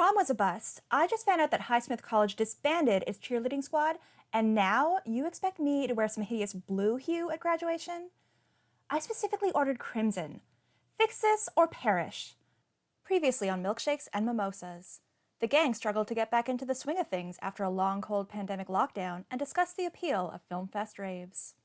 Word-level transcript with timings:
prom 0.00 0.14
was 0.16 0.30
a 0.30 0.34
bust, 0.34 0.80
I 0.90 1.06
just 1.06 1.26
found 1.26 1.42
out 1.42 1.50
that 1.50 1.64
Highsmith 1.68 2.00
College 2.00 2.34
disbanded 2.34 3.04
its 3.06 3.18
cheerleading 3.18 3.62
squad, 3.62 3.96
and 4.32 4.54
now 4.54 5.00
you 5.04 5.26
expect 5.26 5.60
me 5.60 5.86
to 5.86 5.92
wear 5.92 6.08
some 6.08 6.24
hideous 6.24 6.54
blue 6.54 6.96
hue 6.96 7.30
at 7.30 7.38
graduation? 7.38 8.08
I 8.88 8.98
specifically 8.98 9.50
ordered 9.50 9.78
crimson. 9.78 10.40
Fix 10.96 11.20
this 11.20 11.50
or 11.54 11.68
perish. 11.68 12.34
Previously 13.04 13.50
on 13.50 13.62
milkshakes 13.62 14.08
and 14.14 14.24
mimosas. 14.24 15.00
The 15.38 15.46
gang 15.46 15.74
struggled 15.74 16.08
to 16.08 16.14
get 16.14 16.30
back 16.30 16.48
into 16.48 16.64
the 16.64 16.74
swing 16.74 16.98
of 16.98 17.08
things 17.08 17.36
after 17.42 17.62
a 17.62 17.68
long, 17.68 18.00
cold 18.00 18.30
pandemic 18.30 18.68
lockdown 18.68 19.24
and 19.30 19.38
discussed 19.38 19.76
the 19.76 19.84
appeal 19.84 20.30
of 20.32 20.40
film 20.48 20.68
fest 20.68 20.98
raves. 20.98 21.56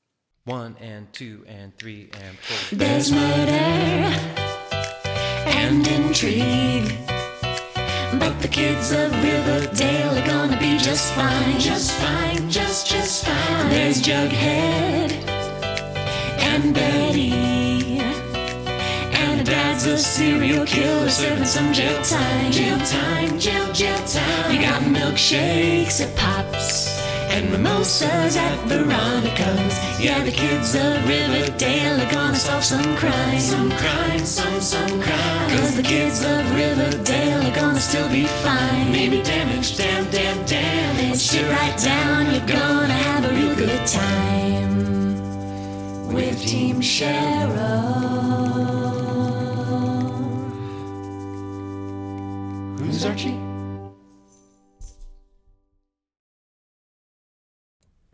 One 0.44 0.76
and 0.78 1.10
two 1.14 1.42
and 1.48 1.74
three 1.78 2.10
and 2.12 2.38
four. 2.38 2.76
There's 2.76 3.10
murder 3.10 4.12
and 5.46 5.86
intrigue. 5.88 7.15
But 8.12 8.40
the 8.40 8.48
kids 8.48 8.92
of 8.92 9.12
Riverdale 9.22 10.16
are 10.18 10.26
gonna 10.26 10.58
be 10.58 10.78
just 10.78 11.12
fine. 11.14 11.58
Just 11.58 11.92
fine, 11.92 12.48
just, 12.48 12.86
just 12.86 13.24
fine. 13.24 13.68
There's 13.68 14.00
Jughead 14.00 15.10
and 16.38 16.72
Betty. 16.72 17.32
And 19.12 19.44
dad's 19.44 19.86
a 19.86 19.98
serial 19.98 20.64
killer 20.64 21.10
serving 21.10 21.44
some 21.44 21.72
jail 21.72 22.00
time. 22.02 22.52
Jail 22.52 22.78
time, 22.78 23.38
jail, 23.38 23.72
jail 23.72 23.98
time. 24.06 24.52
You 24.54 24.60
got 24.62 24.82
milkshakes 24.82 26.00
at 26.00 26.14
Pops 26.16 26.85
and 27.36 27.50
mimosas 27.52 28.34
at 28.36 28.58
Veronica's. 28.66 30.00
Yeah, 30.00 30.22
the 30.24 30.30
kids 30.32 30.74
of 30.74 31.06
Riverdale 31.06 32.00
are 32.00 32.10
gonna 32.10 32.36
solve 32.36 32.64
some 32.64 32.96
crime. 32.96 33.38
Some 33.38 33.70
crime, 33.72 34.20
some, 34.20 34.60
some 34.60 35.02
crime. 35.02 35.50
Cause 35.50 35.76
the 35.76 35.82
kids 35.82 36.24
of 36.24 36.54
Riverdale 36.54 37.46
are 37.46 37.54
gonna 37.54 37.80
still 37.80 38.08
be 38.08 38.24
fine. 38.24 38.90
Maybe 38.90 39.22
damaged, 39.22 39.76
damn, 39.76 40.10
damn, 40.10 40.46
damn. 40.46 41.14
Sit 41.14 41.46
right 41.50 41.78
down, 41.78 42.32
you're 42.32 42.46
gonna 42.46 42.94
have 43.08 43.24
a 43.26 43.34
real 43.34 43.54
good 43.54 43.86
time 43.86 45.16
with 46.14 46.40
Team 46.40 46.80
Cheryl. 46.80 48.06
Who's 52.78 53.04
Archie? 53.04 53.45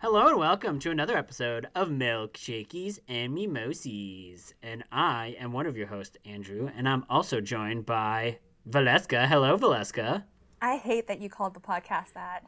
Hello 0.03 0.27
and 0.27 0.37
welcome 0.37 0.81
to 0.81 0.91
another 0.91 1.17
episode 1.17 1.69
of 1.77 1.89
Milkshakies 1.89 2.99
and 3.07 3.33
Mimosies. 3.33 4.53
And 4.61 4.83
I 4.91 5.37
am 5.39 5.53
one 5.53 5.65
of 5.65 5.77
your 5.77 5.87
hosts, 5.87 6.17
Andrew, 6.25 6.69
and 6.77 6.89
I'm 6.89 7.05
also 7.09 7.41
joined 7.41 7.87
by 7.87 8.41
Valeska. 8.69 9.29
Hello, 9.29 9.57
Valeska. 9.57 10.25
I 10.61 10.79
hate 10.79 11.07
that 11.07 11.21
you 11.21 11.31
called 11.31 11.55
the 11.55 11.61
podcast 11.61 12.15
that. 12.15 12.43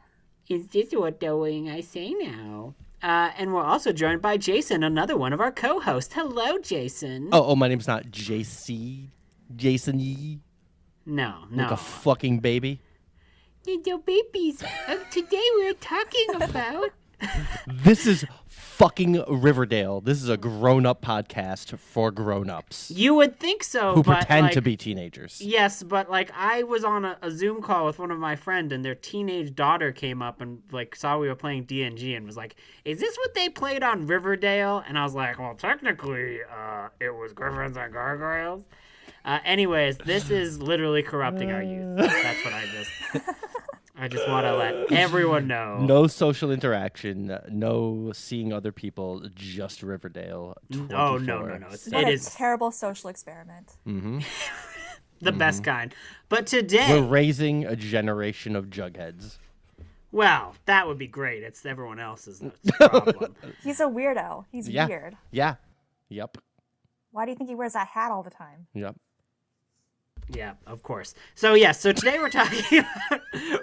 Is 0.49 0.67
this 0.67 0.91
what 0.91 1.21
doing 1.21 1.69
I 1.69 1.79
say 1.79 2.11
now? 2.11 2.75
Uh, 3.01 3.31
and 3.37 3.53
we're 3.53 3.63
also 3.63 3.93
joined 3.93 4.21
by 4.21 4.35
Jason, 4.35 4.83
another 4.83 5.15
one 5.15 5.31
of 5.31 5.39
our 5.39 5.53
co-hosts. 5.53 6.13
Hello, 6.13 6.57
Jason. 6.57 7.29
Oh, 7.31 7.51
oh, 7.51 7.55
my 7.55 7.69
name's 7.69 7.87
not 7.87 8.07
JC. 8.07 9.07
Jason 9.55 10.01
Yee. 10.01 10.41
No, 11.05 11.45
no. 11.49 11.63
Like 11.63 11.71
a 11.71 11.77
fucking 11.77 12.39
baby. 12.39 12.81
Little 13.65 13.99
babies. 13.99 14.61
Uh, 14.89 14.97
today 15.09 15.47
we're 15.55 15.73
talking 15.75 16.27
about 16.41 16.89
This 17.67 18.05
is 18.05 18.25
fucking 18.47 19.23
Riverdale. 19.27 20.01
This 20.01 20.21
is 20.21 20.27
a 20.27 20.35
grown 20.35 20.85
up 20.85 21.01
podcast 21.01 21.79
for 21.79 22.11
grown 22.11 22.49
ups 22.49 22.91
You 22.91 23.13
would 23.15 23.39
think 23.39 23.63
so, 23.63 23.93
who 23.93 24.03
pretend 24.03 24.51
to 24.51 24.61
be 24.61 24.75
teenagers. 24.75 25.39
Yes, 25.41 25.81
but 25.81 26.09
like 26.09 26.29
I 26.35 26.63
was 26.63 26.83
on 26.83 27.05
a, 27.05 27.17
a 27.21 27.31
Zoom 27.31 27.61
call 27.61 27.85
with 27.85 27.99
one 27.99 28.11
of 28.11 28.19
my 28.19 28.35
friends, 28.35 28.73
and 28.73 28.83
their 28.83 28.95
teenage 28.95 29.55
daughter 29.55 29.91
came 29.91 30.21
up 30.21 30.41
and 30.41 30.61
like 30.71 30.95
saw 30.95 31.17
we 31.17 31.27
were 31.29 31.35
playing 31.35 31.63
D 31.63 31.83
and 31.83 31.97
G, 31.97 32.15
and 32.15 32.25
was 32.25 32.35
like, 32.35 32.55
"Is 32.83 32.99
this 32.99 33.15
what 33.17 33.33
they 33.33 33.47
played 33.49 33.81
on 33.81 34.07
Riverdale?" 34.07 34.83
And 34.87 34.97
I 34.97 35.03
was 35.03 35.13
like, 35.13 35.39
"Well, 35.39 35.55
technically, 35.55 36.39
uh, 36.43 36.89
it 36.99 37.11
was 37.11 37.31
Griffins 37.33 37.77
and 37.77 37.93
Gargoyles." 37.93 38.65
Uh, 39.23 39.39
anyways, 39.43 39.97
this 39.99 40.29
is 40.29 40.61
literally 40.61 41.01
corrupting 41.01 41.51
our 41.51 41.63
youth. 41.63 41.97
That's 41.97 42.43
what 42.45 42.53
I 42.53 42.65
just. 42.65 43.29
I 44.05 44.07
just 44.07 44.27
want 44.29 44.45
to 44.45 44.55
let 44.55 44.91
everyone 44.91 45.47
know. 45.55 45.79
No 45.79 46.05
social 46.05 46.51
interaction, 46.51 47.35
no 47.49 48.11
seeing 48.13 48.53
other 48.53 48.71
people, 48.71 49.27
just 49.33 49.81
Riverdale. 49.81 50.55
Oh 50.91 51.17
no 51.17 51.41
no 51.41 51.57
no! 51.57 51.67
It's, 51.71 51.87
What 51.87 52.03
it 52.03 52.09
a 52.09 52.11
is 52.11 52.31
terrible 52.35 52.69
social 52.69 53.09
experiment. 53.09 53.77
Mm-hmm. 53.87 54.19
the 55.21 55.31
best 55.31 55.63
kind. 55.63 55.95
But 56.29 56.45
today 56.45 56.85
We're 56.89 57.07
raising 57.07 57.65
a 57.65 57.75
generation 57.75 58.55
of 58.55 58.65
jugheads. 58.69 59.37
well, 60.11 60.53
that 60.65 60.85
would 60.87 60.99
be 60.99 61.07
great. 61.07 61.41
It's 61.41 61.65
everyone 61.65 61.99
else's 61.99 62.43
problem. 62.73 63.33
He's 63.63 63.79
a 63.79 63.85
weirdo. 63.85 64.45
He's 64.51 64.69
Yeah. 64.69 64.85
weird. 64.87 65.17
Yeah. 65.31 65.55
Yep. 66.09 66.37
Why 67.09 67.25
do 67.25 67.31
you 67.31 67.37
think 67.37 67.49
he 67.49 67.55
wears 67.55 67.73
that 67.73 67.87
hat 67.87 68.11
all 68.11 68.21
the 68.21 68.29
time? 68.29 68.67
Yep. 68.75 68.97
Yeah, 70.29 70.53
of 70.65 70.83
course. 70.83 71.13
So 71.35 71.53
yeah, 71.53 71.71
so 71.71 71.91
today 71.91 72.17
we're 72.19 72.29
talking 72.29 72.79
about 73.11 73.21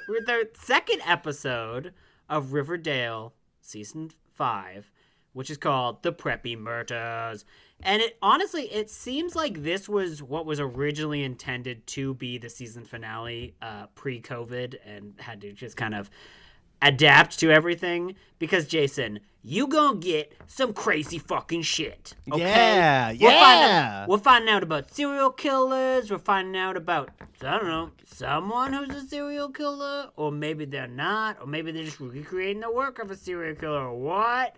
with 0.09 0.27
the 0.27 0.49
second 0.55 1.00
episode 1.06 1.93
of 2.28 2.53
Riverdale 2.53 3.34
season 3.61 4.11
five, 4.34 4.91
which 5.33 5.50
is 5.50 5.56
called 5.56 6.03
The 6.03 6.12
Preppy 6.12 6.56
Murders. 6.56 7.45
And 7.83 8.00
it 8.00 8.17
honestly 8.23 8.65
it 8.73 8.91
seems 8.91 9.34
like 9.34 9.62
this 9.62 9.89
was 9.89 10.23
what 10.23 10.47
was 10.47 10.61
originally 10.61 11.25
intended 11.25 11.87
to 11.89 12.15
be 12.15 12.39
the 12.39 12.49
season 12.49 12.84
finale 12.84 13.56
uh 13.61 13.87
pre-COVID 13.94 14.77
and 14.87 15.15
had 15.19 15.41
to 15.41 15.53
just 15.53 15.77
kind 15.77 15.94
of 15.94 16.11
adapt 16.82 17.38
to 17.41 17.50
everything 17.50 18.15
because 18.38 18.66
Jason, 18.66 19.20
you 19.44 19.66
gonna 19.66 19.98
get 19.98 20.32
some 20.47 20.72
crazy 20.72 21.19
fucking 21.19 21.62
shit. 21.62 22.15
Okay? 22.31 22.41
Yeah, 22.43 23.09
We're 23.09 23.16
finding- 23.19 23.28
yeah. 23.31 24.06
we're 24.09 24.19
finding 24.19 24.50
out 24.54 24.62
about 24.62 24.93
serial 24.94 25.31
killers. 25.31 26.10
We're 26.10 26.19
finding 26.19 26.60
out 26.60 26.76
about 26.76 27.10
I 27.44 27.59
don't 27.59 27.66
know 27.66 27.91
someone 28.06 28.72
who's 28.72 28.94
a 28.94 29.00
serial 29.06 29.48
killer, 29.50 30.10
or 30.16 30.31
maybe 30.31 30.65
they're 30.65 30.87
not, 30.87 31.38
or 31.41 31.47
maybe 31.47 31.72
they're 31.72 31.84
just 31.84 31.98
recreating 32.00 32.60
the 32.60 32.70
work 32.70 32.99
of 33.00 33.10
a 33.10 33.16
serial 33.16 33.56
killer. 33.56 33.87
Or 33.88 33.99
what? 33.99 34.54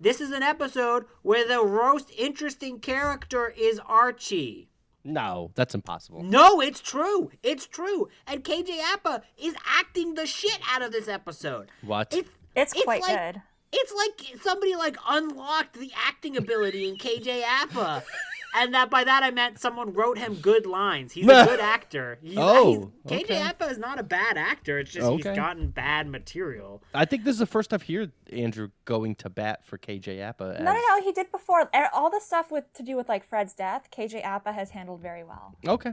This 0.00 0.20
is 0.20 0.32
an 0.32 0.42
episode 0.42 1.04
where 1.22 1.46
the 1.46 1.62
most 1.62 2.10
interesting 2.18 2.80
character 2.80 3.54
is 3.56 3.80
Archie. 3.86 4.68
No, 5.04 5.50
that's 5.54 5.74
impossible. 5.74 6.22
No, 6.22 6.60
it's 6.60 6.80
true. 6.80 7.30
It's 7.42 7.66
true. 7.66 8.08
And 8.26 8.42
KJ 8.42 8.80
Apa 8.94 9.22
is 9.38 9.54
acting 9.78 10.14
the 10.14 10.26
shit 10.26 10.58
out 10.70 10.82
of 10.82 10.92
this 10.92 11.08
episode. 11.08 11.70
What? 11.82 12.12
It's 12.12 12.28
It's, 12.56 12.72
It's 12.72 12.84
quite 12.84 13.02
like- 13.02 13.34
good. 13.34 13.42
it's 13.72 13.92
like 13.92 14.40
somebody 14.42 14.74
like 14.76 14.96
unlocked 15.08 15.74
the 15.78 15.90
acting 16.06 16.36
ability 16.36 16.88
in 16.88 16.96
KJ 16.96 17.42
Apa. 17.42 18.02
And 18.56 18.72
that 18.72 18.88
by 18.88 19.02
that 19.02 19.24
I 19.24 19.30
meant 19.32 19.58
someone 19.58 19.92
wrote 19.92 20.16
him 20.16 20.34
good 20.36 20.64
lines. 20.64 21.12
He's 21.12 21.24
a 21.26 21.44
good 21.48 21.58
actor. 21.60 22.18
He's, 22.22 22.36
Oh, 22.38 22.92
he's, 23.08 23.18
KJ 23.18 23.24
okay. 23.24 23.40
Apa 23.42 23.64
is 23.66 23.78
not 23.78 23.98
a 23.98 24.04
bad 24.04 24.36
actor. 24.36 24.78
It's 24.78 24.92
just 24.92 25.10
he's 25.10 25.24
gotten 25.24 25.70
bad 25.70 26.08
material. 26.08 26.80
I 26.94 27.04
think 27.04 27.24
this 27.24 27.32
is 27.32 27.40
the 27.40 27.46
first 27.46 27.72
I've 27.72 27.82
heard 27.82 28.12
Andrew 28.32 28.68
going 28.84 29.16
to 29.16 29.28
bat 29.28 29.66
for 29.66 29.76
KJ 29.76 30.20
Apa. 30.22 30.58
No, 30.60 30.72
no, 30.72 30.80
no. 30.88 31.02
He 31.02 31.10
did 31.10 31.32
before. 31.32 31.68
Er, 31.74 31.88
All 31.92 32.10
the 32.10 32.20
stuff 32.20 32.52
with 32.52 32.72
to 32.74 32.84
do 32.84 32.96
with 32.96 33.08
like 33.08 33.24
Fred's 33.24 33.54
death, 33.54 33.88
KJ 33.90 34.24
Apa 34.24 34.52
has 34.52 34.70
handled 34.70 35.00
very 35.00 35.24
well. 35.24 35.56
Okay. 35.66 35.92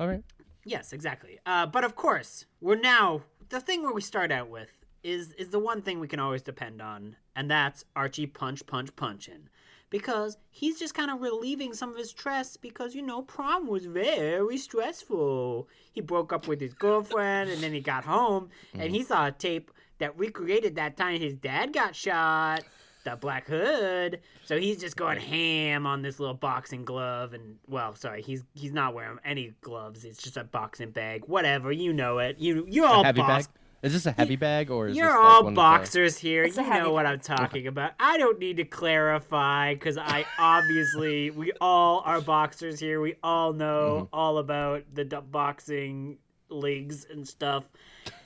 All 0.00 0.08
right. 0.08 0.22
Yes, 0.64 0.92
exactly. 0.92 1.38
Uh, 1.46 1.66
but 1.66 1.84
of 1.84 1.94
course, 1.94 2.44
we're 2.60 2.74
now 2.80 3.22
the 3.50 3.60
thing 3.60 3.82
where 3.82 3.92
we 3.92 4.00
start 4.00 4.32
out 4.32 4.48
with 4.50 4.70
is 5.02 5.32
is 5.34 5.48
the 5.50 5.58
one 5.58 5.80
thing 5.80 6.00
we 6.00 6.08
can 6.08 6.20
always 6.20 6.42
depend 6.42 6.82
on, 6.82 7.16
and 7.36 7.50
that's 7.50 7.84
Archie 7.94 8.26
punch 8.26 8.66
punch 8.66 8.94
punching. 8.96 9.48
Because 9.90 10.38
he's 10.50 10.78
just 10.78 10.94
kind 10.94 11.10
of 11.10 11.20
relieving 11.20 11.74
some 11.74 11.90
of 11.90 11.96
his 11.96 12.10
stress 12.10 12.56
because 12.56 12.94
you 12.94 13.02
know 13.02 13.22
prom 13.22 13.66
was 13.66 13.86
very 13.86 14.56
stressful. 14.56 15.68
He 15.92 16.00
broke 16.00 16.32
up 16.32 16.46
with 16.46 16.60
his 16.60 16.74
girlfriend 16.74 17.50
and 17.50 17.60
then 17.60 17.72
he 17.72 17.80
got 17.80 18.04
home 18.04 18.50
and 18.72 18.82
mm-hmm. 18.82 18.94
he 18.94 19.02
saw 19.02 19.26
a 19.26 19.32
tape 19.32 19.72
that 19.98 20.18
recreated 20.18 20.76
that 20.76 20.96
time 20.96 21.20
his 21.20 21.34
dad 21.34 21.72
got 21.72 21.94
shot, 21.96 22.62
the 23.04 23.16
Black 23.16 23.46
Hood. 23.46 24.20
So 24.44 24.58
he's 24.58 24.78
just 24.78 24.96
going 24.96 25.18
ham 25.18 25.86
on 25.86 26.02
this 26.02 26.20
little 26.20 26.34
boxing 26.34 26.84
glove 26.84 27.32
and 27.32 27.56
well, 27.68 27.94
sorry, 27.94 28.22
he's 28.22 28.44
he's 28.54 28.72
not 28.72 28.94
wearing 28.94 29.18
any 29.24 29.54
gloves. 29.60 30.04
It's 30.04 30.22
just 30.22 30.36
a 30.36 30.44
boxing 30.44 30.90
bag. 30.90 31.24
Whatever, 31.26 31.72
you 31.72 31.92
know 31.92 32.18
it. 32.18 32.38
You 32.38 32.66
you're 32.68 32.86
all 32.86 33.02
box- 33.02 33.46
bag? 33.46 33.46
Is 33.82 33.94
this 33.94 34.04
a 34.04 34.12
heavy 34.12 34.36
bag 34.36 34.70
or 34.70 34.88
is 34.88 34.96
You're 34.96 35.06
this 35.06 35.14
like 35.14 35.24
all 35.24 35.38
one 35.44 35.52
of 35.52 35.54
the- 35.54 35.56
boxers 35.56 36.18
here. 36.18 36.42
It's 36.44 36.56
You 36.56 36.64
heavy 36.64 36.84
know 36.84 36.92
what 36.92 37.04
bag. 37.04 37.14
I'm 37.14 37.20
talking 37.20 37.66
about. 37.66 37.92
I 37.98 38.18
don't 38.18 38.38
need 38.38 38.58
to 38.58 38.64
clarify 38.64 39.72
because 39.74 39.96
I 39.96 40.26
obviously 40.38 41.30
we 41.30 41.52
all 41.60 42.02
are 42.04 42.20
boxers 42.20 42.78
here. 42.78 43.00
We 43.00 43.14
all 43.22 43.52
know 43.54 44.02
Mm-hmm. 44.04 44.14
all 44.14 44.36
about 44.38 44.84
the 44.92 45.04
d- 45.04 45.16
boxing 45.30 46.18
leagues 46.50 47.06
and 47.10 47.26
stuff. 47.26 47.64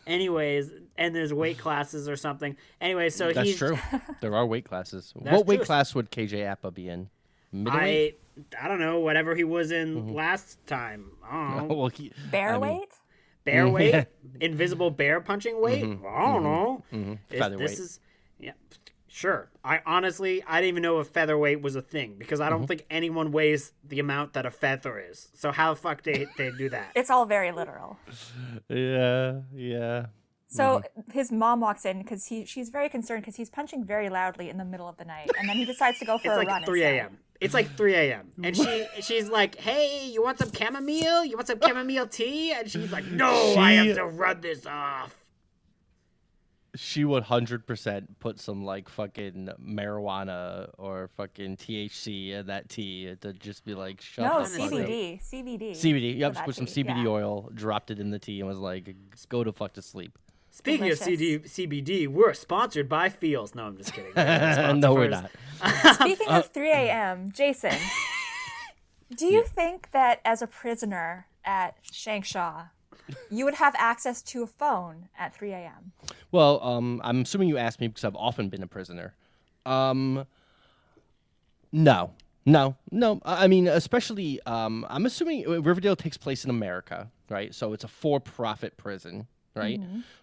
Anyways, 0.06 0.71
and 0.99 1.15
there's 1.15 1.33
weight 1.33 1.59
classes 1.59 2.09
or 2.09 2.17
something. 2.17 2.56
Anyway, 2.81 3.09
so 3.09 3.33
That's 3.33 3.49
he's 3.49 3.56
true. 3.59 3.79
There 4.21 4.35
are 4.35 4.45
weight 4.47 4.65
classes. 4.67 5.12
That's 5.23 5.37
what 5.39 5.47
weight 5.47 5.62
class 5.62 5.95
would 5.95 6.11
KJ 6.11 6.47
Apa 6.51 6.71
be 6.73 6.89
in? 6.89 7.09
Middleweight? 7.53 8.19
I 8.59 8.65
I 8.65 8.69
don't 8.69 8.81
know 8.81 8.99
whatever 8.99 9.35
he 9.37 9.45
was 9.45 9.71
in 9.71 9.95
Mm-hmm. 9.97 10.12
last 10.15 10.59
time. 10.67 11.12
I 11.25 11.55
don't 11.56 11.69
know. 11.69 11.75
well, 11.75 11.89
he, 11.89 12.12
Bear 12.33 12.51
I 12.56 12.59
mean, 12.59 12.61
weight? 12.81 12.89
Bear 13.44 13.67
Mhm. 13.67 13.73
weight, 13.73 14.06
invisible 14.41 14.91
bear 14.91 15.20
punching 15.20 15.61
weight. 15.61 15.85
Mm-hmm. 15.85 16.06
I 16.06 16.20
don't 16.32 16.43
know. 16.43 16.82
This- 17.29 17.38
Featherweight. 17.38 17.69
This 17.69 17.79
is 17.79 18.00
yeah, 18.38 18.52
sure. 19.06 19.50
I 19.64 19.81
honestly 19.87 20.43
I 20.46 20.61
didn't 20.61 20.69
even 20.70 20.82
know 20.82 21.00
if 21.00 21.08
featherweight 21.08 21.61
was 21.62 21.76
a 21.76 21.82
thing 21.82 22.17
because 22.19 22.41
I 22.41 22.49
don't 22.49 22.61
Mm-hmm. 22.61 22.67
think 22.67 22.87
anyone 22.91 23.32
weighs 23.32 23.73
the 23.87 24.00
amount 24.00 24.32
that 24.35 24.44
a 24.46 24.50
feather 24.50 24.99
is. 24.99 25.29
So 25.35 25.52
how 25.52 25.75
the 25.75 25.81
fuck 25.81 26.02
they 26.02 26.26
they 26.37 26.50
do 26.58 26.69
that? 26.70 26.91
It's 26.96 27.11
all 27.11 27.26
very 27.26 27.52
literal. 27.52 27.99
Yeah, 28.69 29.41
yeah. 29.55 30.06
So 30.46 30.82
his 31.12 31.32
mom 31.32 31.61
walks 31.61 31.85
in 31.85 31.99
because 31.99 32.26
he 32.26 32.44
she's 32.44 32.69
very 32.70 32.88
concerned 32.88 33.23
because 33.23 33.35
he's 33.37 33.50
punching 33.50 33.85
very 33.85 34.08
loudly 34.08 34.49
in 34.50 34.56
the 34.58 34.64
middle 34.64 34.88
of 34.88 34.96
the 34.96 35.05
night, 35.05 35.29
and 35.38 35.49
then 35.49 35.56
he 35.56 35.64
decides 35.64 35.99
to 35.99 36.05
go 36.05 36.17
for 36.23 36.29
It's 36.29 36.35
a 36.35 36.38
like 36.38 36.49
run. 36.49 36.64
3 36.64 36.82
a.m. 36.85 37.19
It's 37.44 37.55
like 37.55 37.76
3 37.76 37.94
a.m. 37.94 38.32
And 38.43 38.56
she 38.56 38.87
she's 39.00 39.29
like, 39.29 39.56
"Hey, 39.56 40.08
you 40.08 40.23
want 40.23 40.38
some 40.38 40.50
chamomile? 40.52 41.25
You 41.25 41.37
want 41.37 41.46
some 41.46 41.58
uh, 41.61 41.69
chamomile 41.69 42.06
tea?" 42.06 42.52
And 42.52 42.70
she's 42.70 42.91
like, 42.91 43.05
"No, 43.06 43.56
I 43.56 43.73
have 43.73 43.96
to 43.96 44.06
run 44.06 44.41
this 44.41 44.67
off." 44.67 45.14
She 46.76 47.05
would 47.05 47.23
hundred 47.23 47.67
percent 47.67 48.19
put 48.19 48.41
some 48.41 48.64
like 48.64 48.88
fucking 48.88 49.50
marijuana 49.62 50.70
or 50.76 51.08
fucking 51.17 51.56
THC 51.58 52.31
in 52.31 52.46
that 52.46 52.69
tea 52.69 53.14
to 53.20 53.32
just 53.32 53.64
be 53.64 53.75
like, 53.75 54.00
shut 54.00 54.25
No 54.25 54.43
the 54.43 54.49
fuck 54.49 54.73
up. 54.73 54.79
CBD, 54.79 55.23
CBD. 55.23 55.70
CBD. 55.70 56.12
for 56.12 56.19
Yep, 56.19 56.35
that 56.35 56.44
put 56.46 56.55
some 56.56 56.67
tea, 56.67 56.82
CBD 56.82 57.05
yeah. 57.05 57.11
oil, 57.11 57.50
dropped 57.55 57.93
it 57.93 58.00
in 58.00 58.11
the 58.11 58.19
tea, 58.19 58.41
and 58.41 58.49
was 58.49 58.58
like, 58.58 58.96
"Go 59.29 59.44
to 59.44 59.52
fuck 59.52 59.75
to 59.75 59.82
sleep." 59.82 60.19
Speaking 60.55 60.89
of 60.89 60.99
CD, 60.99 61.41
CBD, 61.41 62.06
we're 62.06 62.33
sponsored 62.33 62.89
by 62.89 63.09
Feals. 63.09 63.56
No, 63.56 63.65
I'm 63.65 63.77
just 63.77 63.93
kidding. 63.93 64.12
no, 64.81 64.95
we're 64.95 65.09
not. 65.09 65.29
Speaking 65.95 66.29
of 66.29 66.47
3 66.47 66.71
a.m., 66.71 67.33
Jason, 67.33 67.75
do 69.17 69.27
you 69.27 69.43
think 69.43 69.91
that 69.91 70.21
as 70.25 70.43
a 70.43 70.47
prisoner 70.47 71.27
at 71.45 71.77
Shankshaw, 71.83 72.67
you 73.33 73.45
would 73.45 73.55
have 73.55 73.75
access 73.77 74.23
to 74.23 74.45
a 74.45 74.47
phone 74.47 75.09
at 75.19 75.35
3 75.35 75.51
a.m.? 75.51 75.91
Well, 76.31 76.62
um, 76.62 77.01
I'm 77.03 77.23
assuming 77.23 77.49
you 77.49 77.59
asked 77.59 77.81
me 77.81 77.89
because 77.89 78.05
I've 78.05 78.15
often 78.15 78.49
been 78.49 78.62
a 78.62 78.69
prisoner. 78.69 79.17
Um, 79.67 80.25
no, 81.73 82.12
no, 82.47 82.77
no. 82.93 83.21
I 83.25 83.45
I 83.45 83.47
mean, 83.49 83.67
especially, 83.67 84.41
um, 84.47 84.87
I'm 84.89 85.05
assuming 85.05 85.49
Riverdale 85.62 85.97
takes 85.97 86.17
place 86.17 86.45
in 86.45 86.51
America, 86.51 87.11
right? 87.29 87.53
So 87.53 87.73
it's 87.73 87.83
a 87.83 87.89
for-profit 87.89 88.77
prison, 88.77 89.27
right? 89.55 89.81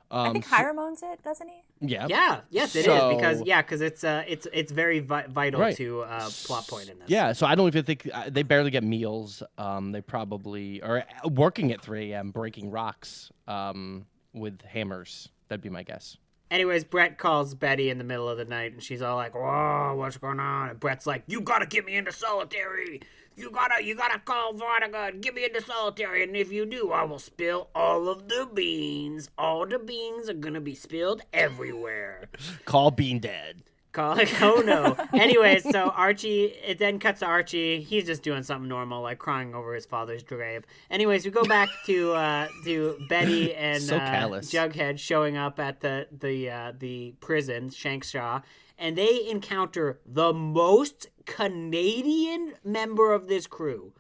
I 0.10 0.28
Um, 0.28 0.34
think 0.34 0.46
so- 0.46 0.56
Hiram 0.56 0.78
owns 0.80 1.02
it, 1.04 1.24
doesn't 1.24 1.48
he? 1.48 1.62
yeah, 1.80 2.06
Yeah, 2.10 2.42
yes, 2.50 2.76
it 2.76 2.86
is 2.86 3.16
because 3.16 3.42
yeah, 3.46 3.62
because 3.62 3.80
it's 3.82 4.04
uh, 4.04 4.24
it's 4.28 4.46
it's 4.54 4.72
very 4.72 5.00
vi- 5.00 5.26
vital 5.28 5.62
Right. 5.62 5.76
to 5.78 6.02
uh, 6.02 6.30
plot 6.46 6.68
point 6.68 6.90
in 6.90 7.00
this. 7.00 7.10
Yeah, 7.10 7.32
so 7.32 7.46
I 7.48 7.56
don't 7.56 7.68
even 7.68 7.86
think 7.86 8.10
uh, 8.14 8.30
they 8.30 8.44
barely 8.44 8.72
get 8.72 8.84
meals. 8.84 9.42
Um, 9.58 9.92
they 9.94 10.02
probably 10.02 10.82
are 10.82 11.06
working 11.26 11.72
at 11.72 11.82
3 11.82 12.12
a.m. 12.12 12.32
breaking 12.32 12.72
rocks 12.72 13.32
um, 13.48 14.06
with 14.34 14.62
hammers. 14.64 15.30
That'd 15.48 15.62
be 15.64 15.70
my 15.70 15.84
guess. 15.84 16.18
Anyways, 16.52 16.84
Brett 16.84 17.18
calls 17.18 17.56
Betty 17.56 17.90
in 17.90 17.98
the 17.98 18.04
middle 18.04 18.28
of 18.28 18.38
the 18.38 18.44
night, 18.44 18.74
and 18.74 18.84
she's 18.84 19.02
all 19.02 19.16
like, 19.16 19.34
"Whoa, 19.34 19.96
what's 19.96 20.18
going 20.18 20.42
on?" 20.42 20.70
And 20.72 20.80
Brett's 20.80 21.08
like, 21.08 21.24
"You 21.28 21.40
gotta 21.40 21.66
get 21.66 21.86
me 21.86 21.96
into 21.96 22.12
solitary. 22.12 23.00
You 23.36 23.50
gotta, 23.50 23.84
you 23.84 23.96
gotta 23.96 24.20
call 24.20 24.54
Veronica 24.54 25.10
and 25.14 25.22
get 25.22 25.34
me 25.34 25.46
into 25.46 25.62
solitary. 25.62 26.24
And 26.24 26.36
if 26.36 26.52
you 26.52 26.66
do, 26.66 26.92
I 26.92 27.04
will 27.04 27.20
spill 27.20 27.70
all 27.74 28.10
of 28.10 28.28
the 28.28 28.48
beans. 28.54 29.30
All 29.38 29.66
the 29.66 29.80
beans 29.80 30.30
are 30.30 30.34
gonna 30.34 30.62
be 30.62 30.76
spilled 30.76 31.22
everywhere." 31.34 32.30
Call 32.66 32.92
Bean 32.92 33.20
Dad. 33.20 33.64
Call 33.92 34.20
it. 34.20 34.32
Oh 34.42 34.62
no. 34.66 34.96
Anyways, 35.20 35.70
so 35.70 35.90
Archie. 35.90 36.46
It 36.66 36.78
then 36.78 37.00
cuts 37.00 37.20
to 37.20 37.26
Archie. 37.26 37.82
He's 37.82 38.06
just 38.06 38.24
doing 38.24 38.44
something 38.44 38.68
normal, 38.70 39.02
like 39.02 39.20
crying 39.20 39.54
over 39.54 39.74
his 39.74 39.86
father's 39.86 40.24
grave. 40.24 40.64
Anyways, 40.90 41.26
we 41.26 41.32
go 41.32 41.44
back 41.44 41.70
to 41.86 42.14
uh, 42.14 42.48
to 42.66 42.98
Betty 43.10 43.54
and 43.54 43.82
So 43.82 43.98
uh. 43.98 44.28
Jughead 44.40 44.98
showing 45.00 45.38
up 45.38 45.60
at 45.60 45.82
the 45.82 46.08
the 46.12 46.50
uh, 46.50 46.74
the 46.78 47.16
prison, 47.20 47.70
Shankshaw, 47.70 48.42
and 48.78 48.98
they 48.98 49.28
encounter 49.30 50.00
the 50.06 50.34
most 50.34 51.08
Canadian 51.26 52.54
member 52.64 53.14
of 53.14 53.28
this 53.28 53.48
crew. 53.48 53.94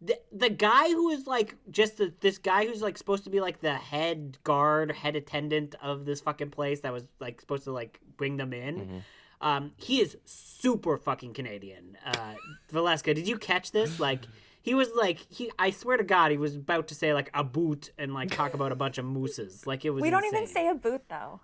The, 0.00 0.18
the 0.30 0.50
guy 0.50 0.90
who 0.90 1.08
is 1.10 1.26
like 1.26 1.56
just 1.70 1.96
the, 1.96 2.12
this 2.20 2.38
guy 2.38 2.66
who's 2.66 2.82
like 2.82 2.98
supposed 2.98 3.24
to 3.24 3.30
be 3.30 3.40
like 3.40 3.60
the 3.60 3.74
head 3.74 4.38
guard, 4.44 4.92
head 4.92 5.16
attendant 5.16 5.74
of 5.82 6.04
this 6.04 6.20
fucking 6.20 6.50
place 6.50 6.80
that 6.80 6.92
was 6.92 7.04
like 7.18 7.40
supposed 7.40 7.64
to 7.64 7.72
like 7.72 8.00
bring 8.16 8.36
them 8.36 8.52
in. 8.52 8.76
Mm-hmm. 8.76 8.98
Um, 9.40 9.72
he 9.76 10.00
is 10.00 10.16
super 10.24 10.96
fucking 10.96 11.34
Canadian. 11.34 11.96
Uh, 12.04 12.34
Valeska, 12.72 13.14
did 13.14 13.28
you 13.28 13.36
catch 13.36 13.70
this? 13.72 14.00
Like, 14.00 14.22
he 14.62 14.74
was 14.74 14.88
like, 14.96 15.18
he. 15.30 15.50
I 15.58 15.70
swear 15.70 15.96
to 15.96 16.04
God, 16.04 16.30
he 16.30 16.38
was 16.38 16.56
about 16.56 16.88
to 16.88 16.94
say 16.94 17.12
like 17.14 17.30
a 17.34 17.44
boot 17.44 17.90
and 17.98 18.14
like 18.14 18.30
talk 18.30 18.54
about 18.54 18.72
a 18.72 18.76
bunch 18.76 18.98
of 18.98 19.04
mooses. 19.04 19.66
Like 19.66 19.84
it 19.84 19.90
was. 19.90 20.02
We 20.02 20.10
don't 20.10 20.24
even 20.24 20.46
say 20.46 20.68
a 20.68 20.74
boot, 20.74 21.02
though. 21.08 21.40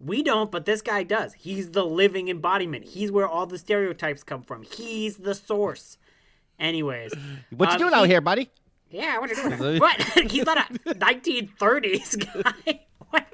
We 0.00 0.22
don't, 0.22 0.50
but 0.50 0.64
this 0.64 0.80
guy 0.80 1.02
does. 1.02 1.34
He's 1.34 1.72
the 1.72 1.84
living 1.84 2.28
embodiment. 2.28 2.86
He's 2.86 3.12
where 3.12 3.28
all 3.28 3.46
the 3.46 3.58
stereotypes 3.58 4.22
come 4.22 4.42
from. 4.42 4.62
He's 4.62 5.18
the 5.18 5.34
source. 5.34 5.98
Anyways, 6.58 7.12
What 7.50 7.68
you 7.68 7.74
um, 7.74 7.78
doing 7.78 7.94
out 7.94 8.08
here, 8.08 8.20
buddy? 8.20 8.50
Yeah, 8.90 9.18
what 9.18 9.30
are 9.30 9.34
you 9.34 9.56
doing? 9.56 9.78
what? 9.80 10.02
He's 10.30 10.44
not 10.44 10.58
a 10.58 10.74
1930s 10.94 12.32
guy. 12.32 12.80
What? 13.10 13.26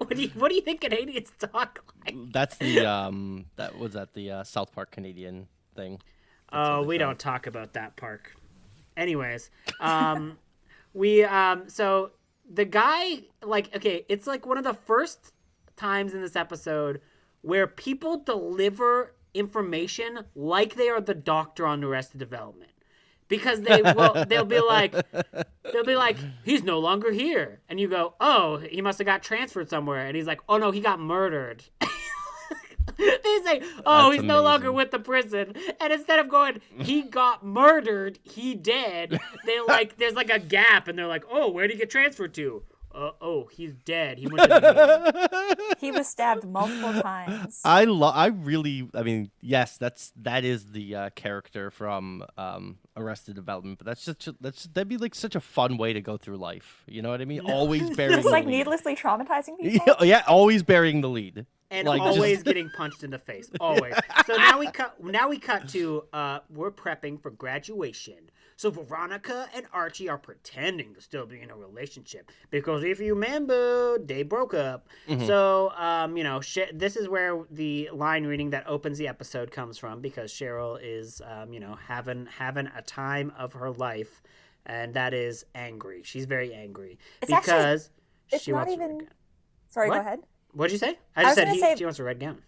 What 0.00 0.10
do 0.10 0.22
you 0.22 0.28
What 0.30 0.48
do 0.50 0.56
you 0.56 0.60
think 0.60 0.80
Canadians 0.80 1.30
talk 1.38 1.84
like? 2.04 2.14
That's 2.32 2.56
the 2.58 2.84
um. 2.86 3.46
That 3.56 3.78
was 3.78 3.92
that 3.92 4.12
the 4.12 4.30
uh, 4.30 4.44
South 4.44 4.72
Park 4.72 4.90
Canadian 4.90 5.46
thing. 5.76 6.00
Oh, 6.52 6.82
we 6.82 6.98
don't 6.98 7.18
talk 7.18 7.46
about 7.46 7.72
that 7.74 7.96
park. 7.96 8.34
Anyways, 8.96 9.48
um, 9.80 10.38
we 10.92 11.24
um, 11.24 11.68
so 11.68 12.10
the 12.50 12.64
guy 12.64 13.22
like 13.42 13.74
okay, 13.76 14.04
it's 14.08 14.26
like 14.26 14.44
one 14.44 14.58
of 14.58 14.64
the 14.64 14.74
first 14.74 15.32
times 15.82 16.14
in 16.14 16.20
this 16.20 16.36
episode 16.36 17.00
where 17.40 17.66
people 17.66 18.18
deliver 18.18 19.14
information 19.34 20.20
like 20.34 20.76
they 20.76 20.88
are 20.88 21.00
the 21.00 21.14
doctor 21.14 21.66
on 21.66 21.82
Arrested 21.82 22.18
Development. 22.18 22.70
Because 23.28 23.62
they 23.62 23.82
will, 23.82 24.24
they'll 24.28 24.44
be 24.44 24.60
like, 24.60 24.94
they'll 25.72 25.84
be 25.84 25.96
like, 25.96 26.16
he's 26.44 26.62
no 26.62 26.78
longer 26.78 27.10
here, 27.10 27.60
and 27.68 27.80
you 27.80 27.88
go, 27.88 28.14
oh, 28.20 28.58
he 28.58 28.82
must 28.82 28.98
have 28.98 29.06
got 29.06 29.22
transferred 29.22 29.70
somewhere, 29.70 30.06
and 30.06 30.14
he's 30.14 30.26
like, 30.26 30.40
oh 30.48 30.58
no, 30.58 30.70
he 30.70 30.80
got 30.80 31.00
murdered. 31.00 31.64
they 32.98 33.38
say, 33.44 33.62
"Oh, 33.86 34.10
That's 34.10 34.16
he's 34.16 34.22
no 34.24 34.42
longer 34.42 34.70
with 34.70 34.90
the 34.90 34.98
prison," 34.98 35.54
and 35.80 35.92
instead 35.92 36.18
of 36.18 36.28
going, 36.28 36.60
"He 36.78 37.02
got 37.02 37.44
murdered," 37.44 38.18
he 38.22 38.54
dead. 38.54 39.18
They 39.46 39.60
like, 39.60 39.96
there's 39.98 40.14
like 40.14 40.30
a 40.30 40.38
gap, 40.38 40.88
and 40.88 40.98
they're 40.98 41.06
like, 41.06 41.24
"Oh, 41.30 41.48
where 41.48 41.66
did 41.66 41.74
he 41.74 41.78
get 41.78 41.90
transferred 41.90 42.34
to?" 42.34 42.64
Uh, 42.94 43.10
oh, 43.20 43.46
he's 43.50 43.74
dead. 43.74 44.18
He 44.18 44.26
went 44.26 44.50
to. 44.50 45.28
He 45.78 45.90
was 45.90 46.06
stabbed 46.06 46.44
multiple 46.44 47.02
times. 47.02 47.60
I 47.64 47.84
love. 47.84 48.14
I 48.14 48.26
really. 48.26 48.88
I 48.94 49.02
mean, 49.02 49.30
yes, 49.40 49.78
that's 49.78 50.12
that 50.22 50.44
is 50.44 50.70
the 50.70 50.94
uh, 50.94 51.10
character 51.16 51.70
from 51.72 52.24
um, 52.36 52.78
Arrested 52.96 53.34
Development, 53.34 53.78
but 53.78 53.86
that's 53.86 54.04
just 54.04 54.28
that's 54.40 54.64
that'd 54.68 54.88
be 54.88 54.96
like 54.96 55.14
such 55.14 55.34
a 55.34 55.40
fun 55.40 55.78
way 55.78 55.92
to 55.92 56.00
go 56.00 56.16
through 56.16 56.36
life. 56.36 56.84
You 56.86 57.02
know 57.02 57.10
what 57.10 57.20
I 57.20 57.24
mean? 57.24 57.40
Always 57.40 57.90
burying. 57.96 58.18
Just 58.18 58.26
the 58.26 58.30
like 58.30 58.44
lead. 58.44 58.58
needlessly 58.58 58.94
traumatizing 58.94 59.58
people. 59.60 59.96
Yeah, 60.00 60.04
yeah, 60.04 60.22
always 60.28 60.62
burying 60.62 61.00
the 61.00 61.08
lead. 61.08 61.46
And 61.72 61.88
Like, 61.88 62.02
just- 62.02 62.16
always 62.18 62.42
getting 62.44 62.70
punched 62.70 63.02
in 63.02 63.10
the 63.10 63.18
face. 63.18 63.50
Always. 63.60 63.94
So 64.26 64.36
now 64.36 64.58
we 64.58 64.70
cut. 64.70 65.02
Now 65.02 65.28
we 65.28 65.38
cut 65.38 65.68
to 65.70 66.04
uh, 66.12 66.38
we're 66.50 66.70
prepping 66.70 67.20
for 67.20 67.30
graduation. 67.30 68.30
So 68.56 68.70
Veronica 68.70 69.48
and 69.56 69.66
Archie 69.72 70.08
are 70.08 70.18
pretending 70.18 70.94
to 70.94 71.00
still 71.00 71.26
be 71.26 71.40
in 71.40 71.50
a 71.50 71.56
relationship 71.56 72.30
because 72.50 72.84
if 72.84 73.00
you 73.00 73.14
remember, 73.14 73.98
they 73.98 74.22
broke 74.22 74.54
up. 74.54 74.86
Mm-hmm. 75.08 75.26
So 75.26 75.72
um, 75.76 76.16
you 76.16 76.22
know, 76.22 76.40
Sh- 76.40 76.70
this 76.72 76.94
is 76.96 77.08
where 77.08 77.42
the 77.50 77.88
line 77.92 78.24
reading 78.26 78.50
that 78.50 78.64
opens 78.68 78.98
the 78.98 79.08
episode 79.08 79.50
comes 79.50 79.78
from 79.78 80.00
because 80.00 80.32
Cheryl 80.32 80.78
is 80.80 81.20
um, 81.26 81.52
you 81.52 81.58
know 81.60 81.74
having 81.88 82.26
having 82.26 82.68
a 82.76 82.82
time 82.82 83.32
of 83.36 83.54
her 83.54 83.70
life, 83.72 84.22
and 84.66 84.94
that 84.94 85.14
is 85.14 85.44
angry. 85.54 86.02
She's 86.04 86.26
very 86.26 86.52
angry 86.54 86.98
It's 87.22 87.32
actually- 87.32 87.52
because 87.54 87.90
it's 88.30 88.44
she 88.44 88.52
not 88.52 88.66
wants 88.68 88.74
a 88.74 88.78
red 88.78 88.90
even- 88.90 89.08
Sorry, 89.70 89.88
What? 89.88 89.94
go 89.96 90.00
ahead. 90.02 90.20
What'd 90.52 90.72
you 90.72 90.78
say? 90.78 90.98
I 91.16 91.22
just 91.22 91.34
said 91.36 91.48
he, 91.48 91.60
say- 91.60 91.74
she 91.76 91.84
wants 91.84 91.98
a 91.98 92.04
red 92.04 92.20
gown. 92.20 92.42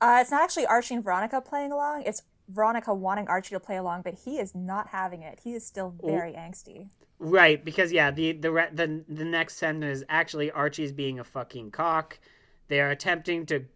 Uh, 0.00 0.18
it's 0.20 0.30
not 0.30 0.42
actually 0.42 0.64
Archie 0.66 0.94
and 0.94 1.02
Veronica 1.02 1.40
playing 1.40 1.72
along. 1.72 2.02
It's 2.06 2.22
Veronica 2.48 2.94
wanting 2.94 3.26
Archie 3.26 3.54
to 3.56 3.60
play 3.60 3.76
along, 3.76 4.02
but 4.02 4.14
he 4.14 4.38
is 4.38 4.54
not 4.54 4.88
having 4.88 5.22
it. 5.22 5.40
He 5.42 5.54
is 5.54 5.66
still 5.66 5.92
very 6.02 6.32
angsty. 6.32 6.88
Right, 7.18 7.62
because 7.64 7.90
yeah, 7.90 8.12
the 8.12 8.30
the 8.32 8.52
re- 8.52 8.68
the 8.72 9.02
the 9.08 9.24
next 9.24 9.56
sentence 9.56 9.98
is 9.98 10.04
actually 10.08 10.52
Archie's 10.52 10.92
being 10.92 11.18
a 11.18 11.24
fucking 11.24 11.72
cock. 11.72 12.20
They 12.68 12.80
are 12.80 12.90
attempting 12.90 13.44
to 13.46 13.58
g- 13.60 13.66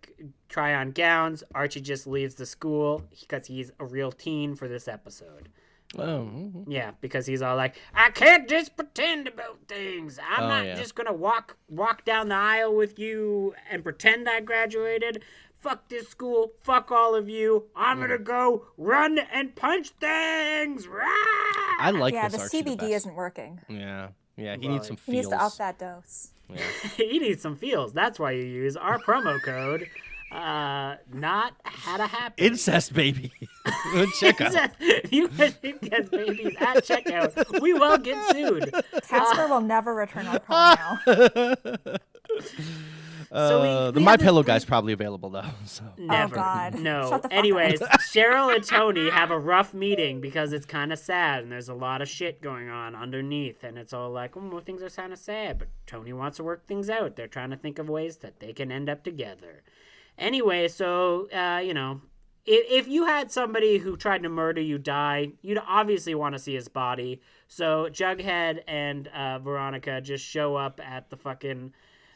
try 0.49 0.75
on 0.75 0.93
gowns. 0.93 1.43
Archie 1.55 1.81
just 1.81 2.07
leaves 2.07 2.37
the 2.37 2.47
school 2.47 3.03
because 3.21 3.47
he's 3.47 3.73
a 3.81 3.85
real 3.85 4.13
teen 4.13 4.55
for 4.55 4.69
this 4.69 4.87
episode. 4.87 5.49
Oh. 5.99 6.65
Yeah, 6.67 6.93
because 7.01 7.27
he's 7.27 7.43
all 7.43 7.57
like, 7.57 7.77
I 7.95 8.11
can't 8.11 8.49
just 8.49 8.77
pretend 8.77 9.29
about 9.29 9.59
things. 9.69 10.19
I'm 10.19 10.45
Oh, 10.45 10.49
not 10.49 10.67
yeah. 10.67 10.75
just 10.75 10.95
gonna 10.95 11.13
walk 11.13 11.57
walk 11.69 12.05
down 12.05 12.29
the 12.29 12.35
aisle 12.35 12.75
with 12.75 12.99
you 12.99 13.55
and 13.71 13.83
pretend 13.83 14.29
I 14.29 14.41
graduated. 14.41 15.23
Fuck 15.61 15.89
this 15.89 16.09
school. 16.09 16.53
Fuck 16.63 16.91
all 16.91 17.15
of 17.15 17.29
you. 17.29 17.65
I'm 17.77 18.01
gonna 18.01 18.19
Mm. 18.19 18.25
go 18.25 18.67
run 18.77 19.19
and 19.19 19.55
punch 19.55 19.91
things. 20.01 20.89
Rah! 20.89 21.05
I 21.79 21.91
like 21.95 22.15
yeah, 22.15 22.29
this 22.29 22.51
the 22.51 22.63
CBD 22.63 22.77
best. 22.79 22.93
isn't 22.93 23.15
working. 23.15 23.61
Yeah, 23.69 24.09
Yeah, 24.37 24.57
he 24.57 24.67
Well, 24.67 24.75
needs 24.77 24.87
some 24.89 24.97
He 25.07 25.13
needs 25.13 25.29
to 25.29 25.41
up 25.41 25.57
that 25.59 25.79
dose. 25.79 26.31
Yeah. 26.49 26.59
he 26.97 27.19
needs 27.19 27.43
some 27.43 27.55
feels. 27.57 27.93
That's 27.93 28.19
why 28.19 28.33
you 28.33 28.43
use 28.45 28.77
our 28.77 28.99
promo 28.99 29.41
code. 29.43 29.89
Uh, 30.33 30.97
not 31.12 31.55
had 31.65 32.01
a 32.01 32.07
happy 32.07 32.47
Incest 32.47 32.95
baby. 32.95 33.31
Check 34.19 34.41
out. 34.41 34.71
if 34.81 35.12
you 35.12 35.29
guys 35.29 35.55
get 35.61 36.11
babies 36.11 36.57
at 36.59 36.77
checkout, 36.85 37.61
we 37.61 37.75
will 37.75 37.99
get 37.99 38.17
sued. 38.35 38.73
Casper 39.09 39.47
will 39.49 39.61
never 39.61 39.95
return 39.95 40.27
our 40.27 40.39
call 40.39 40.77
now. 40.77 40.99
So 43.35 43.62
we- 43.62 43.69
Uh, 43.69 43.91
the 43.93 43.99
we 44.01 44.05
My 44.05 44.11
have 44.12 44.21
this- 44.21 44.27
Pillow 44.27 44.43
guy's 44.43 44.65
probably 44.65 44.93
available 44.93 45.31
though. 45.31 45.45
So 45.67 45.85
Never. 45.97 46.35
God. 46.35 46.79
No. 46.79 47.09
Shut 47.09 47.23
the 47.23 47.29
fuck 47.29 47.33
up. 47.33 47.39
Anyways, 47.39 47.81
Cheryl 48.12 48.55
and 48.55 48.62
Tony 48.62 49.09
have 49.09 49.31
a 49.31 49.39
rough 49.39 49.73
meeting 49.73 50.21
because 50.21 50.53
it's 50.53 50.67
kind 50.67 50.93
of 50.93 50.99
sad 50.99 51.43
and 51.43 51.51
there's 51.51 51.71
a 51.71 51.75
lot 51.75 52.03
of 52.03 52.09
shit 52.11 52.43
going 52.43 52.69
on 52.69 52.95
underneath. 52.95 53.65
And 53.65 53.79
it's 53.79 53.95
all 53.95 54.11
like, 54.11 54.37
oh, 54.37 54.61
things 54.61 54.83
are 54.83 54.91
kind 54.91 55.15
of 55.15 55.19
sad. 55.19 55.59
But 55.59 55.69
Tony 55.87 56.12
wants 56.12 56.37
to 56.39 56.45
work 56.45 56.67
things 56.67 56.91
out. 56.91 57.17
They're 57.17 57.27
trying 57.27 57.51
to 57.51 57.57
think 57.57 57.79
of 57.79 57.89
ways 57.89 58.19
that 58.19 58.41
they 58.41 58.53
can 58.53 58.71
end 58.71 58.91
up 58.91 59.03
together. 59.03 59.62
Anyway, 60.19 60.69
so, 60.69 61.28
uh, 61.31 61.59
you 61.59 61.75
know, 61.75 62.00
if, 62.45 62.87
if 62.87 62.88
you 62.88 63.07
had 63.07 63.31
somebody 63.31 63.78
who 63.78 63.97
tried 63.97 64.23
to 64.23 64.28
murder 64.28 64.61
you 64.61 64.78
die, 64.78 65.33
you'd 65.42 65.62
obviously 65.66 66.14
want 66.14 66.35
to 66.35 66.38
see 66.38 66.54
his 66.54 66.69
body. 66.69 67.21
So 67.49 67.88
Jughead 67.90 68.62
and 68.66 69.09
uh, 69.09 69.38
Veronica 69.38 70.00
just 70.00 70.25
show 70.25 70.57
up 70.57 70.81
at 70.83 71.11
the 71.11 71.16
fucking 71.16 71.73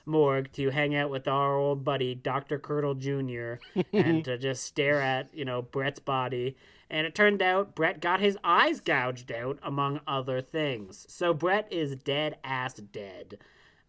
morgue 0.07 0.51
to 0.53 0.71
hang 0.71 0.95
out 0.95 1.11
with 1.11 1.29
our 1.29 1.57
old 1.57 1.85
buddy 1.85 2.15
Dr. 2.15 2.59
Curdle 2.59 2.95
Jr. 2.95 3.55
and 3.93 4.25
to 4.25 4.39
just 4.39 4.65
stare 4.65 5.01
at, 5.01 5.35
you 5.35 5.45
know, 5.45 5.63
Brett's 5.63 6.01
body. 6.01 6.57
And 6.89 7.07
it 7.07 7.15
turned 7.15 7.43
out 7.43 7.75
Brett 7.75 8.01
got 8.01 8.21
his 8.21 8.39
eyes 8.45 8.81
gouged 8.81 9.33
out, 9.33 9.59
among 9.63 10.01
other 10.07 10.41
things. 10.41 11.05
So 11.09 11.35
Brett 11.35 11.67
is 11.73 11.97
dead 11.97 12.39
ass 12.45 12.75
dead. 12.75 13.39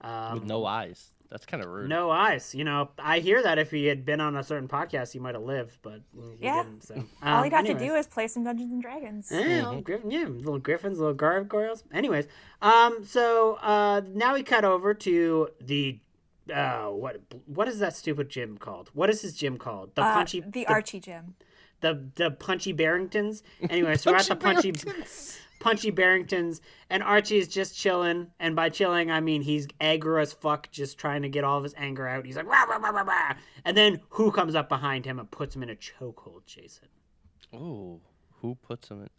Um, 0.02 0.36
with 0.36 0.46
no 0.46 0.66
eyes. 0.66 1.12
That's 1.30 1.46
kind 1.46 1.62
of 1.64 1.70
rude. 1.70 1.90
no 1.90 2.10
eyes. 2.10 2.56
You 2.56 2.64
know, 2.64 2.90
I 2.98 3.20
hear 3.20 3.44
that 3.44 3.58
if 3.60 3.72
he 3.72 3.86
had 3.86 4.06
been 4.06 4.22
on 4.22 4.36
a 4.38 4.44
certain 4.44 4.68
podcast, 4.68 5.12
he 5.14 5.20
might 5.20 5.36
have 5.36 5.44
lived, 5.44 5.78
but 5.82 6.02
he 6.40 6.46
Yeah. 6.46 6.64
didn't. 6.64 6.84
So 6.84 6.96
All 7.22 7.38
Um, 7.40 7.44
he'd 7.44 7.54
have 7.54 7.66
to 7.66 7.74
do 7.78 7.96
is 7.96 8.08
play 8.08 8.28
some 8.28 8.44
Dungeons 8.44 8.72
and 8.72 8.82
Dragons. 8.82 9.30
Yeah, 9.32 9.40
little 9.68 9.82
griffin, 9.82 10.12
yeah, 10.12 10.28
little 10.28 10.60
griffins, 10.60 11.00
little 11.00 11.14
gargoyles. 11.14 11.84
Anyways, 11.92 12.28
um, 12.62 13.04
so 13.04 13.56
uh, 13.56 14.02
now 14.08 14.34
we 14.34 14.44
cut 14.44 14.64
over 14.64 14.94
to 14.94 15.50
the 15.60 16.00
uh, 16.54 16.86
what 16.88 17.20
what 17.46 17.68
is 17.68 17.80
that 17.80 17.94
stupid 17.96 18.30
gym 18.30 18.58
called? 18.58 18.90
What 18.94 19.10
is 19.10 19.22
his 19.22 19.34
gym 19.36 19.58
called? 19.58 19.96
The 19.96 20.04
Uh, 20.04 20.14
punchy, 20.14 20.40
the 20.40 20.66
Archie 20.68 21.02
Gym. 21.02 21.36
the 21.82 22.10
the 22.16 22.32
punchy 22.32 22.74
Barringtons. 22.74 23.42
Anyway, 23.70 23.98
so 23.98 24.12
we're 24.12 24.18
at 24.18 24.28
the 24.28 24.36
punchy 24.38 24.72
punchy 25.60 25.92
Barringtons, 25.92 26.62
and 26.90 27.04
Archie 27.04 27.38
is 27.38 27.48
just 27.48 27.78
chilling. 27.78 28.28
And 28.40 28.56
by 28.56 28.70
chilling, 28.70 29.12
I 29.12 29.20
mean 29.20 29.42
he's 29.42 29.68
aggro 29.82 30.22
as 30.22 30.34
fuck, 30.34 30.72
just 30.72 30.98
trying 30.98 31.22
to 31.24 31.30
get 31.30 31.44
all 31.44 31.58
of 31.58 31.64
his 31.64 31.74
anger 31.78 32.08
out. 32.08 32.26
He's 32.26 32.36
like, 32.36 32.48
rah, 32.48 32.64
rah, 32.64 32.78
rah, 32.78 32.90
rah, 32.90 33.02
rah. 33.02 33.34
and 33.66 33.76
then 33.76 34.02
who 34.10 34.32
comes 34.32 34.56
up 34.56 34.70
behind 34.70 35.06
him 35.06 35.20
and 35.20 35.30
puts 35.30 35.56
him 35.56 35.64
in 35.64 35.70
a 35.70 35.76
chokehold? 35.76 36.46
Jason. 36.46 36.88
Ooh, 37.56 38.02
who 38.42 38.56
puts 38.56 38.90
him 38.90 39.02
in? 39.04 39.10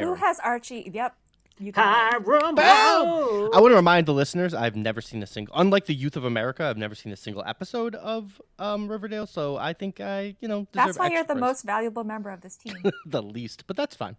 Who 0.00 0.14
has 0.14 0.38
Archie? 0.40 0.90
Yep. 0.92 1.16
You. 1.58 1.72
Hiram 1.74 2.24
Boom! 2.24 2.56
I 2.56 3.60
want 3.60 3.72
to 3.72 3.76
remind 3.76 4.06
the 4.06 4.14
listeners 4.14 4.54
I've 4.54 4.74
never 4.74 5.00
seen 5.00 5.22
a 5.22 5.26
single, 5.26 5.54
unlike 5.56 5.86
the 5.86 5.94
youth 5.94 6.16
of 6.16 6.24
America, 6.24 6.64
I've 6.64 6.78
never 6.78 6.94
seen 6.94 7.12
a 7.12 7.16
single 7.16 7.44
episode 7.46 7.94
of 7.94 8.40
um, 8.58 8.88
Riverdale. 8.88 9.26
So 9.26 9.58
I 9.58 9.72
think 9.74 10.00
I, 10.00 10.34
you 10.40 10.48
know, 10.48 10.66
That's 10.72 10.88
deserve 10.88 11.00
why 11.00 11.10
you're 11.10 11.24
the 11.24 11.34
most 11.34 11.62
valuable 11.64 12.04
member 12.04 12.30
of 12.30 12.40
this 12.40 12.56
team. 12.56 12.74
the 13.06 13.22
least, 13.22 13.64
but 13.66 13.76
that's 13.76 13.94
fine. 13.94 14.16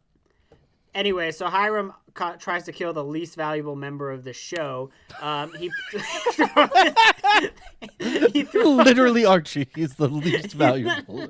Anyway, 0.95 1.31
so 1.31 1.47
Hiram 1.47 1.93
ca- 2.13 2.35
tries 2.35 2.63
to 2.65 2.71
kill 2.71 2.93
the 2.93 3.03
least 3.03 3.35
valuable 3.35 3.75
member 3.75 4.11
of 4.11 4.23
the 4.23 4.33
show. 4.33 4.89
Um, 5.21 5.51
he 5.53 5.71
he, 7.99 8.43
throws, 8.43 8.77
Literally, 8.85 9.25
Archie 9.25 9.67
is 9.75 9.95
the 9.95 10.07
least 10.07 10.53
valuable. 10.53 11.27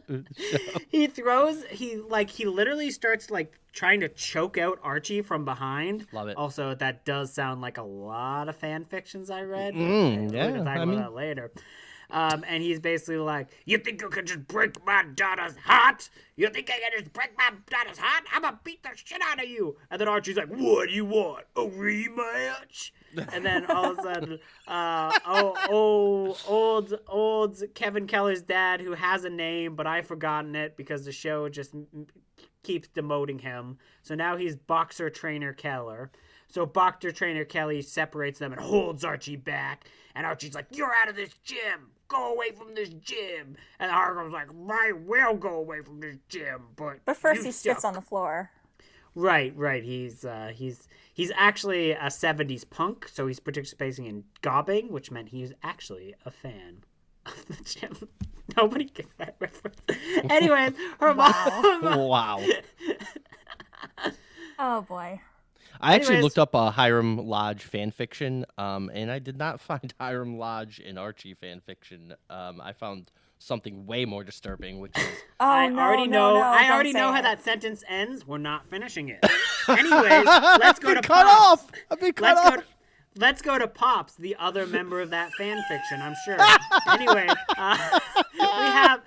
he 0.90 1.08
throws 1.08 1.64
he 1.66 1.98
like 1.98 2.30
he 2.30 2.46
literally 2.46 2.92
starts 2.92 3.30
like 3.32 3.58
trying 3.72 4.00
to 4.02 4.10
choke 4.10 4.58
out 4.58 4.80
Archie 4.84 5.22
from 5.22 5.46
behind. 5.46 6.08
Love 6.12 6.28
it. 6.28 6.38
Also, 6.38 6.76
that 6.76 7.06
does 7.06 7.34
sound 7.34 7.62
like 7.62 7.78
a 7.78 7.84
lot 7.84 8.50
of 8.50 8.56
fan 8.56 8.86
fictions 8.86 9.30
I 9.30 9.42
read. 9.44 9.74
but 9.74 9.80
Mm, 9.80 10.32
we're 10.32 10.36
yeah, 10.38 10.48
gonna 10.52 10.58
talk 10.60 10.68
I 10.68 10.76
about 10.76 10.88
mean- 10.88 11.00
that 11.00 11.14
later. 11.14 11.52
Um, 12.10 12.44
and 12.48 12.62
he's 12.64 12.80
basically 12.80 13.18
like, 13.18 13.48
"You 13.66 13.78
think 13.78 14.02
you 14.02 14.10
can 14.10 14.26
just 14.26 14.48
break 14.48 14.84
my 14.86 15.04
daughter's 15.16 15.56
heart? 15.58 16.10
You 16.36 16.50
think 16.50 16.70
I 16.70 16.80
can 16.80 17.00
just 17.00 17.14
break 17.14 17.32
my 17.38 17.52
daughter's 17.70 17.98
heart? 17.98 18.24
I'm 18.34 18.42
gonna 18.42 18.60
beat 18.64 18.84
the 18.84 18.90
shit 18.96 19.22
out 19.24 19.42
of 19.42 19.50
you!" 19.50 19.78
And 19.90 20.00
then 20.00 20.08
Archie's 20.08 20.38
like, 20.38 20.50
"What 20.50 20.90
do 20.90 20.96
you 20.96 21.06
want? 21.06 21.46
A 21.56 21.62
rematch?" 21.62 22.92
And 23.32 23.46
then 23.46 23.66
all 23.68 23.92
of 23.92 24.00
a 24.00 24.02
sudden, 24.02 24.40
uh, 24.68 25.20
oh, 25.26 25.56
oh, 25.70 26.38
old, 26.48 27.00
old 27.08 27.62
Kevin 27.76 28.08
Keller's 28.08 28.42
dad, 28.42 28.82
who 28.82 28.94
has 28.94 29.24
a 29.24 29.30
name, 29.30 29.76
but 29.76 29.86
I've 29.88 30.08
forgotten 30.08 30.56
it 30.56 30.76
because 30.78 31.06
the 31.06 31.12
show 31.12 31.48
just 31.50 31.74
m- 31.74 32.08
keeps 32.64 32.88
demoting 32.90 33.40
him. 33.40 33.78
So 34.02 34.16
now 34.16 34.38
he's 34.38 34.56
boxer 34.56 35.10
trainer 35.10 35.54
Keller. 35.54 36.12
So 36.54 36.68
boxer 36.68 37.12
trainer 37.12 37.46
Kelly 37.46 37.82
separates 37.82 38.38
them 38.38 38.52
and 38.52 38.62
holds 38.62 39.04
Archie 39.04 39.38
back. 39.38 39.86
And 40.14 40.24
Archie's 40.24 40.54
like, 40.54 40.68
"You're 40.70 40.94
out 40.94 41.10
of 41.10 41.16
this 41.16 41.34
gym. 41.44 41.90
Go 42.08 42.32
away 42.32 42.52
from 42.52 42.76
this 42.76 42.90
gym." 42.90 43.58
And 43.80 43.92
Hiram's 43.92 44.34
like, 44.34 44.50
"I 44.70 44.92
will 44.92 45.34
go 45.34 45.56
away 45.56 45.82
from 45.82 46.00
this 46.00 46.18
gym, 46.30 46.68
but 46.76 47.00
But 47.06 47.18
first 47.18 47.40
you 47.40 47.46
he 47.46 47.52
spits 47.52 47.84
on 47.84 47.96
the 47.96 48.02
floor. 48.02 48.52
Right, 49.16 49.52
right. 49.58 49.84
He's 49.84 50.26
uh, 50.26 50.52
he's 50.54 50.88
he's 51.12 51.32
actually 51.36 51.94
a 51.94 52.06
'70s 52.06 52.70
punk, 52.70 53.08
so 53.12 53.26
he's 53.26 53.40
participating 53.40 54.06
in 54.06 54.24
gobbing, 54.44 54.92
which 54.92 55.10
meant 55.10 55.30
he's 55.30 55.54
actually 55.64 56.14
a 56.24 56.30
fan 56.30 56.84
of 57.26 57.48
the 57.48 57.64
gym. 57.64 57.98
Nobody 58.56 58.86
gets 58.86 59.14
that 59.18 59.38
reference. 59.40 59.82
Anyways, 60.30 60.74
her 61.00 61.16
mom. 61.16 61.82
wow. 62.08 62.46
Oh 64.60 64.82
boy. 64.82 65.20
I 65.84 65.96
actually 65.96 66.22
looked 66.22 66.40
up 66.40 66.54
a 66.56 66.72
Hiram 66.72 67.18
Lodge 67.18 67.64
fan 67.64 67.92
fiction, 67.92 68.46
um, 68.58 68.90
and 68.94 69.12
I 69.12 69.20
did 69.20 69.38
not 69.38 69.60
find 69.70 69.94
Hiram 70.00 70.38
Lodge 70.38 70.80
in 70.80 70.98
Archie 70.98 71.34
fan 71.34 71.60
fiction. 71.60 72.14
Um, 72.30 72.62
I 72.62 72.74
found 72.74 73.12
something 73.40 73.86
way 73.86 74.06
more 74.06 74.24
disturbing, 74.24 74.80
which 74.80 74.98
is 74.98 75.04
Oh 75.40 75.46
I 75.46 75.68
no, 75.68 75.80
already 75.82 76.08
no, 76.08 76.34
know. 76.36 76.40
no, 76.40 76.46
I 76.46 76.72
already 76.72 76.94
say 76.94 77.00
know 77.00 77.12
how 77.12 77.22
that 77.22 77.44
sentence 77.44 77.84
ends. 77.90 78.26
We're 78.26 78.38
not 78.38 78.66
finishing 78.70 79.10
it. 79.10 79.20
Anyways, 79.68 80.26
let's 80.26 80.80
go 80.80 80.94
to 80.94 81.02
cut 81.02 81.26
Pops. 81.26 81.64
off. 81.64 81.72
I've 81.92 82.00
been 82.00 82.14
cut 82.14 82.36
Let's 82.36 82.40
off. 82.48 82.56
go. 82.56 82.62
To, 82.62 82.68
let's 83.18 83.42
go 83.42 83.58
to 83.58 83.68
Pops, 83.68 84.16
the 84.16 84.36
other 84.38 84.66
member 84.66 85.02
of 85.02 85.10
that 85.12 85.32
fan 85.34 85.62
fiction. 85.68 86.02
I'm 86.02 86.16
sure. 86.26 86.38
anyway, 86.92 87.28
uh, 87.58 88.00
we 88.34 88.40
have 88.46 89.02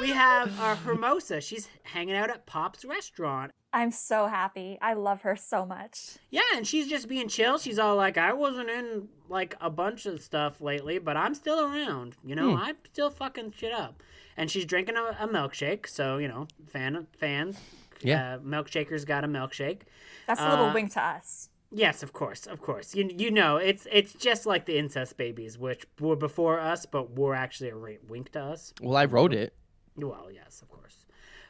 we 0.00 0.10
have 0.10 0.60
uh, 0.60 0.76
Hermosa. 0.76 1.40
She's 1.40 1.68
hanging 1.82 2.14
out 2.14 2.30
at 2.30 2.46
Pop's 2.46 2.84
restaurant. 2.84 3.52
I'm 3.72 3.90
so 3.90 4.26
happy. 4.28 4.78
I 4.80 4.94
love 4.94 5.22
her 5.22 5.36
so 5.36 5.66
much. 5.66 6.16
Yeah, 6.30 6.40
and 6.56 6.66
she's 6.66 6.88
just 6.88 7.06
being 7.06 7.28
chill. 7.28 7.58
She's 7.58 7.78
all 7.78 7.96
like, 7.96 8.16
I 8.16 8.32
wasn't 8.32 8.70
in 8.70 9.08
like 9.28 9.56
a 9.60 9.68
bunch 9.68 10.06
of 10.06 10.22
stuff 10.22 10.60
lately, 10.62 10.98
but 10.98 11.16
I'm 11.18 11.34
still 11.34 11.60
around. 11.60 12.16
You 12.24 12.34
know, 12.34 12.56
I'm 12.56 12.76
still 12.90 13.10
fucking 13.10 13.52
shit 13.52 13.72
up. 13.72 14.02
And 14.38 14.50
she's 14.50 14.64
drinking 14.64 14.96
a, 14.96 15.02
a 15.24 15.28
milkshake, 15.28 15.86
so 15.88 16.16
you 16.18 16.28
know, 16.28 16.46
fan 16.66 17.06
fans. 17.18 17.58
Yeah. 18.00 18.34
Uh, 18.36 18.38
milkshaker's 18.38 19.04
got 19.04 19.24
a 19.24 19.28
milkshake. 19.28 19.80
That's 20.26 20.40
a 20.40 20.48
little 20.48 20.66
Uh, 20.66 20.74
wink 20.74 20.92
to 20.92 21.02
us. 21.02 21.48
Yes, 21.70 22.02
of 22.02 22.12
course, 22.12 22.46
of 22.46 22.62
course. 22.62 22.94
You 22.94 23.10
you 23.14 23.30
know, 23.30 23.56
it's 23.56 23.86
it's 23.92 24.14
just 24.14 24.46
like 24.46 24.64
the 24.64 24.78
incest 24.78 25.16
babies, 25.16 25.58
which 25.58 25.86
were 26.00 26.16
before 26.16 26.58
us, 26.58 26.86
but 26.86 27.16
were 27.18 27.34
actually 27.34 27.70
a 27.70 27.76
right 27.76 28.00
wink 28.08 28.32
to 28.32 28.40
us. 28.40 28.72
Well, 28.80 28.96
I 28.96 29.04
wrote 29.04 29.34
it. 29.34 29.54
Well, 29.96 30.28
yes, 30.32 30.62
of 30.62 30.68
course. 30.70 31.04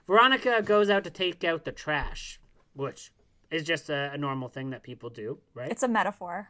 Veronica 0.06 0.62
goes 0.62 0.90
out 0.90 1.04
to 1.04 1.10
take 1.10 1.44
out 1.44 1.64
the 1.64 1.72
trash, 1.72 2.40
which 2.74 3.12
is 3.50 3.62
just 3.62 3.90
a, 3.90 4.10
a 4.12 4.18
normal 4.18 4.48
thing 4.48 4.70
that 4.70 4.82
people 4.82 5.10
do, 5.10 5.38
right? 5.54 5.70
It's 5.70 5.82
a 5.82 5.88
metaphor. 5.88 6.48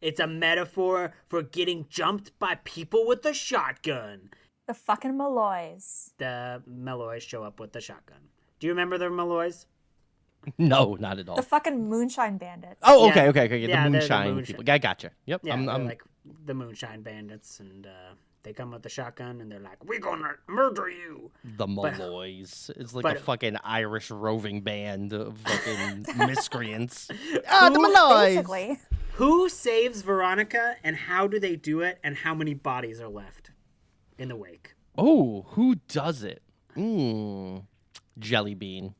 It's 0.00 0.20
a 0.20 0.26
metaphor 0.26 1.14
for 1.28 1.42
getting 1.42 1.86
jumped 1.88 2.38
by 2.38 2.56
people 2.64 3.06
with 3.06 3.24
a 3.24 3.34
shotgun. 3.34 4.30
The 4.66 4.74
fucking 4.74 5.16
Malloys. 5.16 6.12
The 6.18 6.62
Malloys 6.66 7.22
show 7.22 7.42
up 7.42 7.60
with 7.60 7.72
the 7.72 7.80
shotgun. 7.80 8.28
Do 8.58 8.66
you 8.66 8.72
remember 8.72 8.98
the 8.98 9.10
Malloys? 9.10 9.66
No, 10.58 10.96
not 11.00 11.18
at 11.18 11.28
all. 11.28 11.36
The 11.36 11.42
fucking 11.42 11.88
Moonshine 11.88 12.38
Bandits. 12.38 12.80
oh, 12.82 13.06
Yeah. 13.06 13.10
okay, 13.10 13.28
okay, 13.28 13.44
okay. 13.46 13.58
Yeah, 13.58 13.66
The 13.66 13.72
they're 13.72 13.84
the 13.84 13.90
moonshine 13.90 14.34
moonshine- 14.34 14.44
people. 14.46 14.64
Yeah, 14.66 14.74
I 14.74 14.78
gotcha. 14.78 15.10
Yep. 15.26 15.40
Yeah, 15.44 15.52
I'm, 15.54 15.66
they're 15.66 15.74
I'm, 15.74 15.86
like 15.86 16.02
the 16.44 16.54
Moonshine 16.54 17.02
Bandits, 17.02 17.60
and 17.60 17.86
uh, 17.86 17.90
they 18.42 18.52
come 18.52 18.70
with 18.70 18.82
the 18.82 18.88
shotgun, 18.88 19.40
and 19.40 19.50
they're 19.50 19.60
like, 19.60 19.84
"We're 19.84 20.00
gonna 20.00 20.34
murder 20.46 20.88
you." 20.88 21.30
the 21.44 21.66
Malloys. 21.66 22.70
It's 22.76 22.94
like 22.94 23.02
but- 23.02 23.16
a 23.16 23.20
fucking 23.20 23.56
Irish 23.64 24.10
roving 24.10 24.60
band 24.60 25.12
of 25.12 25.38
fucking 25.44 26.06
miscreants. 26.28 27.08
Ah, 27.50 27.68
the 27.70 27.80
Malloys. 27.80 28.36
Basically. 28.36 28.78
Who 29.14 29.48
saves 29.48 30.02
Veronica, 30.02 30.76
and 30.84 30.94
how 30.94 31.26
do 31.26 31.40
they 31.40 31.56
do 31.56 31.80
it, 31.80 31.98
and 32.04 32.16
how 32.18 32.34
many 32.34 32.54
bodies 32.54 33.00
are 33.00 33.08
left 33.08 33.50
in 34.18 34.28
the 34.28 34.36
wake? 34.36 34.74
Oh, 34.98 35.42
who 35.50 35.76
does 35.88 36.22
it? 36.22 36.42
Mmm. 36.76 37.64
Jelly 38.18 38.54
Bean 38.54 38.94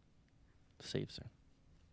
saves 0.80 1.18
her. 1.18 1.26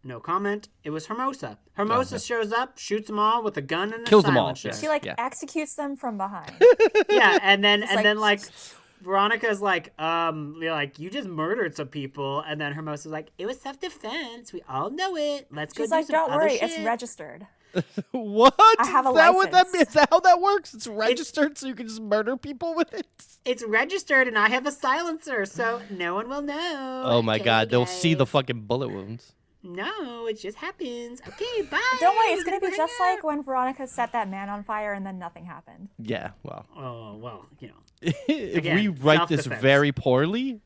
No 0.04 0.20
comment. 0.20 0.68
It 0.84 0.90
was 0.90 1.06
Hermosa. 1.08 1.58
Hermosa 1.74 2.20
shows 2.20 2.52
up, 2.52 2.78
shoots 2.78 3.08
them 3.08 3.20
all 3.20 3.42
with 3.42 3.56
a 3.58 3.62
gun 3.62 3.94
and 3.94 4.04
a 4.04 4.06
Kills 4.06 4.26
them 4.26 4.38
all, 4.38 4.48
silencer. 4.48 4.68
yes. 4.70 4.82
She 4.82 4.88
like 4.90 5.06
Yeah. 5.06 5.16
executes 5.18 5.76
them 5.76 5.96
from 5.96 6.18
behind. 6.18 6.52
yeah, 7.10 7.40
and 7.42 7.64
then 7.64 7.84
and 7.84 7.96
like- 7.96 8.04
then 8.04 8.18
like 8.20 8.42
Veronica's 9.02 9.62
like, 9.62 9.98
um, 10.02 10.58
you're 10.62 10.72
like 10.72 11.00
you 11.00 11.10
just 11.10 11.28
murdered 11.28 11.76
some 11.76 11.88
people, 11.88 12.42
and 12.42 12.60
then 12.60 12.74
Hermosa's 12.74 13.12
like, 13.12 13.30
it 13.38 13.46
was 13.46 13.60
self 13.60 13.80
defense. 13.80 14.52
We 14.54 14.62
all 14.68 14.90
know 14.90 15.16
it. 15.18 15.48
Let's 15.52 15.74
go 15.74 15.84
She's 15.84 15.90
do 15.90 15.96
like, 15.96 16.06
some 16.08 16.14
don't 16.16 16.32
other 16.32 16.44
worry, 16.44 16.54
it's 16.54 16.76
shit." 16.76 16.86
registered. 16.86 17.48
What? 18.12 18.54
I 18.80 18.86
have 18.86 19.06
a 19.08 19.10
is 19.10 19.16
that 19.16 19.34
what 19.34 19.52
that 19.52 19.66
license. 19.68 19.88
is 19.90 19.94
that 19.96 20.10
how 20.12 20.20
that 20.20 20.40
works? 20.40 20.74
It's 20.76 20.86
registered 20.88 21.58
so 21.58 21.66
you 21.68 21.74
can 21.76 21.88
just 21.88 22.02
murder 22.02 22.38
people 22.38 22.76
with 22.76 22.94
it. 22.94 23.08
It's 23.46 23.64
registered, 23.66 24.28
and 24.28 24.38
I 24.38 24.50
have 24.50 24.68
a 24.68 24.72
silencer, 24.72 25.46
so 25.48 25.82
no 25.90 26.14
one 26.16 26.30
will 26.30 26.42
know. 26.44 27.04
Oh 27.06 27.22
my 27.24 27.36
Okay, 27.36 27.46
god, 27.46 27.70
they'll 27.72 27.86
see 27.88 28.14
the 28.14 28.26
guys. 28.26 28.32
fucking 28.32 28.62
bullet 28.62 28.90
wounds. 28.90 29.34
No, 29.64 30.28
it 30.28 30.40
just 30.40 30.58
happens. 30.58 31.22
Okay, 31.26 31.62
bye. 31.72 31.80
Don't 32.00 32.16
worry, 32.16 32.34
it's 32.34 32.44
gonna 32.44 32.60
be 32.60 32.76
just 32.76 32.94
out. 33.02 33.16
like 33.16 33.24
when 33.24 33.42
Veronica 33.42 33.88
set 33.88 34.12
that 34.12 34.30
man 34.30 34.50
on 34.50 34.64
fire 34.64 34.94
and 34.94 35.06
then 35.06 35.18
nothing 35.18 35.46
happened. 35.46 35.90
Yeah, 35.98 36.32
well. 36.44 36.66
Oh 36.76 37.16
well, 37.16 37.46
you 37.60 37.70
know. 37.70 37.74
if 38.28 38.58
Again, 38.58 38.76
we 38.76 38.90
write 38.90 39.30
this 39.30 39.46
very 39.46 39.94
poorly, 39.94 40.60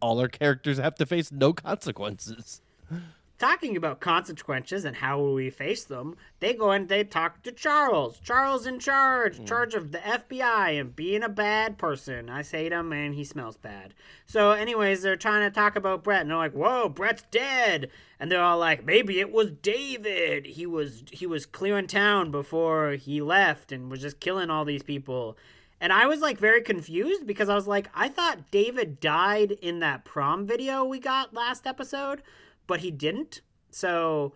all 0.00 0.18
our 0.18 0.28
characters 0.28 0.78
have 0.78 0.94
to 0.96 1.06
face 1.06 1.30
no 1.30 1.52
consequences. 1.52 2.62
talking 3.40 3.76
about 3.76 4.00
consequences 4.00 4.84
and 4.84 4.96
how 4.96 5.20
we 5.20 5.48
face 5.50 5.82
them, 5.82 6.14
they 6.38 6.52
go 6.52 6.70
and 6.70 6.88
they 6.88 7.02
talk 7.02 7.42
to 7.42 7.50
Charles. 7.50 8.20
Charles 8.20 8.66
in 8.66 8.78
charge, 8.78 9.38
hmm. 9.38 9.44
charge 9.46 9.74
of 9.74 9.90
the 9.90 9.98
FBI 9.98 10.78
and 10.78 10.94
being 10.94 11.22
a 11.22 11.28
bad 11.28 11.78
person. 11.78 12.28
I 12.28 12.42
hate 12.42 12.70
him 12.70 12.92
and 12.92 13.14
he 13.14 13.24
smells 13.24 13.56
bad. 13.56 13.94
So, 14.26 14.52
anyways, 14.52 15.02
they're 15.02 15.16
trying 15.16 15.50
to 15.50 15.54
talk 15.54 15.74
about 15.74 16.04
Brett 16.04 16.20
and 16.20 16.30
they're 16.30 16.36
like, 16.36 16.52
"Whoa, 16.52 16.88
Brett's 16.88 17.24
dead!" 17.30 17.90
And 18.20 18.30
they're 18.30 18.42
all 18.42 18.58
like, 18.58 18.84
"Maybe 18.84 19.18
it 19.18 19.32
was 19.32 19.50
David. 19.50 20.46
He 20.46 20.66
was 20.66 21.02
he 21.10 21.26
was 21.26 21.46
clearing 21.46 21.86
town 21.86 22.30
before 22.30 22.92
he 22.92 23.22
left 23.22 23.72
and 23.72 23.90
was 23.90 24.02
just 24.02 24.20
killing 24.20 24.50
all 24.50 24.64
these 24.64 24.82
people." 24.82 25.36
And 25.80 25.92
I 25.94 26.06
was 26.06 26.20
like 26.20 26.38
very 26.38 26.60
confused 26.60 27.26
because 27.26 27.48
I 27.48 27.54
was 27.54 27.66
like, 27.66 27.88
I 27.94 28.08
thought 28.08 28.50
David 28.50 29.00
died 29.00 29.52
in 29.62 29.78
that 29.78 30.04
prom 30.04 30.46
video 30.46 30.84
we 30.84 30.98
got 31.00 31.32
last 31.32 31.66
episode, 31.66 32.22
but 32.70 32.80
he 32.80 32.90
didn't. 32.92 33.40
So 33.70 34.32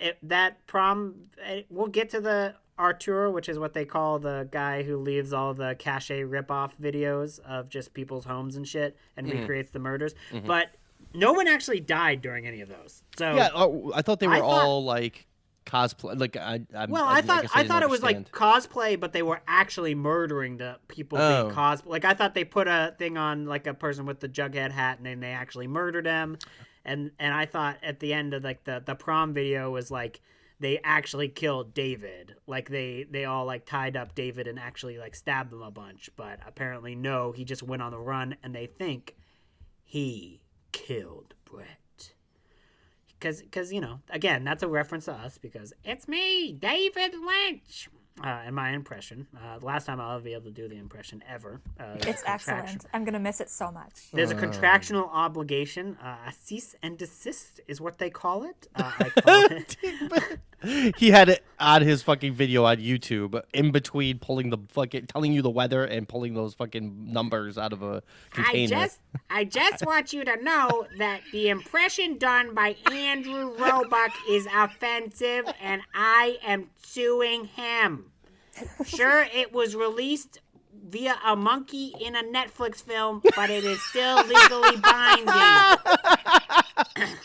it, 0.00 0.18
that 0.24 0.66
prom, 0.66 1.14
eh, 1.42 1.62
we'll 1.70 1.86
get 1.86 2.10
to 2.10 2.20
the 2.20 2.56
Auteur, 2.78 3.30
which 3.30 3.48
is 3.48 3.58
what 3.58 3.72
they 3.72 3.84
call 3.84 4.18
the 4.18 4.48
guy 4.50 4.82
who 4.82 4.96
leaves 4.96 5.32
all 5.32 5.54
the 5.54 5.76
Caché 5.78 6.28
ripoff 6.28 6.72
videos 6.82 7.38
of 7.40 7.68
just 7.68 7.94
people's 7.94 8.24
homes 8.24 8.56
and 8.56 8.66
shit 8.66 8.96
and 9.16 9.30
recreates 9.30 9.70
the 9.70 9.78
murders. 9.78 10.14
But 10.44 10.68
no 11.14 11.32
one 11.32 11.46
actually 11.46 11.78
died 11.80 12.20
during 12.20 12.46
any 12.46 12.60
of 12.62 12.68
those. 12.68 13.02
So 13.16 13.36
Yeah, 13.36 13.50
oh, 13.54 13.92
I 13.94 14.02
thought 14.02 14.18
they 14.18 14.26
were 14.26 14.36
thought- 14.38 14.64
all 14.66 14.84
like 14.84 15.26
cosplay. 15.66 16.18
Like 16.18 16.36
I, 16.36 16.60
I'm, 16.74 16.90
Well, 16.90 17.04
I, 17.04 17.18
I 17.18 17.22
thought 17.22 17.44
I, 17.54 17.58
didn't 17.58 17.68
thought 17.68 17.82
it 17.84 17.90
was 17.90 18.02
like 18.02 18.32
cosplay, 18.32 18.98
but 18.98 19.12
they 19.12 19.22
were 19.22 19.40
actually 19.46 19.94
murdering 19.94 20.56
the 20.56 20.78
people 20.88 21.18
Oh. 21.18 21.44
being 21.44 21.54
cosplay. 21.56 21.86
Like 21.86 22.04
I 22.04 22.14
thought 22.14 22.34
they 22.34 22.44
put 22.44 22.66
a 22.66 22.94
thing 22.98 23.16
on 23.16 23.46
like 23.46 23.68
a 23.68 23.74
person 23.74 24.06
with 24.06 24.18
the 24.18 24.28
Jughead 24.28 24.72
hat, 24.72 24.96
and 24.98 25.06
then 25.06 25.20
they 25.20 25.30
actually 25.30 25.68
murdered 25.68 26.06
him. 26.06 26.36
And 26.84 27.12
and 27.18 27.34
I 27.34 27.46
thought 27.46 27.78
at 27.82 28.00
the 28.00 28.12
end 28.12 28.34
of 28.34 28.44
like 28.44 28.64
the 28.64 28.82
the 28.84 28.94
prom 28.94 29.32
video 29.34 29.70
was 29.70 29.90
like 29.90 30.20
they 30.60 30.78
actually 30.84 31.28
killed 31.28 31.74
David. 31.74 32.36
Like 32.46 32.68
they 32.68 33.06
they 33.10 33.24
all 33.24 33.44
like 33.44 33.66
tied 33.66 33.96
up 33.96 34.14
David 34.14 34.46
and 34.46 34.58
actually 34.58 34.98
like 34.98 35.14
stabbed 35.14 35.52
him 35.52 35.62
a 35.62 35.70
bunch. 35.70 36.10
But 36.16 36.40
apparently 36.46 36.94
no, 36.94 37.32
he 37.32 37.44
just 37.44 37.62
went 37.62 37.82
on 37.82 37.92
the 37.92 37.98
run, 37.98 38.36
and 38.42 38.54
they 38.54 38.66
think 38.66 39.16
he 39.84 40.40
killed 40.72 41.34
Brett. 41.44 42.12
Because, 43.08 43.42
cause, 43.52 43.72
you 43.72 43.80
know, 43.80 44.00
again, 44.10 44.42
that's 44.42 44.64
a 44.64 44.68
reference 44.68 45.04
to 45.04 45.12
us 45.12 45.38
because 45.38 45.72
it's 45.84 46.08
me, 46.08 46.52
David 46.52 47.14
Lynch. 47.14 47.88
Uh, 48.22 48.26
and 48.46 48.54
my 48.54 48.70
impression. 48.70 49.26
Uh, 49.34 49.58
the 49.58 49.64
last 49.64 49.86
time 49.86 49.98
I'll 50.00 50.14
ever 50.16 50.22
be 50.24 50.32
able 50.34 50.44
to 50.44 50.50
do 50.50 50.68
the 50.68 50.76
impression 50.76 51.22
ever. 51.28 51.60
Uh, 51.80 51.94
It's 52.06 52.22
a 52.22 52.30
excellent. 52.30 52.84
I'm 52.92 53.04
gonna 53.04 53.18
miss 53.18 53.40
it 53.40 53.48
so 53.48 53.70
much. 53.72 54.10
There's 54.12 54.30
a 54.30 54.34
contractual 54.34 55.08
obligation. 55.12 55.96
Uh, 56.02 56.16
a 56.28 56.32
cease 56.32 56.74
and 56.82 56.98
desist 56.98 57.60
is 57.66 57.80
what 57.80 57.96
they 57.98 58.10
call 58.10 58.44
it. 58.44 58.68
Uh, 58.74 58.92
I 58.98 59.08
call 59.20 59.44
it. 59.46 59.76
he 60.96 61.10
had 61.10 61.28
it 61.28 61.44
on 61.58 61.82
his 61.82 62.02
fucking 62.02 62.34
video 62.34 62.64
on 62.64 62.76
YouTube 62.76 63.40
in 63.52 63.72
between 63.72 64.18
pulling 64.18 64.50
the 64.50 64.58
fucking 64.68 65.06
telling 65.06 65.32
you 65.32 65.42
the 65.42 65.50
weather 65.50 65.84
and 65.84 66.08
pulling 66.08 66.34
those 66.34 66.54
fucking 66.54 67.12
numbers 67.12 67.58
out 67.58 67.72
of 67.72 67.82
a 67.82 68.02
container. 68.30 68.76
I 68.76 68.80
just, 68.80 69.00
I 69.30 69.44
just 69.44 69.86
want 69.86 70.12
you 70.12 70.24
to 70.24 70.42
know 70.42 70.86
that 70.98 71.22
the 71.32 71.48
impression 71.48 72.18
done 72.18 72.54
by 72.54 72.76
Andrew 72.90 73.54
Roebuck 73.56 74.12
is 74.28 74.46
offensive, 74.54 75.46
and 75.60 75.82
I 75.94 76.38
am 76.44 76.70
suing 76.82 77.46
him. 77.46 78.12
Sure, 78.84 79.26
it 79.34 79.52
was 79.52 79.74
released 79.74 80.40
via 80.82 81.16
a 81.24 81.36
monkey 81.36 81.94
in 82.00 82.16
a 82.16 82.22
Netflix 82.22 82.82
film, 82.82 83.22
but 83.36 83.50
it 83.50 83.64
is 83.64 83.80
still 83.82 84.24
legally 84.26 84.76
binding. 84.76 85.78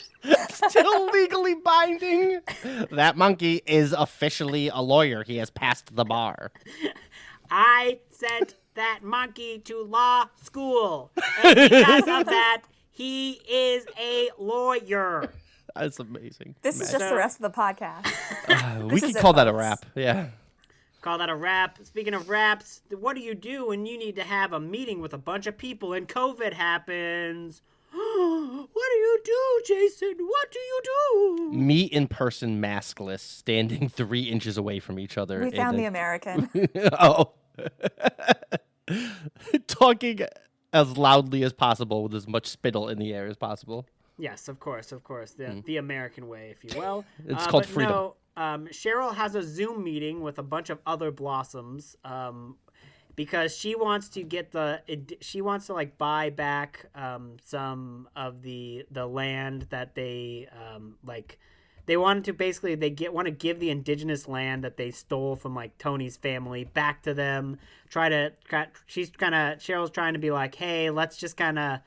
Still 0.49 1.09
legally 1.11 1.55
binding. 1.55 2.41
That 2.91 3.15
monkey 3.15 3.61
is 3.65 3.93
officially 3.93 4.67
a 4.67 4.81
lawyer. 4.81 5.23
He 5.23 5.37
has 5.37 5.49
passed 5.49 5.95
the 5.95 6.03
bar. 6.03 6.51
I 7.49 7.99
sent 8.09 8.55
that 8.73 8.99
monkey 9.03 9.59
to 9.59 9.83
law 9.83 10.25
school, 10.41 11.11
and 11.43 11.55
because 11.55 12.07
of 12.07 12.25
that, 12.25 12.63
he 12.91 13.39
is 13.49 13.85
a 13.97 14.29
lawyer. 14.37 15.31
That's 15.75 15.99
amazing. 15.99 16.55
This 16.61 16.81
is 16.81 16.91
just 16.91 17.07
the 17.09 17.15
rest 17.15 17.39
of 17.39 17.43
the 17.43 17.57
podcast. 17.57 18.11
Uh, 18.49 18.87
we 18.87 18.99
could 18.99 19.11
is 19.11 19.15
it, 19.15 19.19
call 19.19 19.33
that 19.33 19.47
a 19.47 19.53
wrap. 19.53 19.85
Yeah. 19.95 20.27
Call 21.07 21.19
that 21.19 21.29
a 21.29 21.35
wrap. 21.37 21.79
Speaking 21.83 22.13
of 22.13 22.27
raps, 22.27 22.81
what 22.89 23.15
do 23.15 23.21
you 23.21 23.33
do 23.33 23.67
when 23.67 23.85
you 23.85 23.97
need 23.97 24.17
to 24.17 24.23
have 24.23 24.51
a 24.51 24.59
meeting 24.59 24.99
with 24.99 25.13
a 25.13 25.17
bunch 25.17 25.47
of 25.47 25.57
people 25.57 25.93
and 25.93 26.05
COVID 26.05 26.51
happens? 26.51 27.61
what 27.93 27.97
do 27.97 28.97
you 28.97 29.21
do, 29.23 29.61
Jason? 29.65 30.15
What 30.19 30.51
do 30.51 30.59
you 30.59 30.81
do? 30.83 31.51
Meet 31.53 31.93
in 31.93 32.09
person, 32.09 32.61
maskless, 32.61 33.21
standing 33.21 33.87
three 33.97 34.23
inches 34.23 34.57
away 34.57 34.81
from 34.81 34.99
each 34.99 35.17
other. 35.17 35.39
We 35.39 35.51
found 35.51 35.75
a- 35.75 35.79
the 35.79 35.85
American. 35.85 36.49
oh. 36.99 37.31
Talking 39.67 40.19
as 40.73 40.97
loudly 40.97 41.41
as 41.43 41.53
possible 41.53 42.03
with 42.03 42.15
as 42.15 42.27
much 42.27 42.47
spittle 42.47 42.89
in 42.89 42.99
the 42.99 43.13
air 43.13 43.27
as 43.27 43.37
possible. 43.37 43.87
Yes, 44.17 44.47
of 44.47 44.60
course, 44.60 44.91
of 44.91 45.03
course. 45.03 45.32
The 45.32 45.62
the 45.65 45.77
American 45.77 46.27
way, 46.27 46.49
if 46.56 46.63
you 46.63 46.80
will. 46.80 47.06
It's 47.25 47.45
Uh, 47.45 47.49
called 47.49 47.65
freedom. 47.65 47.91
No, 47.91 48.15
um, 48.36 48.67
Cheryl 48.67 49.13
has 49.15 49.36
a 49.36 49.43
Zoom 49.43 49.84
meeting 49.84 50.21
with 50.21 50.39
a 50.39 50.43
bunch 50.43 50.69
of 50.69 50.80
other 50.86 51.12
blossoms. 51.12 51.95
Um, 52.03 52.58
because 53.15 53.58
she 53.58 53.75
wants 53.75 54.10
to 54.10 54.21
get 54.23 54.51
the 54.51 54.82
she 55.21 55.41
wants 55.41 55.65
to 55.65 55.73
like 55.73 55.97
buy 55.97 56.30
back 56.30 56.86
um, 56.95 57.38
some 57.43 58.08
of 58.15 58.43
the 58.43 58.86
the 58.91 59.08
land 59.08 59.65
that 59.71 59.95
they 59.95 60.47
um, 60.51 60.97
like 61.03 61.39
they 61.88 61.97
wanted 61.97 62.23
to 62.25 62.34
basically 62.34 62.75
they 62.75 62.91
get 62.91 63.12
want 63.13 63.25
to 63.25 63.32
give 63.32 63.60
the 63.60 63.71
indigenous 63.71 64.27
land 64.27 64.63
that 64.63 64.77
they 64.77 64.91
stole 64.91 65.36
from 65.36 65.56
like 65.56 65.75
Tony's 65.80 66.15
family 66.15 66.63
back 66.65 67.01
to 67.03 67.13
them 67.15 67.58
try 67.89 68.08
to 68.08 68.34
she's 68.86 69.10
kind 69.10 69.34
of 69.34 69.58
Cheryl's 69.58 69.89
trying 69.89 70.13
to 70.13 70.19
be 70.19 70.30
like 70.30 70.53
hey 70.53 70.91
let's 70.91 71.17
just 71.17 71.38
kind 71.38 71.58
of 71.58 71.80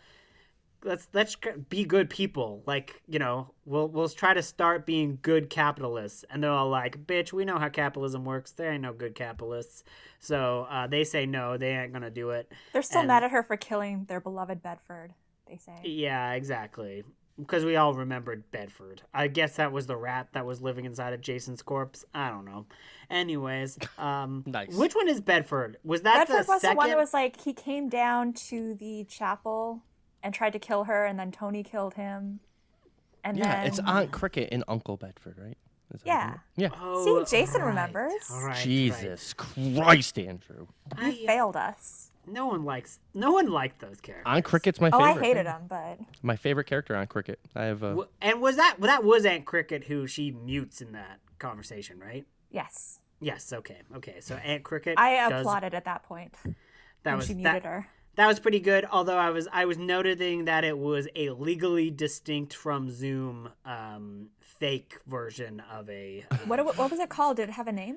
let's 0.84 1.08
let's 1.12 1.36
be 1.68 1.84
good 1.84 2.10
people. 2.10 2.62
Like 2.66 3.00
you 3.08 3.18
know 3.18 3.50
we'll 3.64 3.88
we'll 3.88 4.08
try 4.08 4.34
to 4.34 4.42
start 4.42 4.86
being 4.86 5.18
good 5.22 5.50
capitalists. 5.50 6.24
And 6.30 6.42
they're 6.42 6.50
all 6.50 6.68
like 6.68 7.06
bitch 7.06 7.32
we 7.32 7.44
know 7.44 7.58
how 7.58 7.68
capitalism 7.68 8.24
works. 8.24 8.52
There 8.52 8.72
ain't 8.72 8.82
no 8.82 8.92
good 8.92 9.14
capitalists. 9.14 9.84
So 10.18 10.66
uh, 10.70 10.86
they 10.86 11.04
say 11.04 11.26
no 11.26 11.56
they 11.56 11.70
ain't 11.76 11.92
gonna 11.92 12.10
do 12.10 12.30
it. 12.30 12.52
They're 12.72 12.82
still 12.82 13.00
And- 13.00 13.08
mad 13.08 13.24
at 13.24 13.30
her 13.30 13.42
for 13.42 13.56
killing 13.56 14.04
their 14.04 14.20
beloved 14.20 14.62
Bedford. 14.62 15.14
They 15.48 15.56
say. 15.56 15.74
yeah 15.84 16.32
exactly. 16.32 17.04
Because 17.38 17.64
we 17.64 17.74
all 17.76 17.94
remembered 17.94 18.50
bedford. 18.50 19.00
I 19.14 19.26
guess 19.28 19.56
that 19.56 19.72
was 19.72 19.86
the 19.86 19.96
rat 19.96 20.28
that 20.32 20.44
was 20.44 20.60
living 20.60 20.84
inside 20.84 21.14
of 21.14 21.22
jason's 21.22 21.62
corpse. 21.62 22.04
I 22.14 22.28
don't 22.28 22.44
know. 22.44 22.66
Anyways 23.08 23.78
um 23.98 24.44
Nice. 24.46 24.74
which 24.74 24.94
one 24.94 25.08
is 25.08 25.20
bedford? 25.20 25.78
Was 25.82 26.02
that 26.02 26.28
Bedford 26.28 26.44
the 26.46 26.52
was 26.52 26.60
second 26.60 26.76
the 26.76 26.78
one 26.78 26.88
that 26.90 26.98
was 26.98 27.14
like 27.14 27.40
he 27.40 27.52
came 27.52 27.88
down 27.88 28.32
to 28.34 28.74
the 28.74 29.04
chapel 29.08 29.82
and 30.22 30.34
tried 30.34 30.52
to 30.52 30.58
kill 30.58 30.84
her, 30.84 31.04
and 31.06 31.18
then 31.18 31.30
Tony 31.32 31.62
killed 31.62 31.94
him. 31.94 32.40
And 33.24 33.36
Yeah, 33.36 33.56
then 33.56 33.66
it's 33.66 33.78
Aunt 33.80 34.10
Cricket 34.12 34.48
and 34.52 34.64
Uncle 34.68 34.96
Bedford, 34.96 35.36
right? 35.38 35.58
Is 35.94 36.00
Yeah. 36.04 36.30
right? 36.30 36.38
Yeah. 36.56 36.68
oh, 36.80 37.24
See, 37.24 37.36
Jason 37.36 37.60
all 37.60 37.66
right, 37.66 37.70
remembers. 37.70 38.12
all 38.30 38.44
right, 38.44 38.56
Jesus 38.56 39.34
Christ, 39.34 40.18
Andrew. 40.18 40.66
You 40.98 41.06
I- 41.06 41.26
failed 41.26 41.56
us. 41.56 42.10
no 42.26 42.46
one 42.46 42.64
likes 42.64 43.00
no 43.12 43.32
one 43.32 43.50
liked 43.50 43.80
those 43.80 44.00
characters 44.00 44.24
Aunt 44.30 44.44
Cricket's 44.44 44.80
my 44.80 44.90
favorite. 44.90 45.02
Oh. 45.04 45.18
I 45.18 45.20
hated 45.20 45.46
him, 45.46 45.62
but 45.68 45.98
My 46.22 46.36
favorite 46.36 46.64
character, 46.66 46.94
Aunt 46.94 47.08
Cricket. 47.08 47.40
I 47.56 47.64
have 47.64 47.82
uh, 47.82 47.86
a. 47.86 47.90
W- 47.90 48.08
And 48.22 48.40
was 48.40 48.56
that 48.56 48.76
well, 48.78 48.88
that 48.88 49.02
was 49.04 49.24
Aunt 49.26 49.44
Cricket 49.46 49.84
who 49.84 50.06
she 50.06 50.30
mutes 50.30 50.80
in 50.80 50.92
that 50.92 51.18
conversation, 51.38 51.98
right? 51.98 52.24
yes, 52.50 53.00
Yes. 53.22 53.52
Okay. 53.52 53.78
Okay. 53.96 54.20
So 54.20 54.36
Aunt 54.36 54.62
Cricket. 54.62 54.94
I 54.98 55.28
does, 55.28 55.40
applauded 55.42 55.74
at 55.74 55.84
that 55.84 56.04
point 56.04 56.34
That 56.44 56.54
when 57.04 57.16
was 57.18 57.26
she 57.26 57.34
muted 57.34 57.62
that, 57.64 57.64
her. 57.68 57.88
That 58.20 58.26
was 58.26 58.38
pretty 58.38 58.60
good. 58.60 58.84
Although 58.92 59.16
I 59.16 59.30
was 59.30 59.48
I 59.50 59.64
was 59.64 59.78
noting 59.78 60.44
that 60.44 60.62
it 60.62 60.76
was 60.76 61.08
a 61.16 61.30
legally 61.30 61.90
distinct 61.90 62.52
from 62.54 62.90
Zoom 62.90 63.48
um, 63.64 64.28
fake 64.40 64.98
version 65.06 65.62
of 65.72 65.88
a. 65.88 66.26
What, 66.44 66.64
what 66.76 66.90
was 66.90 67.00
it 67.00 67.08
called? 67.08 67.38
Did 67.38 67.48
it 67.48 67.52
have 67.52 67.66
a 67.66 67.72
name? 67.72 67.96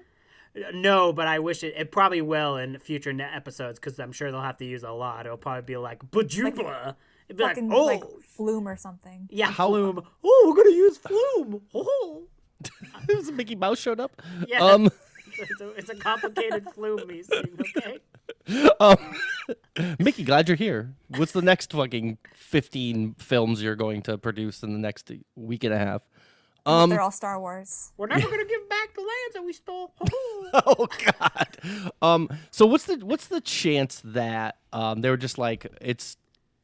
No, 0.73 1.11
but 1.11 1.27
I 1.27 1.39
wish 1.39 1.61
it. 1.63 1.73
It 1.75 1.91
probably 1.91 2.21
will 2.21 2.55
in 2.55 2.79
future 2.79 3.11
net 3.11 3.31
episodes 3.35 3.79
because 3.79 3.99
I'm 3.99 4.13
sure 4.13 4.31
they'll 4.31 4.39
have 4.41 4.57
to 4.59 4.65
use 4.65 4.83
a 4.83 4.91
lot. 4.91 5.25
It'll 5.25 5.37
probably 5.37 5.63
be 5.63 5.75
like 5.75 5.99
Bajuba. 6.09 6.95
It'd 7.27 7.37
be 7.37 7.43
like, 7.43 7.55
Fucking 7.55 7.73
oh, 7.73 7.83
like 7.85 8.03
Flume 8.21 8.67
or 8.67 8.77
something. 8.77 9.27
yeah, 9.29 9.47
How- 9.51 9.67
Flume. 9.67 10.03
Oh, 10.23 10.45
we're 10.47 10.63
gonna 10.63 10.75
use 10.75 10.97
Flume. 10.97 11.61
Oh, 11.73 12.23
it 13.09 13.17
was 13.17 13.29
Mickey 13.29 13.55
Mouse 13.55 13.79
showed 13.79 13.99
up. 13.99 14.21
Yeah. 14.47 14.63
Um, 14.63 14.89
it's 15.39 15.61
a, 15.61 15.69
it's 15.71 15.89
a 15.89 15.95
complicated 15.95 16.65
Flume 16.73 17.07
me. 17.07 17.23
Okay. 17.31 17.99
um, 18.79 18.97
Mickey, 19.99 20.23
glad 20.23 20.47
you're 20.47 20.57
here. 20.57 20.93
What's 21.07 21.31
the 21.31 21.41
next 21.41 21.71
fucking 21.71 22.17
15 22.35 23.15
films 23.17 23.61
you're 23.61 23.75
going 23.75 24.01
to 24.03 24.17
produce 24.17 24.63
in 24.63 24.73
the 24.73 24.79
next 24.79 25.11
week 25.35 25.63
and 25.63 25.73
a 25.73 25.77
half? 25.77 26.03
Um, 26.65 26.89
They're 26.89 27.01
all 27.01 27.11
Star 27.11 27.39
Wars. 27.39 27.91
We're 27.97 28.07
never 28.07 28.29
gonna 28.29 28.45
give 28.45 28.69
back 28.69 28.93
the 28.95 29.01
lands 29.01 29.33
that 29.33 29.43
we 29.43 29.53
stole. 29.53 29.93
Oh. 30.55 30.63
oh 30.77 30.87
god. 31.19 31.57
Um 32.01 32.29
so 32.51 32.67
what's 32.67 32.85
the 32.85 32.97
what's 32.97 33.27
the 33.27 33.41
chance 33.41 34.01
that 34.05 34.57
um 34.71 35.01
they 35.01 35.09
were 35.09 35.17
just 35.17 35.39
like 35.39 35.65
it's 35.81 36.15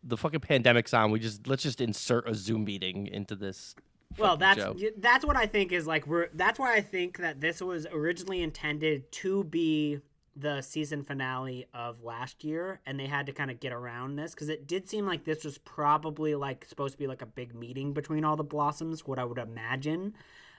the 0.04 0.16
fucking 0.16 0.40
pandemic's 0.42 0.94
on, 0.94 1.12
we 1.12 1.20
just 1.20 1.48
let's 1.48 1.64
just 1.64 1.82
insert 1.82 2.30
a 2.30 2.36
Zoom 2.36 2.64
meeting 2.66 3.08
into 3.08 3.36
this 3.36 3.76
Well, 4.18 4.38
that's 4.38 4.60
show. 4.60 4.76
that's 4.98 5.26
what 5.26 5.36
I 5.38 5.46
think 5.46 5.72
is 5.72 5.88
like 5.88 6.08
we're 6.08 6.30
that's 6.34 6.60
why 6.60 6.76
I 6.76 6.82
think 6.82 7.18
that 7.20 7.40
this 7.40 7.62
was 7.62 7.86
originally 7.92 8.42
intended 8.42 9.12
to 9.14 9.44
be 9.46 10.00
the 10.36 10.62
season 10.62 11.04
finale 11.04 11.68
of 11.74 12.02
last 12.04 12.44
year 12.44 12.80
and 12.86 13.00
they 13.00 13.08
had 13.08 13.26
to 13.26 13.34
kind 13.34 13.52
of 13.52 13.60
get 13.60 13.74
around 13.74 14.16
this 14.16 14.34
cuz 14.34 14.48
it 14.48 14.68
did 14.68 14.88
seem 14.88 15.06
like 15.06 15.26
this 15.26 15.44
was 15.44 15.58
probably 15.60 16.34
like 16.34 16.66
supposed 16.66 16.94
to 16.94 16.98
be 16.98 17.08
like 17.08 17.22
a 17.22 17.26
big 17.26 17.54
meeting 17.54 17.94
between 17.94 18.24
all 18.24 18.36
the 18.36 18.44
blossoms, 18.44 19.06
what 19.06 19.20
I 19.20 19.26
would 19.26 19.38
imagine. 19.38 20.16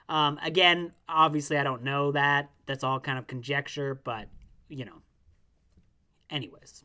Um 0.07 0.39
again, 0.41 0.93
obviously 1.09 1.57
I 1.57 1.63
don't 1.63 1.83
know 1.83 2.11
that. 2.13 2.49
That's 2.65 2.83
all 2.83 2.99
kind 2.99 3.19
of 3.19 3.27
conjecture, 3.27 3.95
but 3.95 4.27
you 4.69 4.85
know. 4.85 5.01
Anyways. 6.29 6.83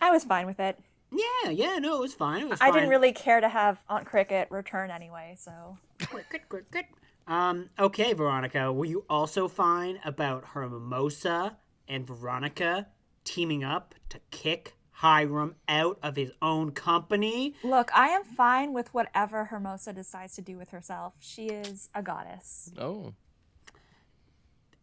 I 0.00 0.10
was 0.10 0.24
fine 0.24 0.46
with 0.46 0.60
it. 0.60 0.78
Yeah, 1.10 1.50
yeah, 1.50 1.78
no, 1.78 1.96
it 1.96 2.00
was 2.00 2.14
fine. 2.14 2.42
It 2.42 2.48
was 2.48 2.60
I 2.60 2.66
fine. 2.66 2.74
didn't 2.74 2.88
really 2.90 3.12
care 3.12 3.40
to 3.40 3.48
have 3.48 3.82
Aunt 3.88 4.06
Cricket 4.06 4.48
return 4.50 4.90
anyway, 4.90 5.34
so. 5.38 5.78
Good, 6.10 6.24
good, 6.30 6.40
good, 6.48 6.64
good. 6.70 6.84
Um, 7.26 7.70
okay, 7.78 8.12
Veronica, 8.12 8.72
were 8.72 8.84
you 8.84 9.04
also 9.08 9.48
fine 9.48 9.98
about 10.04 10.44
Hermosa 10.54 11.56
and 11.88 12.06
Veronica 12.06 12.88
teaming 13.24 13.64
up 13.64 13.94
to 14.10 14.20
kick 14.30 14.76
Hiram 14.90 15.56
out 15.68 15.98
of 16.02 16.16
his 16.16 16.32
own 16.40 16.70
company? 16.72 17.54
Look, 17.62 17.90
I 17.94 18.08
am 18.08 18.24
fine 18.24 18.72
with 18.72 18.94
whatever 18.94 19.46
Hermosa 19.46 19.92
decides 19.92 20.34
to 20.36 20.42
do 20.42 20.56
with 20.56 20.70
herself. 20.70 21.14
She 21.20 21.46
is 21.46 21.88
a 21.94 22.02
goddess. 22.02 22.72
Oh. 22.78 23.12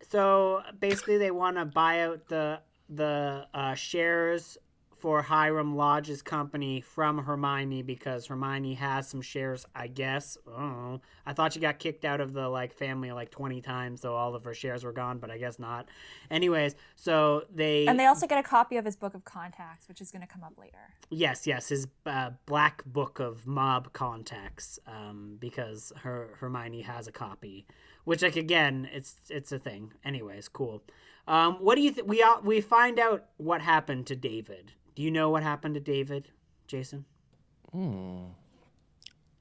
So 0.10 0.62
basically, 0.80 1.18
they 1.18 1.32
want 1.32 1.58
to 1.58 1.66
buy 1.66 2.02
out 2.02 2.28
the 2.28 2.60
the 2.90 3.48
uh, 3.54 3.74
shares 3.74 4.58
for 5.04 5.22
Hiram 5.22 5.76
Lodge's 5.76 6.22
company 6.22 6.80
from 6.80 7.18
Hermione 7.18 7.82
because 7.82 8.26
Hermione 8.26 8.74
has 8.76 9.06
some 9.06 9.22
shares, 9.22 9.66
I 9.76 9.88
guess. 9.88 10.38
I. 10.48 11.02
I 11.26 11.34
thought 11.34 11.52
she 11.52 11.60
got 11.60 11.78
kicked 11.78 12.06
out 12.06 12.22
of 12.22 12.32
the 12.32 12.48
like 12.48 12.72
family 12.74 13.12
like 13.12 13.30
twenty 13.30 13.60
times, 13.60 14.00
so 14.00 14.16
all 14.16 14.34
of 14.34 14.46
her 14.46 14.54
shares 14.54 14.86
were 14.86 14.94
gone, 14.94 15.18
but 15.18 15.30
I 15.30 15.38
guess 15.38 15.60
not. 15.60 15.90
Anyways, 16.32 16.76
so 16.96 17.44
they 17.54 17.86
And 17.86 18.00
they 18.00 18.06
also 18.06 18.28
get 18.28 18.40
a 18.40 18.48
copy 18.48 18.78
of 18.78 18.86
his 18.86 18.96
book 18.96 19.14
of 19.14 19.26
contacts, 19.26 19.90
which 19.90 20.00
is 20.00 20.10
going 20.10 20.22
to 20.22 20.28
come 20.28 20.42
up 20.42 20.54
later. 20.58 20.94
Yes, 21.10 21.46
yes, 21.46 21.68
his 21.68 21.86
uh, 22.06 22.30
black 22.46 22.86
book 22.86 23.20
of 23.20 23.46
mob 23.46 23.92
contacts, 23.92 24.80
um, 24.88 25.36
because 25.38 25.92
her 26.04 26.30
Hermione 26.40 26.84
has 26.84 27.08
a 27.08 27.12
copy, 27.12 27.66
which 28.06 28.22
like 28.22 28.38
again, 28.38 28.88
it's 28.94 29.18
it's 29.30 29.52
a 29.52 29.60
thing. 29.60 29.92
Anyways, 30.06 30.48
cool. 30.48 30.82
Um, 31.28 31.56
what 31.56 31.76
do 31.76 31.82
you 31.82 31.92
think? 31.92 32.08
We 32.08 32.24
all, 32.24 32.42
we 32.42 32.62
find 32.62 33.00
out 33.00 33.26
what 33.36 33.60
happened 33.62 34.08
to 34.08 34.16
David. 34.16 34.72
Do 34.96 35.02
you 35.04 35.12
know 35.12 35.30
what 35.30 35.44
happened 35.44 35.74
to 35.76 35.80
David, 35.80 36.30
Jason? 36.68 37.06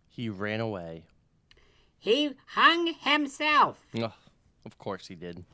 He 0.09 0.29
ran 0.29 0.61
away. 0.61 1.05
He 1.99 2.33
hung 2.47 2.95
himself, 3.01 3.79
Ugh, 3.97 4.11
of 4.65 4.79
course 4.79 5.07
he 5.07 5.15
did. 5.15 5.45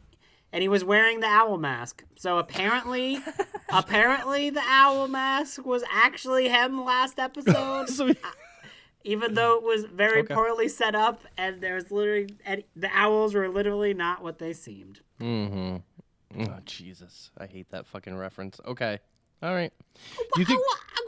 and 0.52 0.62
he 0.62 0.68
was 0.68 0.82
wearing 0.84 1.20
the 1.20 1.26
owl 1.26 1.58
mask. 1.58 2.04
So 2.16 2.38
apparently, 2.38 3.18
apparently 3.68 4.48
the 4.50 4.62
owl 4.64 5.08
mask 5.08 5.66
was 5.66 5.82
actually 5.92 6.48
him 6.48 6.84
last 6.84 7.18
episode. 7.18 7.88
So 7.94 8.06
he- 8.06 8.16
even 9.04 9.34
though 9.34 9.56
it 9.56 9.62
was 9.62 9.84
very 9.84 10.20
Okay. 10.20 10.34
poorly 10.34 10.68
set 10.68 10.94
up 10.94 11.22
and 11.36 11.60
there's 11.60 11.90
literally 11.90 12.28
and 12.44 12.64
the 12.74 12.90
owls 12.92 13.32
were 13.34 13.48
literally 13.48 13.94
not 13.94 14.22
what 14.22 14.38
they 14.38 14.52
seemed 14.52 15.00
mm-hmm. 15.20 15.76
Oh 16.42 16.58
Jesus. 16.64 17.30
I 17.38 17.46
hate 17.46 17.70
that 17.70 17.86
fucking 17.86 18.16
reference. 18.16 18.60
Okay. 18.66 18.98
All 19.42 19.54
right. 19.54 19.72
Do 20.34 20.40
you 20.40 20.44
think 20.46 20.60
I, 20.60 20.76
I 20.96 21.04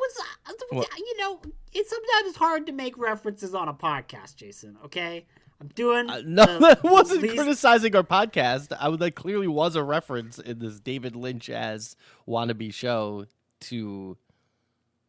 was, 0.73 0.87
you 0.99 1.19
know 1.19 1.41
it's 1.73 1.91
sometimes 1.91 2.29
it's 2.29 2.37
hard 2.37 2.67
to 2.67 2.73
make 2.73 2.97
references 2.99 3.55
on 3.55 3.69
a 3.69 3.73
podcast 3.75 4.37
jason 4.37 4.77
okay 4.85 5.25
i'm 5.61 5.69
doing 5.69 6.09
Uh, 6.11 6.23
no, 6.25 6.45
the 6.59 6.59
that 6.61 6.83
wasn't 6.85 7.23
least- 7.23 7.37
criticizing 7.37 7.95
our 7.97 8.03
podcast. 8.03 8.77
I 8.79 8.89
would 8.89 9.01
that 9.01 9.15
clearly 9.15 9.47
was 9.49 9.77
a 9.77 9.83
reference 9.83 10.39
in 10.39 10.59
this 10.59 10.79
David 10.81 11.15
Lynch 11.17 11.49
as 11.51 11.97
wannabe 12.29 12.73
show 12.75 13.27
to 13.63 14.17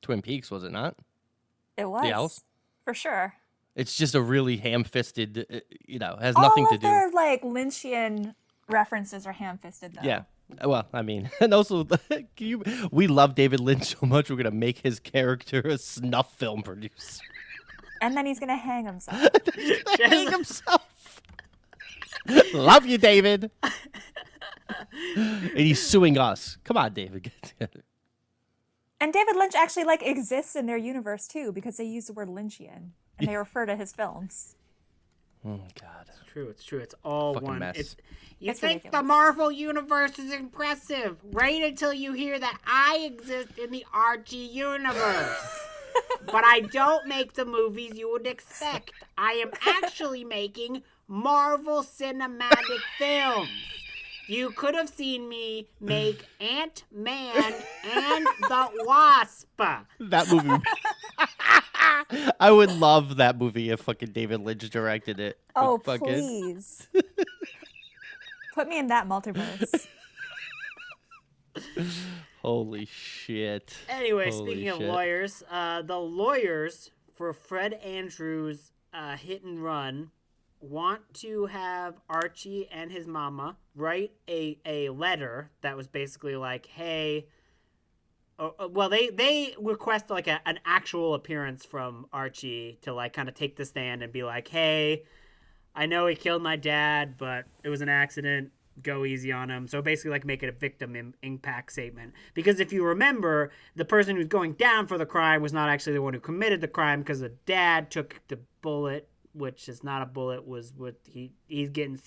Twin 0.01 0.21
Peaks, 0.21 0.49
was 0.51 0.63
it 0.63 0.71
not? 0.71 0.95
It 1.77 1.85
was. 1.85 2.11
owls? 2.11 2.43
For 2.85 2.93
sure. 2.93 3.33
It's 3.75 3.95
just 3.95 4.15
a 4.15 4.21
really 4.21 4.57
ham-fisted, 4.57 5.45
uh, 5.51 5.59
you 5.87 5.99
know, 5.99 6.17
has 6.19 6.35
All 6.35 6.41
nothing 6.43 6.65
of 6.65 6.71
to 6.71 6.77
do. 6.77 6.81
their 6.87 7.09
like 7.11 7.41
Lynchian 7.43 8.35
references 8.69 9.25
are 9.25 9.31
ham-fisted 9.31 9.93
though. 9.95 10.07
Yeah. 10.07 10.23
Well, 10.63 10.87
I 10.93 11.01
mean, 11.01 11.29
and 11.39 11.53
also, 11.53 11.83
can 12.09 12.27
you, 12.37 12.63
we 12.91 13.07
love 13.07 13.35
David 13.35 13.59
Lynch 13.59 13.95
so 13.99 14.05
much, 14.05 14.29
we're 14.29 14.35
gonna 14.37 14.51
make 14.51 14.79
his 14.79 14.99
character 14.99 15.59
a 15.61 15.77
snuff 15.77 16.33
film 16.37 16.61
producer. 16.63 17.21
And 18.01 18.17
then 18.17 18.25
he's 18.25 18.39
gonna 18.39 18.55
hang 18.57 18.85
himself. 18.85 19.27
Hang 19.99 20.31
himself. 20.31 21.21
love 22.53 22.85
you, 22.85 22.97
David. 22.97 23.51
and 25.15 25.51
he's 25.55 25.81
suing 25.81 26.17
us. 26.17 26.57
Come 26.63 26.77
on, 26.77 26.93
David. 26.93 27.23
Get 27.23 27.41
together. 27.43 27.83
and 28.99 29.13
David 29.13 29.35
Lynch 29.35 29.53
actually 29.55 29.83
like 29.83 30.01
exists 30.01 30.55
in 30.55 30.65
their 30.65 30.77
universe 30.77 31.27
too 31.27 31.51
because 31.51 31.77
they 31.77 31.83
use 31.83 32.07
the 32.07 32.13
word 32.13 32.27
Lynchian 32.29 32.89
and 33.19 33.27
they 33.27 33.35
refer 33.35 33.67
to 33.67 33.75
his 33.75 33.91
films. 33.93 34.55
Oh 35.45 35.59
God. 35.79 36.05
It's 36.07 36.31
true 36.31 36.47
it's 36.49 36.63
true 36.63 36.79
it's 36.79 36.95
all 37.03 37.33
Fucking 37.33 37.47
one 37.47 37.59
mess. 37.59 37.75
it's 37.77 37.95
you 38.39 38.51
It's 38.51 38.59
think 38.59 38.89
the 38.91 39.03
marvel 39.03 39.51
universe 39.51 40.17
is 40.17 40.31
impressive 40.31 41.17
right 41.33 41.61
until 41.61 41.93
you 41.93 42.13
hear 42.13 42.39
that 42.39 42.57
i 42.65 42.99
exist 43.03 43.57
in 43.57 43.69
the 43.71 43.85
archie 43.93 44.37
universe 44.37 45.59
but 46.25 46.45
I 46.45 46.61
don't 46.71 47.05
make 47.07 47.33
the 47.33 47.43
movies 47.45 47.95
you 47.95 48.09
would 48.11 48.25
expect. 48.25 48.91
I 49.17 49.33
am 49.33 49.51
actually 49.83 50.23
making 50.23 50.83
Marvel 51.09 51.83
Cinematic 51.83 52.79
Films. 52.97 53.49
You 54.27 54.51
could 54.51 54.73
have 54.75 54.87
seen 54.87 55.27
me 55.27 55.67
make 55.81 56.25
Ant 56.39 56.85
Man 56.93 57.53
and 57.93 58.25
the 58.47 58.69
Wasp. 58.85 59.47
That 59.57 60.31
movie. 60.31 60.63
Would 61.99 62.07
be- 62.25 62.31
I 62.39 62.51
would 62.51 62.71
love 62.71 63.17
that 63.17 63.37
movie 63.37 63.69
if 63.69 63.81
fucking 63.81 64.11
David 64.11 64.41
Lynch 64.41 64.69
directed 64.69 65.19
it. 65.19 65.37
Oh 65.55 65.77
fucking- 65.79 66.05
please. 66.07 66.87
Put 68.55 68.67
me 68.67 68.79
in 68.79 68.87
that 68.87 69.07
multiverse. 69.07 69.87
Holy 72.41 72.85
shit. 72.85 73.75
Anyway, 73.89 74.31
Holy 74.31 74.51
speaking 74.51 74.69
of 74.69 74.79
lawyers, 74.79 75.43
uh, 75.51 75.81
the 75.83 75.97
lawyers 75.97 76.91
for 77.15 77.33
Fred 77.33 77.73
Andrews' 77.75 78.71
uh, 78.93 79.15
hit 79.15 79.43
and 79.43 79.63
run 79.63 80.11
want 80.59 81.01
to 81.15 81.45
have 81.47 81.95
Archie 82.09 82.67
and 82.71 82.91
his 82.91 83.07
mama 83.07 83.57
write 83.75 84.11
a, 84.27 84.57
a 84.65 84.89
letter 84.89 85.49
that 85.61 85.75
was 85.77 85.87
basically 85.87 86.35
like, 86.35 86.65
hey, 86.67 87.27
uh, 88.39 88.49
uh, 88.59 88.67
well, 88.67 88.89
they, 88.89 89.09
they 89.09 89.55
request 89.59 90.09
like 90.09 90.27
a, 90.27 90.41
an 90.45 90.59
actual 90.65 91.13
appearance 91.13 91.65
from 91.65 92.07
Archie 92.11 92.79
to 92.81 92.93
like 92.93 93.13
kind 93.13 93.29
of 93.29 93.35
take 93.35 93.55
the 93.55 93.65
stand 93.65 94.01
and 94.03 94.11
be 94.11 94.23
like, 94.23 94.47
hey, 94.47 95.03
I 95.75 95.85
know 95.85 96.07
he 96.07 96.15
killed 96.15 96.41
my 96.41 96.55
dad, 96.55 97.17
but 97.17 97.45
it 97.63 97.69
was 97.69 97.81
an 97.81 97.89
accident. 97.89 98.51
Go 98.81 99.05
easy 99.05 99.31
on 99.31 99.49
him. 99.49 99.67
So 99.67 99.81
basically, 99.81 100.11
like, 100.11 100.25
make 100.25 100.43
it 100.43 100.49
a 100.49 100.53
victim 100.53 100.95
Im- 100.95 101.13
impact 101.21 101.71
statement. 101.73 102.13
Because 102.33 102.59
if 102.59 102.73
you 102.73 102.83
remember, 102.83 103.51
the 103.75 103.85
person 103.85 104.15
who's 104.15 104.27
going 104.27 104.53
down 104.53 104.87
for 104.87 104.97
the 104.97 105.05
crime 105.05 105.41
was 105.41 105.53
not 105.53 105.69
actually 105.69 105.93
the 105.93 106.01
one 106.01 106.13
who 106.13 106.19
committed 106.19 106.61
the 106.61 106.67
crime 106.67 107.01
because 107.01 107.19
the 107.19 107.33
dad 107.45 107.91
took 107.91 108.21
the 108.27 108.39
bullet, 108.61 109.07
which 109.33 109.69
is 109.69 109.83
not 109.83 110.01
a 110.01 110.05
bullet, 110.05 110.47
was 110.47 110.73
what 110.75 110.95
he 111.05 111.31
he's 111.47 111.69
getting 111.69 111.99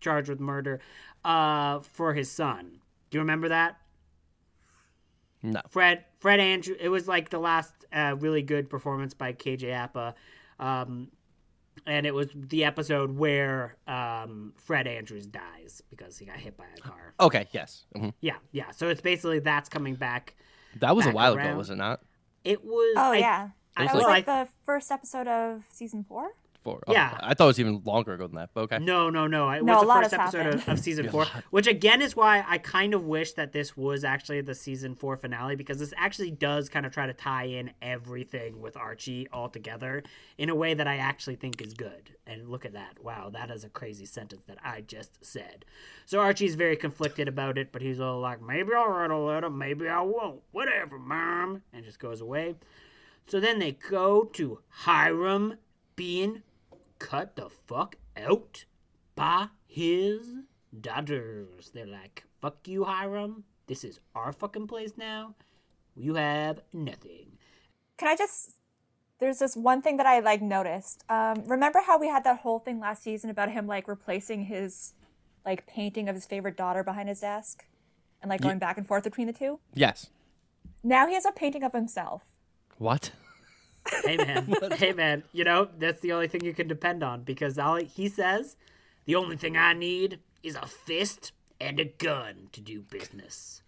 charged 0.00 0.28
with 0.28 0.40
murder 0.40 0.80
uh, 1.24 1.80
for 1.80 2.14
his 2.14 2.30
son. 2.30 2.80
Do 3.10 3.18
you 3.18 3.20
remember 3.20 3.48
that? 3.48 3.81
No. 5.42 5.60
Fred 5.68 6.04
Fred 6.20 6.40
Andrew. 6.40 6.76
It 6.78 6.88
was 6.88 7.08
like 7.08 7.30
the 7.30 7.38
last 7.38 7.72
uh, 7.92 8.14
really 8.18 8.42
good 8.42 8.70
performance 8.70 9.12
by 9.14 9.32
KJ 9.32 9.72
Apa, 9.74 10.14
um, 10.60 11.08
and 11.86 12.06
it 12.06 12.14
was 12.14 12.28
the 12.34 12.64
episode 12.64 13.16
where 13.16 13.76
um, 13.88 14.52
Fred 14.56 14.86
Andrews 14.86 15.26
dies 15.26 15.82
because 15.90 16.16
he 16.18 16.26
got 16.26 16.36
hit 16.36 16.56
by 16.56 16.66
a 16.76 16.80
car. 16.80 17.14
Okay. 17.18 17.48
Yes. 17.52 17.84
hmm 17.96 18.10
Yeah, 18.20 18.36
yeah. 18.52 18.70
So 18.70 18.88
it's 18.88 19.00
basically 19.00 19.40
that's 19.40 19.68
coming 19.68 19.94
back. 19.96 20.36
That 20.80 20.94
was 20.94 21.06
a 21.06 21.10
while 21.10 21.34
around. 21.34 21.48
ago, 21.48 21.56
was 21.58 21.70
it 21.70 21.76
not? 21.76 22.00
It 22.44 22.64
was. 22.64 22.94
Oh 22.96 23.12
I- 23.12 23.16
yeah, 23.18 23.48
I, 23.76 23.86
that 23.86 23.94
was 23.94 24.02
well, 24.02 24.10
like 24.10 24.28
I- 24.28 24.44
the 24.44 24.50
first 24.64 24.90
episode 24.92 25.26
of 25.28 25.64
season 25.72 26.04
four. 26.04 26.30
Four. 26.62 26.80
Oh, 26.86 26.92
Yeah. 26.92 27.16
I 27.20 27.34
thought 27.34 27.44
it 27.44 27.46
was 27.48 27.60
even 27.60 27.82
longer 27.84 28.14
ago 28.14 28.26
than 28.26 28.36
that. 28.36 28.50
But 28.54 28.62
okay. 28.62 28.78
No, 28.78 29.10
no, 29.10 29.26
no. 29.26 29.50
It 29.50 29.64
No, 29.64 29.74
was 29.74 29.82
a 29.82 29.84
the 29.84 29.88
lot 29.88 30.02
first 30.04 30.14
has 30.14 30.34
episode 30.34 30.54
of, 30.54 30.68
of 30.68 30.78
season 30.84 31.08
four, 31.10 31.26
which 31.50 31.66
again 31.66 32.00
is 32.00 32.14
why 32.14 32.44
I 32.46 32.58
kind 32.58 32.94
of 32.94 33.04
wish 33.04 33.32
that 33.32 33.52
this 33.52 33.76
was 33.76 34.04
actually 34.04 34.40
the 34.42 34.54
season 34.54 34.94
four 34.94 35.16
finale 35.16 35.56
because 35.56 35.78
this 35.78 35.92
actually 35.96 36.30
does 36.30 36.68
kind 36.68 36.86
of 36.86 36.92
try 36.92 37.06
to 37.06 37.12
tie 37.12 37.44
in 37.44 37.72
everything 37.82 38.60
with 38.60 38.76
Archie 38.76 39.26
all 39.32 39.48
together 39.48 40.02
in 40.38 40.48
a 40.50 40.54
way 40.54 40.74
that 40.74 40.86
I 40.86 40.96
actually 40.98 41.36
think 41.36 41.60
is 41.60 41.74
good. 41.74 42.10
And 42.26 42.48
look 42.48 42.64
at 42.64 42.72
that. 42.74 43.02
Wow, 43.02 43.30
that 43.30 43.50
is 43.50 43.64
a 43.64 43.68
crazy 43.68 44.06
sentence 44.06 44.42
that 44.46 44.58
I 44.64 44.82
just 44.82 45.24
said. 45.24 45.64
So 46.06 46.20
Archie's 46.20 46.54
very 46.54 46.76
conflicted 46.76 47.26
about 47.26 47.58
it, 47.58 47.72
but 47.72 47.82
he's 47.82 47.98
all 48.00 48.20
like, 48.20 48.40
maybe 48.40 48.70
I'll 48.76 48.88
write 48.88 49.10
a 49.10 49.16
letter, 49.18 49.50
maybe 49.50 49.88
I 49.88 50.00
won't. 50.02 50.42
Whatever, 50.52 50.98
mom. 50.98 51.62
And 51.72 51.84
just 51.84 51.98
goes 51.98 52.20
away. 52.20 52.54
So 53.26 53.40
then 53.40 53.58
they 53.58 53.72
go 53.72 54.24
to 54.34 54.60
Hiram 54.68 55.58
being 55.96 56.42
cut 57.02 57.36
the 57.36 57.48
fuck 57.66 57.96
out 58.16 58.64
by 59.14 59.48
his 59.66 60.34
daughters. 60.80 61.70
They're 61.74 61.86
like, 61.86 62.24
fuck 62.40 62.66
you, 62.66 62.84
Hiram. 62.84 63.44
This 63.66 63.84
is 63.84 64.00
our 64.14 64.32
fucking 64.32 64.68
place 64.68 64.92
now. 64.96 65.34
You 65.96 66.14
have 66.14 66.60
nothing. 66.72 67.38
Can 67.98 68.08
I 68.08 68.16
just? 68.16 68.56
There's 69.18 69.38
this 69.38 69.56
one 69.56 69.82
thing 69.82 69.98
that 69.98 70.06
I 70.06 70.20
like 70.20 70.42
noticed. 70.42 71.04
Um, 71.08 71.44
remember 71.46 71.80
how 71.86 71.98
we 71.98 72.08
had 72.08 72.24
that 72.24 72.40
whole 72.40 72.58
thing 72.58 72.80
last 72.80 73.02
season 73.02 73.30
about 73.30 73.50
him 73.50 73.66
like 73.66 73.86
replacing 73.86 74.46
his 74.46 74.94
like 75.44 75.66
painting 75.66 76.08
of 76.08 76.14
his 76.14 76.24
favorite 76.24 76.56
daughter 76.56 76.82
behind 76.82 77.08
his 77.08 77.20
desk, 77.20 77.64
and 78.20 78.30
like 78.30 78.40
going 78.40 78.58
back 78.58 78.78
and 78.78 78.86
forth 78.86 79.04
between 79.04 79.26
the 79.26 79.32
two. 79.32 79.58
Yes. 79.74 80.10
Now 80.82 81.06
he 81.06 81.14
has 81.14 81.24
a 81.24 81.32
painting 81.32 81.62
of 81.62 81.72
himself. 81.72 82.22
What? 82.78 83.12
Hey 84.04 84.16
man, 84.16 84.52
hey 84.76 84.92
man, 84.92 85.24
you 85.32 85.44
know, 85.44 85.68
that's 85.78 86.00
the 86.00 86.12
only 86.12 86.28
thing 86.28 86.44
you 86.44 86.54
can 86.54 86.68
depend 86.68 87.02
on 87.02 87.22
because 87.22 87.58
all 87.58 87.76
he 87.76 88.08
says, 88.08 88.56
the 89.04 89.14
only 89.14 89.36
thing 89.36 89.56
I 89.56 89.72
need 89.72 90.20
is 90.42 90.56
a 90.56 90.66
fist 90.66 91.32
and 91.60 91.78
a 91.80 91.84
gun 91.84 92.48
to 92.52 92.60
do 92.60 92.82
business. 92.82 93.62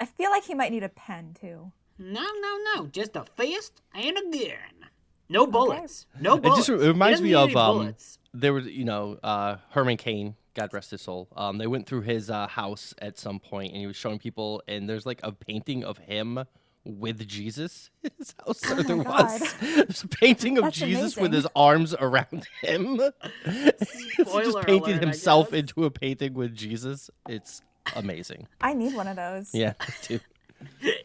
I 0.00 0.04
feel 0.06 0.30
like 0.30 0.44
he 0.44 0.54
might 0.54 0.72
need 0.72 0.82
a 0.82 0.88
pen 0.88 1.36
too. 1.40 1.72
No, 1.98 2.22
no, 2.40 2.58
no, 2.74 2.86
just 2.86 3.14
a 3.14 3.24
fist 3.36 3.82
and 3.94 4.16
a 4.18 4.22
gun. 4.36 4.88
No 5.28 5.46
bullets. 5.46 6.06
No 6.20 6.34
It 6.36 6.42
bullets. 6.42 6.66
just 6.66 6.68
it 6.70 6.80
He 6.80 6.88
reminds 6.88 7.22
me 7.22 7.34
of 7.34 7.54
um. 7.56 7.78
bullets. 7.78 8.18
There 8.34 8.52
was 8.52 8.66
you 8.66 8.84
know 8.84 9.18
uh 9.22 9.56
Herman 9.70 9.96
Cain, 9.98 10.34
God 10.54 10.72
rest 10.72 10.90
his 10.90 11.02
soul. 11.02 11.28
Um, 11.36 11.58
they 11.58 11.66
went 11.66 11.86
through 11.86 12.02
his 12.02 12.30
uh, 12.30 12.46
house 12.48 12.94
at 12.98 13.18
some 13.18 13.38
point, 13.38 13.72
and 13.72 13.80
he 13.80 13.86
was 13.86 13.96
showing 13.96 14.18
people, 14.18 14.62
and 14.66 14.88
there's 14.88 15.06
like 15.06 15.20
a 15.22 15.32
painting 15.32 15.84
of 15.84 15.98
him 15.98 16.40
with 16.84 17.26
Jesus 17.28 17.90
in 18.02 18.10
his 18.18 18.34
house. 18.44 18.70
or 18.70 18.82
there 18.82 18.96
Oh 18.96 19.02
God. 19.04 19.40
was. 19.40 19.54
There's 19.60 20.02
a 20.04 20.08
painting 20.08 20.58
of 20.58 20.64
That's 20.64 20.76
Jesus 20.78 21.16
with 21.16 21.32
his 21.32 21.46
arms 21.54 21.94
around 21.98 22.46
him. 22.62 23.00
He's 23.44 24.28
Spoiler 24.28 24.44
just 24.44 24.66
painted 24.66 24.90
alert, 24.94 25.02
himself 25.02 25.52
into 25.52 25.84
a 25.84 25.90
painting 25.90 26.34
with 26.34 26.54
Jesus. 26.54 27.10
It's 27.28 27.62
amazing. 27.94 28.48
I 28.60 28.74
need 28.74 28.94
one 28.94 29.06
of 29.08 29.16
those. 29.16 29.54
Yeah, 29.54 29.74
too. 30.02 30.20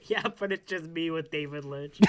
Yeah, 0.04 0.24
but 0.40 0.52
it's 0.52 0.70
just 0.70 0.86
me 0.86 1.10
with 1.10 1.32
David 1.32 1.66
Lynch. 1.66 2.00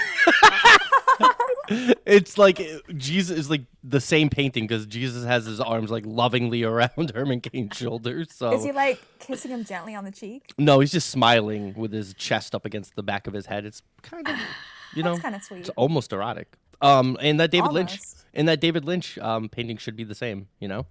It's 2.05 2.37
like 2.39 2.59
Jesus 2.97 3.37
is 3.37 3.49
like 3.49 3.61
the 3.83 4.01
same 4.01 4.29
painting 4.29 4.65
because 4.65 4.87
Jesus 4.87 5.23
has 5.23 5.45
his 5.45 5.59
arms 5.59 5.91
like 5.91 6.03
lovingly 6.05 6.63
around 6.63 7.11
Herman 7.15 7.41
Cain's 7.41 7.77
shoulders. 7.77 8.29
So 8.33 8.53
Is 8.53 8.63
he 8.63 8.71
like 8.71 8.99
kissing 9.19 9.51
him 9.51 9.63
gently 9.63 9.93
on 9.95 10.03
the 10.03 10.11
cheek? 10.11 10.51
no, 10.57 10.79
he's 10.79 10.91
just 10.91 11.09
smiling 11.11 11.75
with 11.75 11.91
his 11.91 12.15
chest 12.15 12.55
up 12.55 12.65
against 12.65 12.95
the 12.95 13.03
back 13.03 13.27
of 13.27 13.33
his 13.33 13.45
head. 13.45 13.65
It's 13.65 13.83
kind 14.01 14.27
of, 14.27 14.35
you 14.95 15.03
know, 15.03 15.17
kind 15.19 15.35
of 15.35 15.43
sweet. 15.43 15.59
it's 15.59 15.69
almost 15.75 16.11
erotic. 16.11 16.47
Um, 16.81 17.17
and 17.21 17.39
that 17.39 17.51
David 17.51 17.71
Lynch, 17.73 17.91
Almost. 17.91 18.25
and 18.33 18.47
that 18.47 18.59
David 18.61 18.85
Lynch 18.85 19.17
um 19.19 19.47
painting 19.49 19.77
should 19.77 19.95
be 19.95 20.03
the 20.03 20.15
same. 20.15 20.47
You 20.59 20.69
know. 20.69 20.85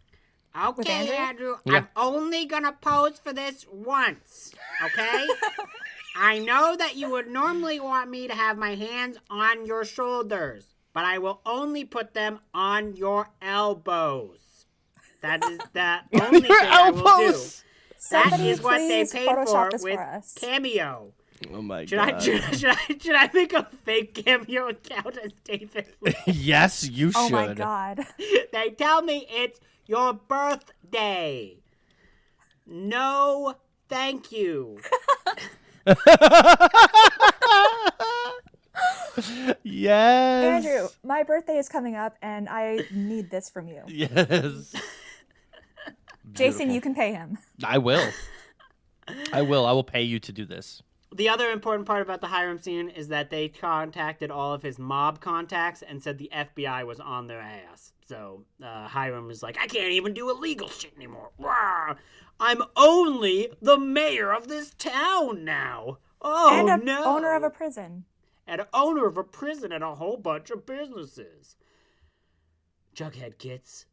Okay, 0.57 0.93
Andrew? 0.93 1.15
Andrew, 1.15 1.57
Yeah. 1.65 1.77
I'm 1.79 1.89
only 1.97 2.47
gonna 2.47 2.73
pose 2.81 3.19
for 3.19 3.33
this 3.33 3.67
once, 3.71 4.53
okay? 4.85 5.27
I 6.29 6.39
know 6.41 6.77
that 6.77 6.95
you 6.95 7.09
would 7.11 7.27
normally 7.27 7.81
want 7.81 8.11
me 8.11 8.29
to 8.29 8.35
have 8.35 8.59
my 8.59 8.75
hands 8.75 9.17
on 9.31 9.65
your 9.65 9.83
shoulders, 9.83 10.75
but 10.93 11.07
I 11.07 11.17
will 11.17 11.41
only 11.47 11.87
put 11.87 12.13
them 12.13 12.41
on 12.53 12.97
your 12.97 13.31
elbows. 13.41 14.67
That 15.23 15.43
is 15.43 15.59
the 15.73 16.01
only 16.23 16.43
thing 16.43 16.51
I 16.51 16.91
will 16.91 17.01
do. 17.01 17.09
elbows! 17.09 17.65
That 18.11 18.25
Somebody 18.29 18.51
is 18.51 18.61
what 18.61 18.77
they 18.77 19.05
please 19.05 19.13
paid 19.15 19.27
Photoshop 19.27 19.81
for 19.81 19.85
with 19.85 19.99
for. 19.99 20.39
Cameo. 20.39 21.15
Oh 21.51 21.63
my 21.63 21.87
Should 21.87 21.97
god. 21.97 22.23
should, 22.23 22.43
I, 22.43 22.51
should, 22.51 22.71
I, 22.71 22.99
should 23.01 23.15
I 23.15 23.31
make 23.33 23.53
a 23.55 23.67
fake 23.87 24.23
Cameo 24.23 24.69
account 24.69 25.17
as 25.17 25.33
David 25.45 25.87
Lynch? 26.03 26.17
yes, 26.27 26.87
you 26.87 27.11
oh 27.15 27.27
should. 27.29 27.35
Oh 27.37 27.47
should. 27.47 27.49
my 27.49 27.55
god. 27.55 28.07
they 28.53 28.69
tell 28.77 29.01
me 29.01 29.27
it's 29.31 29.61
your 29.87 30.13
birthday. 30.13 31.57
No, 32.67 33.55
thank 33.89 34.31
you. 34.31 34.79
Yes. 39.63 40.65
Andrew, 40.65 40.89
my 41.05 41.23
birthday 41.23 41.59
is 41.59 41.69
coming 41.69 41.97
up 41.97 42.17
and 42.23 42.49
I 42.49 42.81
need 42.93 43.31
this 43.31 43.51
from 43.51 43.69
you. 43.69 43.83
Yes. 43.89 44.75
Jason, 46.33 46.71
you 46.71 46.81
can 46.81 46.95
pay 46.95 47.13
him. 47.13 47.39
I 47.65 47.79
will. 47.79 48.07
I 49.33 49.43
will. 49.43 49.67
I 49.67 49.73
will 49.73 49.83
pay 49.83 50.03
you 50.03 50.21
to 50.21 50.31
do 50.31 50.45
this. 50.45 50.83
The 51.13 51.29
other 51.29 51.51
important 51.51 51.87
part 51.87 52.03
about 52.03 52.21
the 52.21 52.29
Hiram 52.29 52.59
scene 52.59 52.91
is 52.91 53.09
that 53.09 53.31
they 53.31 53.49
contacted 53.49 54.31
all 54.31 54.53
of 54.53 54.63
his 54.63 54.79
mob 54.79 55.21
contacts 55.21 55.83
and 55.83 56.03
said 56.03 56.19
the 56.19 56.31
FBI 56.33 56.87
was 56.87 57.01
on 57.01 57.27
their 57.27 57.41
ass. 57.41 57.93
So 58.09 58.45
uh, 58.65 58.89
Hiram 58.89 59.31
is 59.31 59.43
like, 59.43 59.59
I 59.61 59.67
can't 59.67 59.93
even 59.93 60.15
do 60.15 60.31
illegal 60.31 60.69
shit 60.69 60.95
anymore. 60.97 61.31
Rah! 61.39 61.95
I'm 62.41 62.63
only 62.77 63.49
the 63.61 63.77
mayor 63.79 64.33
of 64.33 64.49
this 64.49 64.71
town 64.79 65.45
now. 65.45 65.99
Oh 66.23 66.49
and 66.59 66.71
a 66.71 66.85
no! 66.85 67.05
owner 67.05 67.35
of 67.35 67.43
a 67.43 67.51
prison. 67.51 68.05
and 68.47 68.63
owner 68.73 69.07
of 69.07 69.19
a 69.19 69.25
prison 69.25 69.73
and 69.73 69.85
a 69.85 69.95
whole 69.97 70.17
bunch 70.17 70.51
of 70.51 70.65
businesses. 70.65 71.57
Jughead 72.95 73.39
gets 73.39 73.85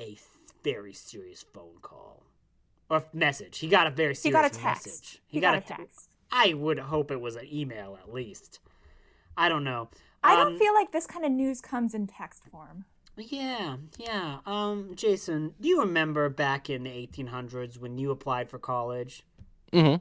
a 0.00 0.16
very 0.64 0.92
serious 0.94 1.42
phone 1.52 1.76
call 1.82 2.22
or 2.88 3.04
message. 3.12 3.58
He 3.58 3.68
got 3.68 3.86
a 3.86 3.90
very 3.90 4.14
serious 4.14 4.22
He 4.24 4.30
got 4.30 4.44
a 4.46 4.48
text. 4.58 4.86
message. 4.86 5.22
He, 5.26 5.40
got, 5.40 5.56
a 5.56 5.60
text. 5.60 6.08
I 6.32 6.54
would 6.54 6.78
hope 6.78 7.10
it 7.10 7.20
was 7.20 7.36
an 7.36 7.46
email 7.52 7.98
at 8.02 8.12
least. 8.12 8.60
I 9.36 9.48
don't 9.48 9.62
know. 9.64 9.90
I 10.24 10.32
Um, 10.40 10.48
don't 10.48 10.58
feel 10.58 10.74
like 10.74 10.90
this 10.90 11.06
kind 11.06 11.24
of 11.24 11.30
news 11.30 11.60
comes 11.60 11.94
in 11.94 12.06
text 12.06 12.44
form. 12.50 12.86
Yeah, 13.18 13.76
yeah. 13.98 14.38
Um, 14.46 14.92
Jason, 14.94 15.54
do 15.60 15.68
you 15.68 15.80
remember 15.80 16.28
back 16.28 16.70
in 16.70 16.84
the 16.84 16.90
1800s 16.90 17.78
when 17.78 17.98
you 17.98 18.10
applied 18.10 18.48
for 18.48 18.58
college? 18.58 19.24
Mm-hmm. 19.72 19.96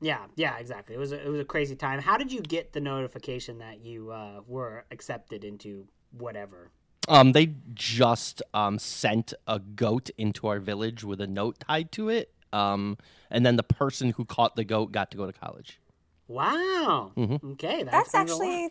Yeah, 0.00 0.26
yeah, 0.36 0.58
exactly. 0.58 0.94
It 0.94 0.98
was 0.98 1.12
a, 1.12 1.24
it 1.24 1.28
was 1.28 1.40
a 1.40 1.44
crazy 1.44 1.76
time. 1.76 2.00
How 2.00 2.16
did 2.16 2.32
you 2.32 2.40
get 2.40 2.72
the 2.72 2.80
notification 2.80 3.58
that 3.58 3.84
you 3.84 4.10
uh, 4.10 4.40
were 4.46 4.84
accepted 4.90 5.44
into 5.44 5.86
whatever? 6.12 6.70
Um, 7.08 7.32
they 7.32 7.54
just 7.72 8.42
um 8.52 8.78
sent 8.78 9.32
a 9.46 9.58
goat 9.58 10.10
into 10.18 10.46
our 10.46 10.58
village 10.58 11.04
with 11.04 11.20
a 11.20 11.26
note 11.26 11.58
tied 11.60 11.90
to 11.92 12.10
it. 12.10 12.32
Um, 12.52 12.98
and 13.30 13.44
then 13.46 13.56
the 13.56 13.62
person 13.62 14.10
who 14.10 14.24
caught 14.24 14.56
the 14.56 14.64
goat 14.64 14.92
got 14.92 15.10
to 15.12 15.16
go 15.16 15.26
to 15.26 15.32
college. 15.32 15.80
Wow. 16.28 17.12
Mm-hmm. 17.16 17.52
Okay, 17.52 17.82
that 17.82 17.90
That's 17.90 18.14
explains 18.14 18.30
a 18.30 18.36
lot. 18.36 18.42
actually 18.42 18.70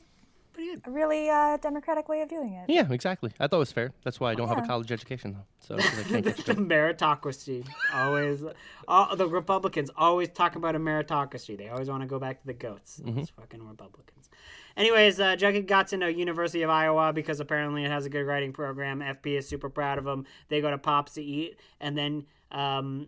pretty 0.58 0.72
good. 0.76 0.82
a 0.86 0.92
really 0.92 1.30
uh, 1.30 1.58
democratic 1.58 2.10
way 2.10 2.22
of 2.22 2.30
doing 2.30 2.54
it. 2.54 2.70
Yeah, 2.70 2.92
exactly. 2.92 3.32
I 3.40 3.48
thought 3.48 3.58
it 3.58 3.60
was 3.60 3.72
fair. 3.72 3.92
That's 4.04 4.20
why 4.20 4.32
I 4.32 4.36
don't 4.36 4.48
have 4.48 4.58
a 4.58 4.68
college 4.68 4.92
education 4.92 5.34
though. 5.34 5.46
So 5.60 5.76
'cause 5.78 6.00
I 6.00 6.04
can't 6.04 6.26
get 6.36 6.46
the 6.46 6.54
meritocracy 6.56 7.68
always 7.94 8.44
all, 8.88 9.16
the 9.16 9.28
republicans 9.28 9.90
always 9.98 10.30
talk 10.30 10.56
about 10.56 10.76
a 10.76 10.80
meritocracy 10.80 11.58
they 11.58 11.68
always 11.70 11.90
want 11.90 12.02
to 12.02 12.08
go 12.08 12.20
back 12.20 12.40
to 12.42 12.48
the 12.48 12.54
goats 12.54 13.02
Mm-hmm. 13.04 13.18
those 13.18 13.30
fucking 13.30 13.62
republicans 13.68 14.30
anyways 14.78 15.20
uh, 15.20 15.36
jughead 15.36 15.68
got 15.68 15.92
into 15.92 16.12
university 16.12 16.62
of 16.62 16.70
iowa 16.70 17.12
because 17.12 17.40
apparently 17.42 17.84
it 17.84 17.92
has 17.92 18.06
a 18.06 18.10
good 18.10 18.24
writing 18.24 18.54
program 18.54 19.00
fp 19.02 19.38
is 19.38 19.48
super 19.48 19.70
proud 19.70 19.98
of 19.98 20.08
him 20.08 20.26
they 20.50 20.62
go 20.62 20.72
to 20.72 20.78
pops 20.78 21.14
to 21.16 21.24
eat 21.24 21.60
and 21.82 21.98
then 21.98 22.26
um, 22.52 23.08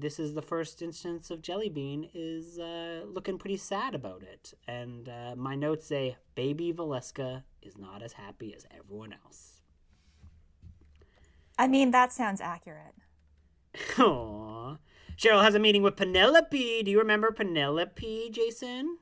this 0.00 0.20
is 0.20 0.34
the 0.34 0.42
first 0.42 0.80
instance 0.80 1.30
of 1.30 1.42
jellybean 1.42 2.08
is 2.14 2.58
uh, 2.58 3.02
looking 3.06 3.38
pretty 3.38 3.56
sad 3.56 3.94
about 3.94 4.22
it 4.22 4.54
and 4.66 5.08
uh, 5.08 5.34
my 5.36 5.54
notes 5.54 5.86
say 5.86 6.16
baby 6.34 6.72
valeska 6.72 7.42
is 7.62 7.76
not 7.76 8.02
as 8.02 8.12
happy 8.12 8.54
as 8.54 8.66
everyone 8.76 9.12
else 9.24 9.58
I 11.58 11.66
mean, 11.66 11.90
that 11.90 12.12
sounds 12.12 12.40
accurate. 12.40 12.94
Aww. 13.96 14.78
Cheryl 15.16 15.42
has 15.42 15.56
a 15.56 15.58
meeting 15.58 15.82
with 15.82 15.96
Penelope. 15.96 16.82
Do 16.84 16.90
you 16.90 16.98
remember 16.98 17.32
Penelope, 17.32 18.30
Jason? 18.30 18.98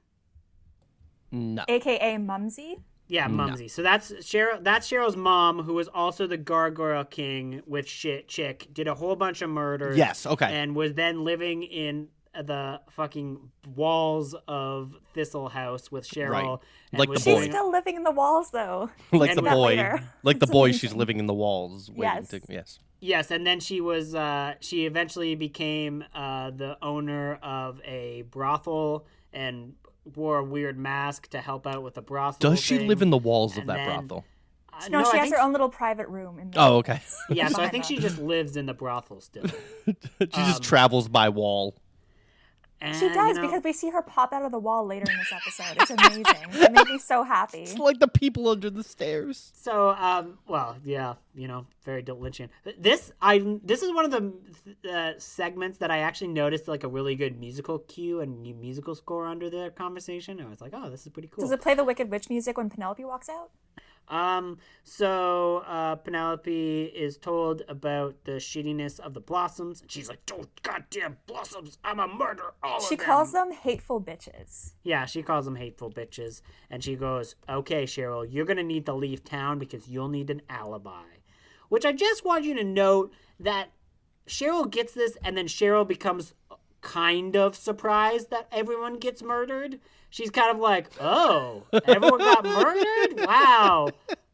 No. 1.31 1.65
AKA 1.69 2.17
Mumsy. 2.19 2.79
Yeah, 3.09 3.29
Mumsy. 3.29 3.69
So 3.69 3.83
that's 3.83 4.11
Cheryl. 4.13 4.63
That's 4.63 4.91
Cheryl's 4.91 5.17
mom, 5.17 5.63
who 5.63 5.75
was 5.75 5.89
also 5.89 6.27
the 6.27 6.37
Gargoyle 6.37 7.05
King 7.05 7.63
with 7.67 7.87
shit 7.87 8.29
chick. 8.29 8.69
Did 8.73 8.89
a 8.89 8.95
whole 8.95 9.17
bunch 9.17 9.43
of 9.43 9.51
murders. 9.51 9.97
Yes, 9.97 10.27
okay. 10.27 10.47
And 10.47 10.75
was 10.75 10.95
then 10.95 11.25
living 11.25 11.63
in 11.63 12.09
the 12.35 12.81
fucking 12.91 13.51
walls 13.75 14.35
of 14.47 14.95
Thistle 15.15 15.49
House 15.49 15.91
with 15.91 16.07
Cheryl. 16.09 16.31
Right. 16.31 16.59
and 16.93 16.99
Like 16.99 17.09
was 17.09 17.25
the 17.25 17.31
boy. 17.33 17.41
She's 17.43 17.51
still 17.51 17.71
living 17.71 17.97
in 17.97 18.03
the 18.03 18.11
walls 18.11 18.51
though. 18.51 18.91
like 19.13 19.31
And 19.31 19.39
the 19.39 19.43
boy, 19.43 20.01
like 20.23 20.39
the 20.39 20.47
boy, 20.47 20.73
she's 20.73 20.95
living 20.95 21.19
in 21.19 21.27
the 21.27 21.35
walls. 21.35 21.91
Yes. 21.95 22.29
To, 22.29 22.41
yes. 22.49 22.79
Yes, 22.99 23.31
and 23.31 23.47
then 23.47 23.61
she 23.61 23.81
was. 23.81 24.15
Uh, 24.15 24.55
she 24.61 24.87
eventually 24.87 25.35
became 25.35 26.03
uh, 26.15 26.51
the 26.51 26.79
owner 26.83 27.35
of 27.43 27.81
a 27.85 28.23
brothel 28.31 29.07
and 29.33 29.75
wore 30.15 30.39
a 30.39 30.45
weird 30.45 30.79
mask 30.79 31.29
to 31.31 31.41
help 31.41 31.67
out 31.67 31.83
with 31.83 31.95
the 31.95 32.03
brothel. 32.03 32.51
Does 32.51 32.61
she 32.61 32.79
thing. 32.79 32.89
live 32.89 33.03
in 33.03 33.11
the 33.11 33.19
walls 33.19 33.53
of 33.53 33.61
And 33.61 33.71
that 33.71 33.77
then- 33.87 34.07
brothel? 34.07 34.25
Uh, 34.73 34.89
No, 34.89 34.99
I 35.01 35.03
she 35.11 35.17
has 35.17 35.23
think 35.31 35.35
her 35.37 35.41
own 35.43 35.53
little 35.53 35.71
private 35.71 36.07
room. 36.09 36.39
In 36.39 36.51
the 36.51 36.61
Oh, 36.61 36.77
okay. 36.77 37.01
Yeah, 37.31 37.49
so 37.49 37.63
I 37.63 37.69
think 37.69 37.85
she 37.85 37.97
just 37.99 38.19
lives 38.19 38.57
in 38.57 38.67
the 38.67 38.75
brothel 38.75 39.21
still. 39.23 39.47
she 39.87 40.27
just 40.31 40.63
travels 40.63 41.09
by 41.09 41.31
wall. 41.31 41.75
And, 42.81 42.95
She 42.95 43.07
you 43.07 43.15
does 43.15 43.37
know, 43.37 43.43
because 43.43 43.65
we 43.65 43.73
see 43.73 43.89
her 43.91 44.03
pop 44.03 44.35
out 44.35 44.43
of 44.43 44.53
the 44.53 44.59
wall 44.59 44.85
later 44.85 45.11
in 45.11 45.17
this 45.17 45.33
episode. 45.33 45.81
It's 45.81 45.91
amazing. 45.91 46.63
it 46.63 46.73
made 46.73 46.89
me 46.89 46.99
so 46.99 47.23
happy. 47.23 47.63
It's 47.63 47.79
like 47.79 48.01
the 48.01 48.09
people 48.09 48.49
under 48.49 48.69
the 48.69 48.85
stairs. 48.85 49.51
So, 49.55 49.91
um, 49.99 50.39
well, 50.47 50.77
yeah, 50.85 51.15
you 51.35 51.49
know, 51.49 51.67
very 51.85 52.03
Lynchian. 52.03 52.51
This, 52.79 53.13
I, 53.23 53.59
this 53.65 53.83
is 53.83 53.95
one 53.95 54.05
of 54.05 54.11
the 54.11 54.93
uh, 54.93 55.13
segments 55.17 55.79
that 55.79 55.91
I 55.91 55.99
actually 56.01 56.29
noticed 56.29 56.69
like 56.69 56.85
a 56.85 56.89
really 56.89 57.15
good 57.15 57.41
musical 57.41 57.79
cue 57.79 58.21
and 58.21 58.43
musical 58.61 58.95
score 58.95 59.27
under 59.27 59.49
the 59.49 59.73
conversation. 59.75 60.41
I 60.41 60.49
was 60.49 60.61
like, 60.61 60.73
oh, 60.75 60.91
this 60.91 61.07
is 61.07 61.13
pretty 61.13 61.29
cool. 61.29 61.43
Does 61.43 61.53
it 61.53 61.63
play 61.63 61.75
the 61.75 61.85
Wicked 61.85 62.11
Witch 62.11 62.29
music 62.29 62.59
when 62.59 62.69
Penelope 62.69 63.05
walks 63.05 63.31
out? 63.31 63.51
Um, 64.09 64.59
so 64.85 65.65
uh, 65.67 65.97
Penelope 65.97 66.85
is 66.95 67.17
told 67.17 67.63
about 67.69 68.15
the 68.25 68.33
shittiness 68.33 69.01
of 69.01 69.15
the 69.15 69.21
blossoms, 69.21 69.81
and 69.83 69.91
she's 69.91 70.09
like, 70.09 70.25
"Don't 70.27 70.49
goddamn 70.63 71.17
blossoms! 71.27 71.79
I'm 71.85 71.99
a 71.99 72.07
murder 72.07 72.55
all 72.63 72.81
She 72.81 72.95
of 72.95 72.99
them." 73.01 73.07
calls 73.07 73.33
them 73.33 73.53
hateful 73.53 74.01
bitches. 74.01 74.73
Yeah, 74.85 75.07
she 75.07 75.23
calls 75.23 75.45
them 75.45 75.57
hateful 75.57 75.91
bitches, 75.91 76.41
and 76.71 76.85
she 76.85 76.95
goes, 76.95 77.35
"Okay, 77.49 77.85
Cheryl, 77.85 78.27
you're 78.31 78.45
gonna 78.45 78.63
need 78.63 78.87
to 78.87 78.95
leave 78.95 79.25
town 79.25 79.59
because 79.59 79.89
you'll 79.89 80.09
need 80.09 80.31
an 80.31 80.43
alibi." 80.49 81.03
Which 81.69 81.85
I 81.85 81.93
just 81.93 82.25
want 82.25 82.45
you 82.45 82.55
to 82.55 82.65
note 82.65 83.13
that 83.41 83.71
Cheryl 84.29 84.71
gets 84.71 84.93
this, 84.93 85.17
and 85.25 85.37
then 85.37 85.47
Cheryl 85.47 85.87
becomes 85.87 86.35
kind 86.81 87.35
of 87.37 87.57
surprised 87.57 88.31
that 88.31 88.47
everyone 88.53 88.99
gets 88.99 89.21
murdered. 89.23 89.81
She's 90.11 90.31
kind 90.31 90.51
of 90.51 90.59
like, 90.59 90.89
"Oh, 91.01 91.65
everyone 91.73 92.19
got 92.19 92.45
murdered? 92.45 93.27
Wow." 93.27 93.91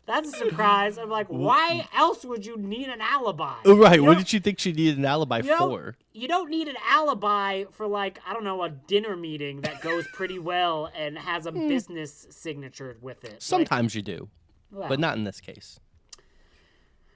That's 0.06 0.35
a 0.35 0.37
surprise. 0.37 0.98
I'm 0.98 1.08
like, 1.08 1.28
why 1.28 1.87
else 1.94 2.24
would 2.24 2.44
you 2.44 2.56
need 2.56 2.88
an 2.88 3.00
alibi? 3.00 3.54
Oh, 3.64 3.76
right. 3.76 3.96
You 3.96 4.04
What 4.04 4.18
did 4.18 4.28
she 4.28 4.40
think 4.40 4.58
she 4.58 4.72
needed 4.72 4.98
an 4.98 5.04
alibi 5.04 5.38
you 5.38 5.56
for? 5.56 5.94
you 6.12 6.28
don't 6.28 6.50
need 6.50 6.68
an 6.68 6.76
alibi 6.87 7.64
for 7.70 7.87
like 7.87 8.18
I 8.26 8.32
don't 8.35 8.44
know 8.44 8.62
a 8.62 8.68
dinner 8.68 9.16
meeting 9.16 9.61
that 9.62 9.80
goes 9.80 10.06
pretty 10.08 10.38
well 10.38 10.90
and 10.96 11.16
has 11.18 11.46
a 11.46 11.50
hmm. 11.50 11.68
business 11.68 12.26
signature 12.30 12.96
with 13.00 13.24
it. 13.24 13.30
Like, 13.32 13.42
Sometimes 13.42 13.94
you 13.94 14.02
do, 14.02 14.28
well. 14.70 14.88
but 14.88 14.98
not 14.98 15.16
in 15.16 15.24
this 15.24 15.40
case. 15.40 15.78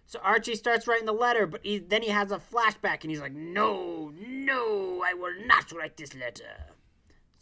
So 0.07 0.21
Archie 0.23 0.55
starts 0.55 0.87
writing 0.87 1.07
the 1.07 1.13
letter, 1.13 1.49
but 1.49 1.63
he, 1.65 1.79
then 1.79 2.01
he 2.01 2.11
has 2.11 2.31
a 2.31 2.39
flashback 2.39 3.03
and 3.03 3.11
he's 3.11 3.21
like, 3.21 3.35
"No, 3.35 4.13
no, 4.17 5.03
I 5.05 5.15
will 5.15 5.35
not 5.45 5.73
write 5.73 5.97
this 5.97 6.15
letter." 6.15 6.45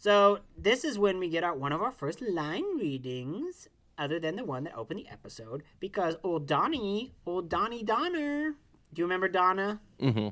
So 0.05 0.37
this 0.55 0.83
is 0.83 0.99
when 0.99 1.17
we 1.17 1.29
get 1.29 1.43
our 1.43 1.55
one 1.55 1.71
of 1.71 1.81
our 1.81 1.91
first 1.91 2.21
line 2.21 2.77
readings, 2.77 3.67
other 3.97 4.19
than 4.19 4.35
the 4.35 4.45
one 4.45 4.65
that 4.65 4.77
opened 4.77 4.99
the 4.99 5.07
episode, 5.11 5.63
because 5.79 6.15
old 6.21 6.45
Donnie, 6.45 7.15
old 7.25 7.49
Donnie 7.49 7.81
Donner, 7.81 8.53
do 8.93 8.99
you 8.99 9.05
remember 9.05 9.27
Donna? 9.27 9.81
Mm-hmm. 9.99 10.27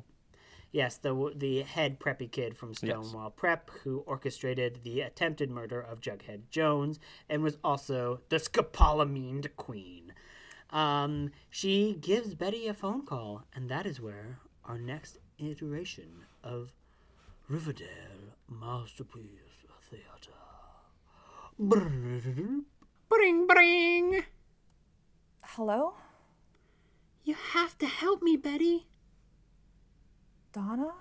Yes, 0.72 0.98
the 0.98 1.34
the 1.36 1.64
head 1.64 2.00
preppy 2.00 2.32
kid 2.32 2.56
from 2.56 2.76
Stonewall 2.76 3.32
Prep 3.32 3.72
who 3.84 4.04
orchestrated 4.06 4.82
the 4.84 5.02
attempted 5.02 5.50
murder 5.50 5.82
of 5.82 6.02
Jughead 6.02 6.52
Jones 6.52 7.00
and 7.28 7.42
was 7.42 7.58
also 7.64 8.20
the 8.30 8.38
scopolamine 8.38 9.48
queen. 9.56 10.14
Um, 10.70 11.32
she 11.50 11.98
gives 12.00 12.36
Betty 12.36 12.68
a 12.68 12.76
phone 12.76 13.08
call, 13.08 13.46
and 13.56 13.70
that 13.70 13.88
is 13.88 14.00
where 14.00 14.38
our 14.66 14.78
next 14.78 15.18
iteration 15.40 16.26
of 16.44 16.74
Riverdale 17.50 18.38
Masterpiece 18.48 19.53
Theater. 19.94 20.34
Bring, 23.10 23.46
bring. 23.46 24.24
Hello? 25.44 25.94
You 27.24 27.36
have 27.36 27.78
to 27.78 27.86
help 27.86 28.24
me, 28.24 28.36
Betty. 28.36 28.88
Donna? 30.52 30.94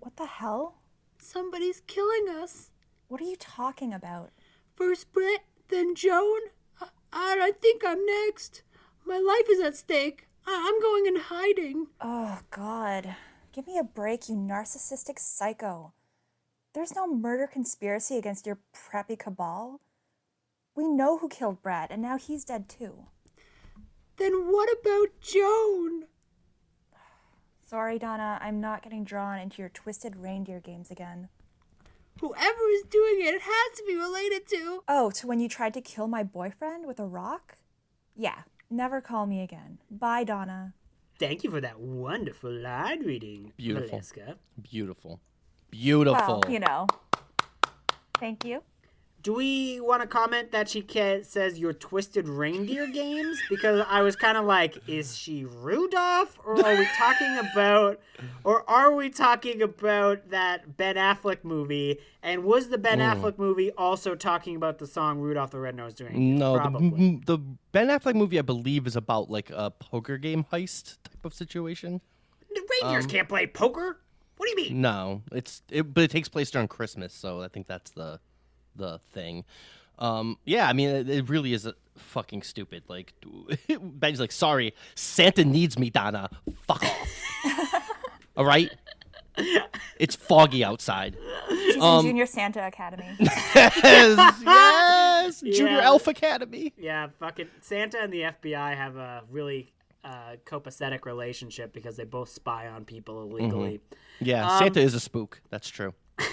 What 0.00 0.16
the 0.16 0.26
hell? 0.26 0.82
Somebody's 1.18 1.80
killing 1.86 2.28
us. 2.28 2.70
What 3.08 3.22
are 3.22 3.24
you 3.24 3.36
talking 3.36 3.94
about? 3.94 4.30
First 4.76 5.10
Brett, 5.12 5.44
then 5.68 5.94
Joan. 5.94 6.40
I, 6.80 7.38
I 7.40 7.52
think 7.62 7.82
I'm 7.86 8.04
next. 8.04 8.62
My 9.06 9.16
life 9.16 9.48
is 9.48 9.60
at 9.60 9.76
stake. 9.76 10.28
I, 10.46 10.68
I'm 10.68 10.80
going 10.82 11.06
in 11.06 11.16
hiding. 11.16 11.86
Oh, 11.98 12.40
God. 12.50 13.16
Give 13.52 13.66
me 13.66 13.78
a 13.78 13.84
break, 13.84 14.28
you 14.28 14.36
narcissistic 14.36 15.18
psycho. 15.18 15.94
There's 16.74 16.94
no 16.94 17.06
murder 17.06 17.46
conspiracy 17.46 18.16
against 18.16 18.46
your 18.46 18.58
preppy 18.74 19.18
cabal. 19.18 19.80
We 20.74 20.88
know 20.88 21.18
who 21.18 21.28
killed 21.28 21.62
Brad, 21.62 21.90
and 21.90 22.00
now 22.00 22.16
he's 22.16 22.44
dead 22.44 22.68
too. 22.68 23.06
Then 24.16 24.50
what 24.50 24.68
about 24.80 25.08
Joan? 25.20 26.04
Sorry, 27.58 27.98
Donna, 27.98 28.38
I'm 28.40 28.60
not 28.60 28.82
getting 28.82 29.04
drawn 29.04 29.38
into 29.38 29.60
your 29.60 29.68
twisted 29.68 30.16
reindeer 30.16 30.60
games 30.60 30.90
again. 30.90 31.28
Whoever 32.20 32.68
is 32.74 32.84
doing 32.90 33.16
it, 33.20 33.34
it 33.34 33.42
has 33.42 33.78
to 33.78 33.84
be 33.86 33.96
related 33.96 34.46
to. 34.48 34.84
Oh, 34.88 35.10
to 35.12 35.26
when 35.26 35.40
you 35.40 35.48
tried 35.48 35.74
to 35.74 35.80
kill 35.80 36.06
my 36.06 36.22
boyfriend 36.22 36.86
with 36.86 37.00
a 37.00 37.06
rock? 37.06 37.56
Yeah, 38.14 38.42
never 38.70 39.00
call 39.00 39.26
me 39.26 39.42
again. 39.42 39.78
Bye, 39.90 40.24
Donna. 40.24 40.74
Thank 41.18 41.44
you 41.44 41.50
for 41.50 41.60
that 41.60 41.80
wonderful 41.80 42.50
line 42.52 43.00
reading, 43.00 43.52
Beautiful. 43.56 43.98
Valeska. 43.98 44.36
Beautiful. 44.60 45.20
Beautiful. 45.72 46.42
Well, 46.44 46.52
you 46.52 46.60
know. 46.60 46.86
Thank 48.20 48.44
you. 48.44 48.62
Do 49.22 49.34
we 49.34 49.80
want 49.80 50.02
to 50.02 50.08
comment 50.08 50.50
that 50.50 50.68
she 50.68 50.84
says 51.22 51.56
your 51.56 51.72
twisted 51.72 52.28
reindeer 52.28 52.88
games? 52.88 53.40
Because 53.48 53.84
I 53.88 54.02
was 54.02 54.16
kind 54.16 54.36
of 54.36 54.44
like, 54.44 54.78
is 54.88 55.16
she 55.16 55.44
Rudolph, 55.44 56.36
or 56.44 56.54
are 56.64 56.76
we 56.76 56.86
talking 56.96 57.38
about, 57.38 58.00
or 58.42 58.68
are 58.68 58.92
we 58.92 59.10
talking 59.10 59.62
about 59.62 60.30
that 60.30 60.76
Ben 60.76 60.96
Affleck 60.96 61.44
movie? 61.44 62.00
And 62.20 62.42
was 62.42 62.68
the 62.68 62.78
Ben 62.78 62.98
Affleck 62.98 63.38
movie 63.38 63.70
also 63.72 64.16
talking 64.16 64.56
about 64.56 64.78
the 64.78 64.88
song 64.88 65.20
Rudolph 65.20 65.52
the 65.52 65.60
Red-Nosed 65.60 66.00
Reindeer? 66.00 66.38
No, 66.38 66.54
the, 66.54 67.20
the 67.24 67.38
Ben 67.70 67.88
Affleck 67.88 68.16
movie, 68.16 68.40
I 68.40 68.42
believe, 68.42 68.88
is 68.88 68.96
about 68.96 69.30
like 69.30 69.50
a 69.50 69.70
poker 69.70 70.18
game 70.18 70.44
heist 70.52 70.98
type 71.04 71.24
of 71.24 71.32
situation. 71.32 72.00
The 72.52 72.60
Um, 72.60 72.66
reindeers 72.88 73.06
can't 73.06 73.28
play 73.28 73.46
poker. 73.46 74.00
What 74.36 74.46
do 74.46 74.50
you 74.50 74.68
mean? 74.68 74.80
No, 74.80 75.22
it's 75.32 75.62
it, 75.70 75.94
but 75.94 76.04
it 76.04 76.10
takes 76.10 76.28
place 76.28 76.50
during 76.50 76.68
Christmas, 76.68 77.12
so 77.14 77.42
I 77.42 77.48
think 77.48 77.66
that's 77.66 77.90
the 77.92 78.20
the 78.74 78.98
thing. 79.12 79.44
Um, 79.98 80.38
yeah, 80.44 80.68
I 80.68 80.72
mean, 80.72 80.88
it, 80.88 81.08
it 81.10 81.28
really 81.28 81.52
is 81.52 81.66
a 81.66 81.74
fucking 81.96 82.42
stupid. 82.42 82.82
Like, 82.88 83.12
Ben's 83.80 84.18
like, 84.18 84.32
sorry, 84.32 84.74
Santa 84.94 85.44
needs 85.44 85.78
me, 85.78 85.90
Donna. 85.90 86.28
Fuck 86.66 86.82
off. 86.82 87.90
All 88.36 88.44
right. 88.44 88.70
It's 89.98 90.16
foggy 90.16 90.64
outside. 90.64 91.16
She's 91.48 91.76
Um, 91.80 92.00
in 92.00 92.10
Junior 92.10 92.26
Santa 92.26 92.66
Academy. 92.66 93.06
yes, 93.20 94.42
yes, 94.42 95.40
Junior 95.40 95.66
Yeah. 95.78 95.84
Elf 95.84 96.06
Academy. 96.08 96.72
Yeah, 96.76 97.08
fucking 97.20 97.48
Santa 97.60 98.00
and 98.02 98.12
the 98.12 98.22
FBI 98.22 98.76
have 98.76 98.96
a 98.96 99.22
really 99.30 99.72
uh, 100.04 100.36
copacetic 100.44 101.04
relationship 101.04 101.72
because 101.72 101.96
they 101.96 102.04
both 102.04 102.28
spy 102.28 102.66
on 102.68 102.84
people 102.84 103.22
illegally. 103.22 103.80
Yeah, 104.20 104.58
Santa 104.58 104.80
is 104.80 104.94
a 104.94 105.00
spook. 105.00 105.40
That's 105.50 105.68
true. 105.68 105.94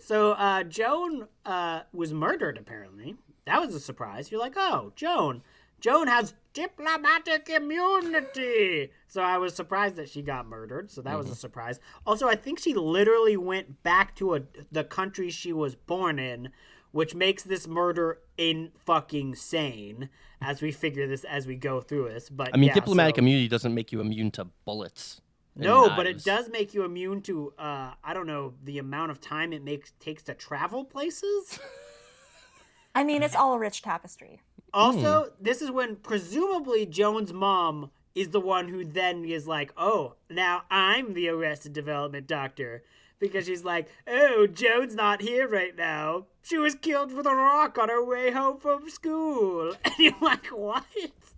So 0.00 0.32
uh, 0.32 0.62
Joan 0.62 1.28
uh, 1.44 1.80
was 1.92 2.14
murdered. 2.14 2.56
Apparently, 2.56 3.16
that 3.44 3.60
was 3.60 3.74
a 3.74 3.80
surprise. 3.80 4.30
You're 4.30 4.40
like, 4.40 4.54
oh, 4.56 4.92
Joan. 4.96 5.42
Joan 5.80 6.06
has 6.06 6.32
diplomatic 6.54 7.50
immunity. 7.50 8.90
So 9.06 9.20
I 9.20 9.36
was 9.36 9.54
surprised 9.54 9.96
that 9.96 10.08
she 10.08 10.22
got 10.22 10.46
murdered. 10.46 10.90
So 10.90 11.02
that 11.02 11.18
was 11.18 11.28
a 11.28 11.34
surprise. 11.34 11.78
Also, 12.06 12.26
I 12.26 12.36
think 12.36 12.58
she 12.58 12.72
literally 12.72 13.36
went 13.36 13.82
back 13.82 14.14
to 14.16 14.36
a, 14.36 14.40
the 14.72 14.84
country 14.84 15.28
she 15.28 15.52
was 15.52 15.74
born 15.74 16.18
in, 16.18 16.48
which 16.94 17.12
makes 17.12 17.42
this 17.42 17.66
murder 17.66 18.20
in 18.38 18.70
fucking 18.86 19.34
sane 19.34 20.08
as 20.40 20.62
we 20.62 20.70
figure 20.70 21.08
this 21.08 21.24
as 21.24 21.44
we 21.44 21.56
go 21.56 21.80
through 21.80 22.08
this. 22.08 22.30
But 22.30 22.50
I 22.54 22.56
mean, 22.56 22.68
yeah, 22.68 22.74
diplomatic 22.74 23.16
so- 23.16 23.18
immunity 23.18 23.48
doesn't 23.48 23.74
make 23.74 23.90
you 23.90 24.00
immune 24.00 24.30
to 24.32 24.46
bullets. 24.64 25.20
and 25.56 25.64
no, 25.64 25.88
but 25.96 26.06
it 26.06 26.22
does 26.22 26.48
make 26.48 26.72
you 26.72 26.84
immune 26.84 27.20
to 27.22 27.52
uh 27.58 27.94
I 28.04 28.14
don't 28.14 28.28
know 28.28 28.54
the 28.62 28.78
amount 28.78 29.10
of 29.10 29.20
time 29.20 29.52
it 29.52 29.64
makes 29.64 29.90
takes 29.98 30.22
to 30.24 30.34
travel 30.34 30.84
places. 30.84 31.58
I 32.94 33.02
mean, 33.02 33.24
it's 33.24 33.34
all 33.34 33.54
a 33.54 33.58
rich 33.58 33.82
tapestry. 33.82 34.40
Also, 34.72 35.32
this 35.40 35.60
is 35.60 35.72
when 35.72 35.96
presumably 35.96 36.86
Joan's 36.86 37.32
mom 37.32 37.90
is 38.14 38.28
the 38.28 38.40
one 38.40 38.68
who 38.68 38.84
then 38.84 39.24
is 39.24 39.48
like, 39.48 39.72
"Oh, 39.76 40.14
now 40.30 40.62
I'm 40.70 41.14
the 41.14 41.28
Arrested 41.28 41.72
Development 41.72 42.28
doctor." 42.28 42.84
Because 43.24 43.46
she's 43.46 43.64
like, 43.64 43.88
"Oh, 44.06 44.46
Joan's 44.46 44.94
not 44.94 45.22
here 45.22 45.48
right 45.48 45.74
now. 45.74 46.26
She 46.42 46.58
was 46.58 46.74
killed 46.74 47.12
with 47.12 47.26
a 47.26 47.34
rock 47.34 47.78
on 47.78 47.88
her 47.88 48.04
way 48.04 48.30
home 48.30 48.58
from 48.58 48.90
school." 48.90 49.74
And 49.84 49.94
you're 49.98 50.14
like, 50.20 50.46
"What?" 50.48 50.84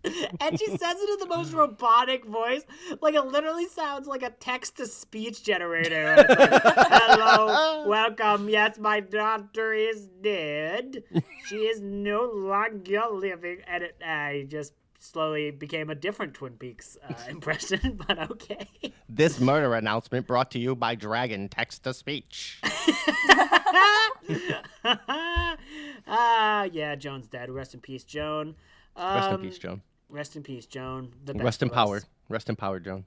And 0.41 0.59
she 0.59 0.67
says 0.67 0.97
it 0.99 1.11
in 1.11 1.19
the 1.29 1.35
most 1.37 1.53
robotic 1.53 2.25
voice, 2.25 2.63
like 3.01 3.15
it 3.15 3.23
literally 3.27 3.67
sounds 3.67 4.07
like 4.07 4.23
a 4.23 4.31
text-to-speech 4.31 5.43
generator. 5.43 6.15
Like, 6.17 6.27
Hello, 6.29 7.87
welcome. 7.89 8.49
Yes, 8.49 8.79
my 8.79 9.01
daughter 9.01 9.73
is 9.73 10.07
dead. 10.21 11.03
She 11.47 11.57
is 11.57 11.81
no 11.81 12.25
longer 12.33 13.03
living. 13.13 13.59
And 13.67 13.83
it, 13.85 13.97
I 14.05 14.47
just 14.49 14.75
slowly 15.07 15.51
became 15.51 15.91
a 15.91 15.95
different 15.95 16.35
Twin 16.35 16.55
Peaks 16.55 16.97
uh, 17.09 17.15
impression, 17.29 18.01
but 18.09 18.31
okay. 18.31 18.67
This 19.09 19.41
murder 19.41 19.75
announcement 19.75 20.27
brought 20.27 20.51
to 20.53 20.59
you 20.59 20.75
by 20.75 20.95
Dragon 20.95 21.49
Text 21.49 21.85
to 21.85 21.95
Speech. 21.95 22.61
Ah, 26.09 26.65
yeah, 26.73 26.95
Joan's 26.95 27.27
dead. 27.27 27.51
Rest 27.51 27.75
in 27.75 27.81
peace, 27.81 28.05
Joan. 28.05 28.55
Um, 28.95 29.15
Rest 29.17 29.31
in 29.33 29.41
peace, 29.41 29.59
Joan. 29.59 29.83
Rest 30.09 30.37
in 30.37 30.43
peace, 30.43 30.67
Joan. 30.67 31.13
The 31.25 31.35
Rest 31.35 31.63
in 31.63 31.69
us. 31.69 31.75
power. 31.75 32.03
Rest 32.29 32.49
in 32.49 32.57
power, 32.57 32.79
Joan. 32.79 33.05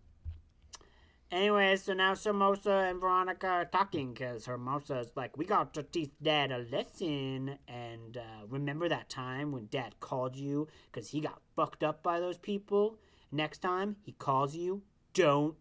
Anyway, 1.32 1.76
so 1.76 1.94
now 1.94 2.16
Hermosa 2.16 2.72
and 2.90 3.00
Veronica 3.00 3.48
are 3.48 3.66
talking 3.66 4.14
because 4.14 4.48
Hermosa 4.48 5.00
is 5.00 5.12
like, 5.16 5.38
we 5.38 5.46
got 5.46 5.76
to 5.76 5.84
teach 5.84 6.12
Dad 6.22 6.52
a 6.52 6.66
lesson. 6.72 7.60
And 7.68 8.18
uh, 8.18 8.48
remember 8.48 8.90
that 8.90 9.10
time 9.10 9.52
when 9.52 9.68
Dad 9.68 10.00
called 10.00 10.36
you 10.36 10.68
because 10.92 11.10
he 11.10 11.22
got 11.22 11.42
fucked 11.56 11.84
up 11.84 12.02
by 12.02 12.20
those 12.20 12.40
people? 12.40 12.98
Next 13.32 13.60
time 13.60 13.98
he 14.02 14.14
calls 14.14 14.56
you, 14.56 14.82
don't 15.14 15.56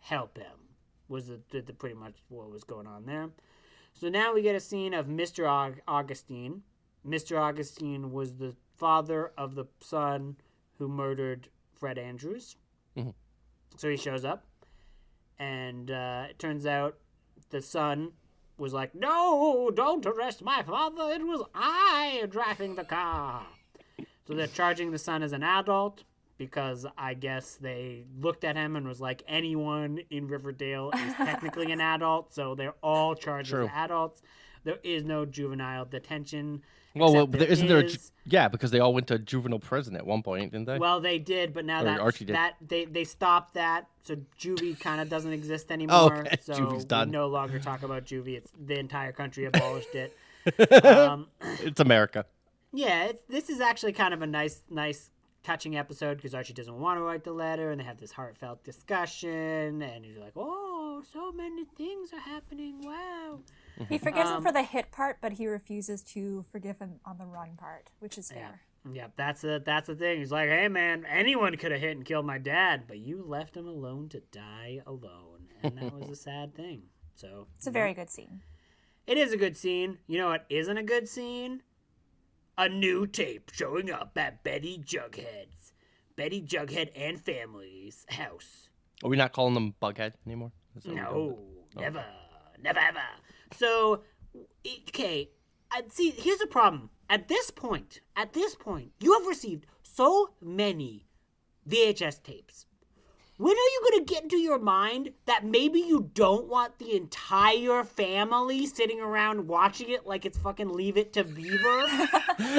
help 0.00 0.36
him. 0.36 0.52
Was 1.08 1.28
the, 1.28 1.40
the, 1.50 1.62
the 1.62 1.72
pretty 1.72 1.94
much 1.94 2.16
what 2.28 2.50
was 2.50 2.64
going 2.64 2.86
on 2.86 3.06
there. 3.06 3.30
So 3.94 4.10
now 4.10 4.34
we 4.34 4.42
get 4.42 4.54
a 4.54 4.60
scene 4.60 4.92
of 4.92 5.06
Mr. 5.06 5.44
Aug- 5.44 5.80
Augustine. 5.88 6.62
Mr. 7.06 7.40
Augustine 7.40 8.12
was 8.12 8.34
the 8.34 8.54
father 8.76 9.32
of 9.38 9.54
the 9.54 9.64
son 9.80 10.36
who 10.78 10.88
murdered 10.88 11.48
Fred 11.72 11.96
Andrews. 11.96 12.56
So 13.78 13.88
he 13.88 13.96
shows 13.96 14.24
up 14.24 14.44
and 15.38 15.90
uh, 15.90 16.26
it 16.30 16.38
turns 16.38 16.66
out 16.66 16.96
the 17.50 17.60
son 17.62 18.12
was 18.58 18.72
like, 18.72 18.94
"No, 18.94 19.70
don't 19.74 20.04
arrest 20.06 20.42
my 20.42 20.62
father. 20.62 21.12
It 21.12 21.26
was 21.26 21.42
I 21.54 22.26
driving 22.30 22.74
the 22.74 22.84
car." 22.84 23.46
So 24.26 24.34
they're 24.34 24.46
charging 24.48 24.90
the 24.90 24.98
son 24.98 25.22
as 25.22 25.32
an 25.32 25.42
adult 25.42 26.02
because 26.38 26.86
I 26.98 27.14
guess 27.14 27.54
they 27.54 28.04
looked 28.20 28.44
at 28.44 28.56
him 28.56 28.76
and 28.76 28.86
was 28.86 29.00
like, 29.00 29.22
anyone 29.26 30.00
in 30.10 30.28
Riverdale 30.28 30.90
is 30.94 31.14
technically 31.16 31.72
an 31.72 31.80
adult, 31.80 32.34
so 32.34 32.54
they're 32.54 32.74
all 32.82 33.14
charged 33.14 33.50
True. 33.50 33.64
as 33.64 33.70
adults. 33.74 34.22
There 34.66 34.78
is 34.82 35.04
no 35.04 35.24
juvenile 35.24 35.84
detention. 35.86 36.62
Well, 36.94 37.12
well 37.14 37.26
there 37.26 37.46
isn't 37.46 37.66
there? 37.68 37.78
A, 37.78 37.88
ju- 37.88 37.98
yeah, 38.24 38.48
because 38.48 38.70
they 38.70 38.80
all 38.80 38.92
went 38.92 39.06
to 39.08 39.18
juvenile 39.18 39.58
prison 39.60 39.94
at 39.96 40.04
one 40.06 40.22
point, 40.22 40.52
didn't 40.52 40.66
they? 40.66 40.78
Well, 40.78 41.00
they 41.00 41.18
did, 41.18 41.54
but 41.54 41.64
now 41.64 41.82
Or 41.82 41.84
that 41.84 42.00
Archie 42.00 42.24
did. 42.24 42.34
that 42.36 42.56
they 42.66 42.84
they 42.84 43.04
stopped 43.04 43.54
that, 43.54 43.86
so 44.02 44.16
juvie 44.40 44.78
kind 44.78 45.00
of 45.00 45.08
doesn't 45.08 45.32
exist 45.32 45.70
anymore. 45.70 46.18
okay. 46.18 46.36
So 46.42 46.54
Juvie's 46.54 46.84
done. 46.84 47.08
we 47.08 47.12
no 47.12 47.28
longer 47.28 47.58
talk 47.58 47.82
about 47.82 48.04
juvie. 48.04 48.36
It's 48.36 48.50
the 48.58 48.78
entire 48.78 49.12
country 49.12 49.44
abolished 49.46 49.94
it. 49.94 50.16
um, 50.84 51.28
it's 51.62 51.80
America. 51.80 52.26
yeah, 52.72 53.04
it's, 53.04 53.22
this 53.28 53.48
is 53.50 53.60
actually 53.60 53.92
kind 53.92 54.12
of 54.12 54.22
a 54.22 54.26
nice, 54.26 54.62
nice, 54.70 55.10
touching 55.44 55.76
episode 55.76 56.16
because 56.16 56.34
Archie 56.34 56.54
doesn't 56.54 56.78
want 56.80 56.98
to 56.98 57.02
write 57.02 57.22
the 57.22 57.32
letter, 57.32 57.70
and 57.70 57.80
they 57.80 57.84
have 57.84 57.98
this 57.98 58.10
heartfelt 58.12 58.64
discussion, 58.64 59.80
and 59.82 60.04
you're 60.04 60.18
like, 60.20 60.32
oh, 60.36 61.02
so 61.12 61.30
many 61.30 61.64
things 61.76 62.12
are 62.12 62.18
happening. 62.20 62.80
Wow. 62.82 63.38
He 63.88 63.98
forgives 63.98 64.30
Um, 64.30 64.36
him 64.38 64.42
for 64.42 64.52
the 64.52 64.62
hit 64.62 64.90
part, 64.90 65.18
but 65.20 65.32
he 65.32 65.46
refuses 65.46 66.02
to 66.14 66.44
forgive 66.50 66.78
him 66.78 67.00
on 67.04 67.18
the 67.18 67.26
run 67.26 67.56
part, 67.56 67.90
which 67.98 68.16
is 68.18 68.30
fair. 68.30 68.60
Yeah, 68.90 69.08
that's 69.16 69.40
the 69.42 69.60
that's 69.64 69.88
the 69.88 69.94
thing. 69.96 70.18
He's 70.20 70.30
like, 70.30 70.48
hey 70.48 70.68
man, 70.68 71.04
anyone 71.06 71.56
could 71.56 71.72
have 71.72 71.80
hit 71.80 71.96
and 71.96 72.04
killed 72.04 72.24
my 72.26 72.38
dad, 72.38 72.84
but 72.86 72.98
you 72.98 73.22
left 73.26 73.56
him 73.56 73.66
alone 73.66 74.08
to 74.10 74.20
die 74.32 74.80
alone, 74.86 75.48
and 75.62 75.76
that 75.78 75.92
was 75.92 76.08
a 76.08 76.16
sad 76.22 76.54
thing. 76.54 76.82
So 77.16 77.48
It's 77.56 77.66
a 77.66 77.70
very 77.70 77.94
good 77.94 78.10
scene. 78.10 78.42
it 79.06 79.18
is 79.18 79.32
a 79.32 79.36
good 79.36 79.56
scene. 79.56 79.98
You 80.06 80.18
know 80.18 80.28
what 80.28 80.46
isn't 80.48 80.76
a 80.78 80.82
good 80.84 81.08
scene? 81.08 81.62
A 82.58 82.68
new 82.68 83.06
tape 83.06 83.50
showing 83.52 83.90
up 83.90 84.16
at 84.16 84.42
Betty 84.44 84.78
Jughead's, 84.78 85.72
Betty 86.16 86.40
Jughead 86.40 86.90
and 86.96 87.20
family's 87.20 88.06
house. 88.08 88.68
Are 89.04 89.10
we 89.10 89.16
not 89.16 89.32
calling 89.32 89.54
them 89.54 89.74
Bughead 89.82 90.12
anymore? 90.26 90.52
Is 90.76 90.84
that 90.84 90.94
what 90.94 90.96
we're 90.96 91.12
doing? 91.12 91.28
No, 91.74 91.80
never, 91.82 92.04
never, 92.62 92.78
ever. 92.78 93.00
So, 93.52 94.02
okay, 94.66 95.30
see, 95.88 96.10
here's 96.10 96.38
the 96.38 96.46
problem. 96.46 96.90
At 97.08 97.28
this 97.28 97.50
point, 97.50 98.00
at 98.16 98.32
this 98.32 98.54
point, 98.54 98.92
you 99.00 99.12
have 99.12 99.26
received 99.26 99.66
so 99.82 100.30
many 100.40 101.06
VHS 101.68 102.22
tapes. 102.22 102.66
When 103.38 103.52
are 103.52 103.54
you 103.54 103.80
going 103.90 104.04
to 104.06 104.14
get 104.14 104.22
into 104.22 104.38
your 104.38 104.58
mind 104.58 105.10
that 105.26 105.44
maybe 105.44 105.80
you 105.80 106.10
don't 106.14 106.48
want 106.48 106.78
the 106.78 106.96
entire 106.96 107.84
family 107.84 108.64
sitting 108.64 108.98
around 108.98 109.46
watching 109.46 109.90
it 109.90 110.06
like 110.06 110.24
it's 110.24 110.38
fucking 110.38 110.70
Leave 110.70 110.96
It 110.96 111.12
to 111.12 111.24
Beaver? 111.24 111.84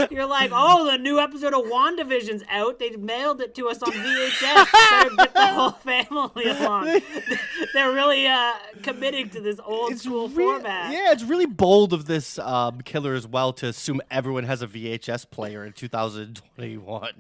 You're 0.11 0.28
like, 0.28 0.51
oh, 0.53 0.86
the 0.86 0.99
new 0.99 1.19
episode 1.19 1.55
of 1.55 1.61
WandaVision's 1.61 2.43
out. 2.51 2.78
They 2.78 2.91
mailed 2.91 3.41
it 3.41 3.55
to 3.55 3.69
us 3.69 3.82
on 3.82 3.91
VHS. 3.91 4.71
Better 4.71 5.15
get 5.15 5.34
the 5.34 5.47
whole 5.47 5.71
family 5.71 6.45
along. 6.47 7.01
They're 7.73 7.91
really 7.91 8.28
uh, 8.28 8.53
committing 8.84 9.32
to 9.32 9.41
this 9.41 9.59
old 9.65 9.97
school 9.97 10.30
rea- 10.30 10.45
format. 10.45 10.91
Yeah, 10.93 11.11
it's 11.11 11.23
really 11.23 11.47
bold 11.47 11.91
of 11.91 12.05
this 12.05 12.38
um, 12.38 12.82
killer 12.82 13.15
as 13.15 13.25
well 13.25 13.51
to 13.53 13.67
assume 13.67 13.99
everyone 14.11 14.43
has 14.43 14.61
a 14.61 14.67
VHS 14.67 15.28
player 15.32 15.65
in 15.65 15.73
2021. 15.73 17.13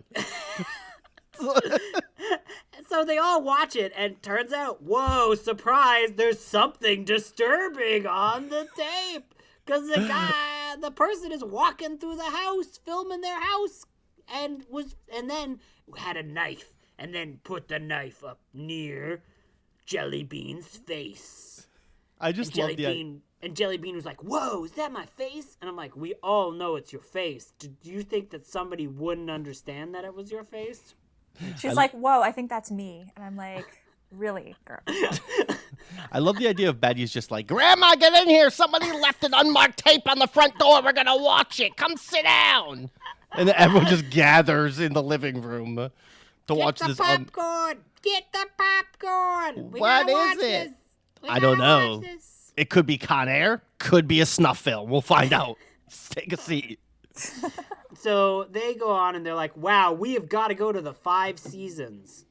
So 2.87 3.03
they 3.03 3.17
all 3.17 3.43
watch 3.43 3.75
it, 3.75 3.91
and 3.97 4.21
turns 4.23 4.53
out, 4.53 4.81
whoa, 4.81 5.35
surprise, 5.35 6.13
there's 6.15 6.39
something 6.39 7.03
disturbing 7.03 8.07
on 8.07 8.49
the 8.49 8.67
tape. 8.77 9.35
Because 9.65 9.89
the 9.89 10.07
guy, 10.07 10.75
the 10.81 10.91
person 10.91 11.33
is 11.33 11.43
walking 11.43 11.97
through 11.97 12.15
the 12.15 12.23
house, 12.23 12.79
filming 12.85 13.21
their 13.21 13.41
house, 13.41 13.85
and 14.33 14.63
was, 14.69 14.95
and 15.13 15.29
then 15.29 15.59
had 15.97 16.15
a 16.15 16.23
knife, 16.23 16.73
and 16.97 17.13
then 17.13 17.39
put 17.43 17.67
the 17.67 17.77
knife 17.77 18.23
up 18.23 18.39
near 18.53 19.21
Jelly 19.85 20.23
Bean's 20.23 20.77
face. 20.77 21.67
I 22.21 22.29
And 22.29 22.35
just 22.37 22.55
Jelly 22.55 22.75
the 22.75 22.85
Bean, 22.85 23.21
and 23.41 23.55
Jelly 23.55 23.77
Bean 23.77 23.95
was 23.95 24.05
like, 24.05 24.23
whoa, 24.23 24.63
is 24.63 24.71
that 24.71 24.93
my 24.93 25.05
face? 25.05 25.57
And 25.59 25.69
I'm 25.69 25.75
like, 25.75 25.95
we 25.97 26.13
all 26.23 26.51
know 26.51 26.77
it's 26.77 26.93
your 26.93 27.01
face. 27.01 27.53
Do 27.59 27.69
you 27.83 28.01
think 28.01 28.29
that 28.29 28.47
somebody 28.47 28.87
wouldn't 28.87 29.29
understand 29.29 29.93
that 29.93 30.05
it 30.05 30.15
was 30.15 30.31
your 30.31 30.43
face? 30.45 30.95
She's 31.59 31.73
like, 31.75 31.91
"Whoa, 31.91 32.21
I 32.21 32.31
think 32.31 32.49
that's 32.49 32.71
me," 32.71 33.11
and 33.15 33.23
I'm 33.25 33.35
like, 33.35 33.65
"Really, 34.11 34.55
girl?" 34.65 34.79
I 36.11 36.19
love 36.19 36.37
the 36.37 36.47
idea 36.47 36.69
of 36.69 36.79
Betty's 36.81 37.11
just 37.11 37.31
like, 37.31 37.47
Grandma, 37.47 37.95
get 37.95 38.13
in 38.13 38.27
here! 38.27 38.49
Somebody 38.49 38.91
left 38.91 39.23
an 39.23 39.31
unmarked 39.33 39.77
tape 39.77 40.09
on 40.09 40.19
the 40.19 40.27
front 40.27 40.57
door. 40.59 40.81
We're 40.83 40.93
gonna 40.93 41.17
watch 41.17 41.59
it. 41.59 41.75
Come 41.77 41.95
sit 41.97 42.23
down. 42.23 42.89
And 43.33 43.47
then 43.47 43.55
everyone 43.57 43.87
just 43.87 44.09
gathers 44.11 44.79
in 44.79 44.93
the 44.93 45.03
living 45.03 45.41
room 45.41 45.75
to 46.47 46.53
watch 46.55 46.79
Get 46.79 46.87
the 46.87 46.93
this. 46.93 46.99
un- 46.99 47.25
popcorn! 47.25 47.77
Get 48.01 48.25
the 48.31 48.45
popcorn! 48.57 49.71
We 49.71 49.79
What 49.79 50.07
watch 50.07 50.37
it? 50.39 50.71
I 51.27 51.39
don't 51.39 51.59
watch 51.59 52.01
know. 52.03 52.03
It 52.55 52.69
could 52.69 52.85
be 52.85 52.97
Con 52.97 53.27
Air, 53.29 53.61
could 53.79 54.07
be 54.07 54.21
a 54.21 54.25
snuff 54.25 54.59
film. 54.59 54.89
We'll 54.89 55.01
find 55.01 55.33
out. 55.33 55.57
Take 56.09 56.33
a 56.33 56.37
seat. 56.37 56.79
So 57.97 58.43
they 58.45 58.75
go 58.75 58.91
on 58.91 59.15
and 59.15 59.25
they're 59.25 59.33
like, 59.33 59.57
"Wow, 59.57 59.91
we 59.93 60.13
have 60.13 60.29
got 60.29 60.49
to 60.49 60.55
go 60.55 60.71
to 60.71 60.81
the 60.81 60.93
five 60.93 61.39
seasons." 61.39 62.25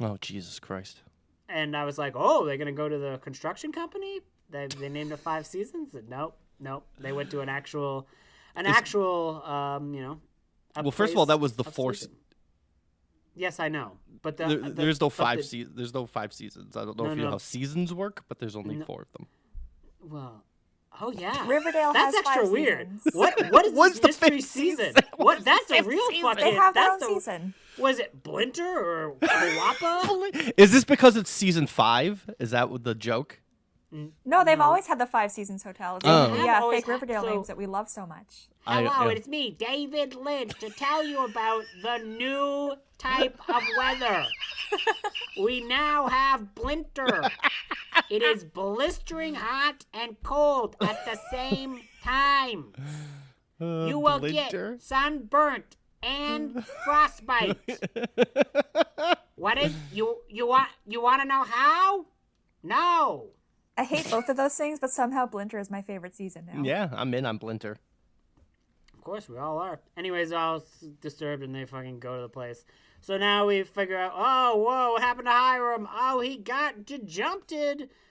Oh 0.00 0.16
Jesus 0.20 0.60
Christ! 0.60 1.02
And 1.48 1.76
I 1.76 1.84
was 1.84 1.98
like, 1.98 2.12
"Oh, 2.16 2.44
they're 2.44 2.56
gonna 2.56 2.72
go 2.72 2.88
to 2.88 2.96
the 2.98 3.18
construction 3.18 3.72
company? 3.72 4.20
They 4.50 4.68
they 4.68 4.88
named 4.88 5.10
it 5.12 5.16
Five 5.18 5.46
Seasons?" 5.46 5.94
And 5.94 6.08
nope, 6.08 6.36
nope. 6.60 6.86
They 7.00 7.12
went 7.12 7.30
to 7.32 7.40
an 7.40 7.48
actual, 7.48 8.06
an 8.54 8.66
actual, 8.66 9.42
um, 9.44 9.92
you 9.92 10.02
know. 10.02 10.20
Well, 10.80 10.90
first 10.92 11.12
of 11.14 11.18
all, 11.18 11.26
that 11.26 11.40
was 11.40 11.54
the 11.54 11.64
of 11.64 11.74
four. 11.74 11.94
Yes, 13.34 13.58
I 13.60 13.68
know, 13.68 13.98
but 14.22 14.36
the, 14.38 14.46
There, 14.46 14.58
the- 14.58 14.70
there's 14.70 15.00
no 15.00 15.10
five. 15.10 15.38
the- 15.38 15.44
se- 15.44 15.66
there's 15.74 15.92
no 15.92 16.06
five 16.06 16.32
seasons. 16.32 16.76
I 16.76 16.84
don't 16.84 16.96
know 16.96 17.04
No, 17.04 17.10
if 17.10 17.18
you 17.18 17.24
know 17.24 17.30
how 17.32 17.38
seasons 17.38 17.92
work, 17.92 18.24
but 18.28 18.38
there's 18.38 18.56
only 18.56 18.80
four 18.80 19.02
of 19.02 19.12
them. 19.12 19.26
Well, 20.00 20.44
oh 21.00 21.10
yeah, 21.12 21.46
Riverdale 21.46 21.92
That's 21.92 22.14
has 22.16 22.26
extra 22.26 22.42
five 22.44 22.50
weird. 22.52 22.88
seasons. 23.02 23.14
What 23.14 23.50
what 23.52 23.66
is 23.66 23.72
What's 23.74 23.98
this 24.00 24.00
the 24.00 24.08
mystery 24.08 24.30
fifth 24.40 24.50
season? 24.50 24.86
season? 24.94 25.02
What? 25.16 25.44
That's 25.44 25.70
a 25.70 25.82
real 25.82 26.00
season? 26.10 26.22
fucking. 26.22 26.44
They 26.44 26.54
have 26.54 26.74
their 26.74 26.84
that's 26.90 27.02
own 27.04 27.14
the, 27.14 27.20
season. 27.20 27.54
Was 27.78 27.98
it 27.98 28.22
Blinter 28.22 28.64
or 28.64 29.14
Wappa? 29.20 30.52
Is 30.56 30.72
this 30.72 30.84
because 30.84 31.16
it's 31.16 31.30
season 31.30 31.66
five? 31.66 32.28
Is 32.38 32.50
that 32.50 32.68
the 32.84 32.94
joke? 32.94 33.40
No, 34.24 34.44
they've 34.44 34.60
always 34.60 34.86
had 34.88 34.98
the 34.98 35.06
Five 35.06 35.30
Seasons 35.30 35.62
Hotel. 35.62 35.96
It's 35.96 36.04
Oh. 36.06 36.34
yeah, 36.44 36.60
always 36.60 36.78
fake 36.78 36.86
had- 36.86 36.92
Riverdale 36.92 37.22
so- 37.22 37.30
names 37.30 37.46
that 37.46 37.56
we 37.56 37.66
love 37.66 37.88
so 37.88 38.04
much. 38.04 38.48
I- 38.66 38.82
Hello, 38.82 39.08
yeah. 39.08 39.16
it's 39.16 39.28
me, 39.28 39.50
David 39.50 40.14
Lynch, 40.14 40.58
to 40.60 40.70
tell 40.70 41.04
you 41.04 41.24
about 41.24 41.64
the 41.82 41.98
new 41.98 42.74
type 42.98 43.38
of 43.48 43.62
weather. 43.78 44.24
We 45.40 45.60
now 45.62 46.08
have 46.08 46.54
blinter. 46.54 47.30
It 48.10 48.22
is 48.22 48.44
blistering 48.44 49.34
hot 49.34 49.84
and 49.94 50.16
cold 50.22 50.76
at 50.80 51.04
the 51.04 51.18
same 51.30 51.80
time. 52.02 52.72
Uh, 53.60 53.86
you 53.86 53.98
will 53.98 54.18
Blinter? 54.18 54.72
get 54.74 54.82
sunburnt 54.82 55.76
and 56.02 56.64
frostbite. 56.84 57.56
what 59.36 59.58
is 59.58 59.72
you 59.92 60.18
you 60.28 60.46
want 60.46 60.68
you 60.86 61.00
want 61.02 61.22
to 61.22 61.28
know 61.28 61.42
how? 61.44 62.06
No. 62.62 63.28
I 63.78 63.84
hate 63.84 64.10
both 64.10 64.28
of 64.28 64.36
those 64.36 64.54
things, 64.54 64.78
but 64.80 64.90
somehow 64.90 65.26
Blinter 65.26 65.58
is 65.58 65.70
my 65.70 65.82
favorite 65.82 66.14
season 66.14 66.48
now. 66.52 66.62
Yeah, 66.62 66.88
I'm 66.92 67.12
in 67.14 67.26
on 67.26 67.38
Blinter. 67.38 67.76
Course, 69.06 69.28
we 69.28 69.38
all 69.38 69.58
are. 69.58 69.78
Anyways, 69.96 70.32
all 70.32 70.64
disturbed 71.00 71.44
and 71.44 71.54
they 71.54 71.64
fucking 71.64 72.00
go 72.00 72.16
to 72.16 72.22
the 72.22 72.28
place. 72.28 72.64
So 73.00 73.16
now 73.16 73.46
we 73.46 73.62
figure 73.62 73.96
out, 73.96 74.12
oh, 74.16 74.56
whoa, 74.56 74.94
what 74.94 75.00
happened 75.00 75.26
to 75.26 75.32
Hiram? 75.32 75.86
Oh, 75.94 76.18
he 76.18 76.36
got 76.36 76.84
jumped. 77.04 77.54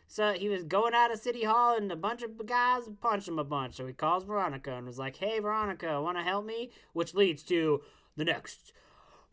So 0.07 0.31
he 0.31 0.47
was 0.47 0.63
going 0.63 0.93
out 0.93 1.11
of 1.11 1.19
City 1.19 1.43
Hall 1.43 1.75
and 1.75 1.91
a 1.91 1.97
bunch 1.97 2.23
of 2.23 2.45
guys 2.45 2.83
punched 3.01 3.27
him 3.27 3.37
a 3.37 3.43
bunch. 3.43 3.75
So 3.75 3.85
he 3.85 3.91
calls 3.91 4.23
Veronica 4.23 4.73
and 4.73 4.87
was 4.87 4.97
like, 4.97 5.17
hey, 5.17 5.37
Veronica, 5.39 6.01
want 6.01 6.17
to 6.17 6.23
help 6.23 6.45
me? 6.45 6.71
Which 6.93 7.13
leads 7.13 7.43
to 7.43 7.81
the 8.15 8.23
next 8.23 8.71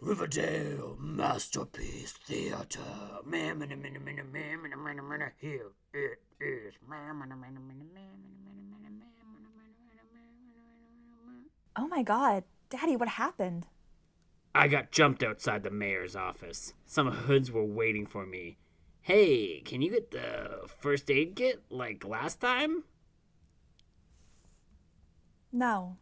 Riverdale 0.00 0.96
Masterpiece 0.98 2.10
Theater. 2.10 2.80
Here 5.40 6.18
it 6.40 6.44
is. 6.44 6.74
Oh 11.76 11.88
my 11.88 12.02
god. 12.02 12.44
Daddy, 12.70 12.96
what 12.96 13.08
happened? 13.08 13.66
I 14.54 14.68
got 14.68 14.92
jumped 14.92 15.22
outside 15.22 15.62
the 15.62 15.70
mayor's 15.70 16.14
office. 16.14 16.74
Some 16.86 17.10
hoods 17.10 17.50
were 17.50 17.64
waiting 17.64 18.06
for 18.06 18.26
me. 18.26 18.58
Hey, 19.00 19.60
can 19.64 19.82
you 19.82 19.90
get 19.90 20.10
the 20.10 20.68
first 20.78 21.10
aid 21.10 21.34
kit 21.34 21.62
like 21.70 22.04
last 22.06 22.40
time? 22.40 22.84
No. 25.50 25.96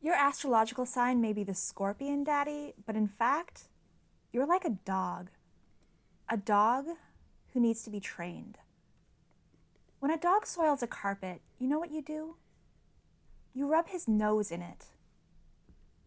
Your 0.00 0.14
astrological 0.14 0.84
sign 0.84 1.20
may 1.20 1.32
be 1.32 1.44
the 1.44 1.54
scorpion, 1.54 2.24
Daddy, 2.24 2.74
but 2.86 2.96
in 2.96 3.06
fact, 3.06 3.68
you're 4.32 4.46
like 4.46 4.64
a 4.64 4.78
dog. 4.84 5.30
A 6.28 6.36
dog 6.36 6.86
who 7.52 7.60
needs 7.60 7.82
to 7.84 7.90
be 7.90 8.00
trained. 8.00 8.58
When 10.02 10.10
a 10.10 10.18
dog 10.18 10.46
soils 10.46 10.82
a 10.82 10.88
carpet, 10.88 11.42
you 11.60 11.68
know 11.68 11.78
what 11.78 11.92
you 11.92 12.02
do? 12.02 12.34
You 13.54 13.68
rub 13.68 13.86
his 13.86 14.08
nose 14.08 14.50
in 14.50 14.60
it. 14.60 14.86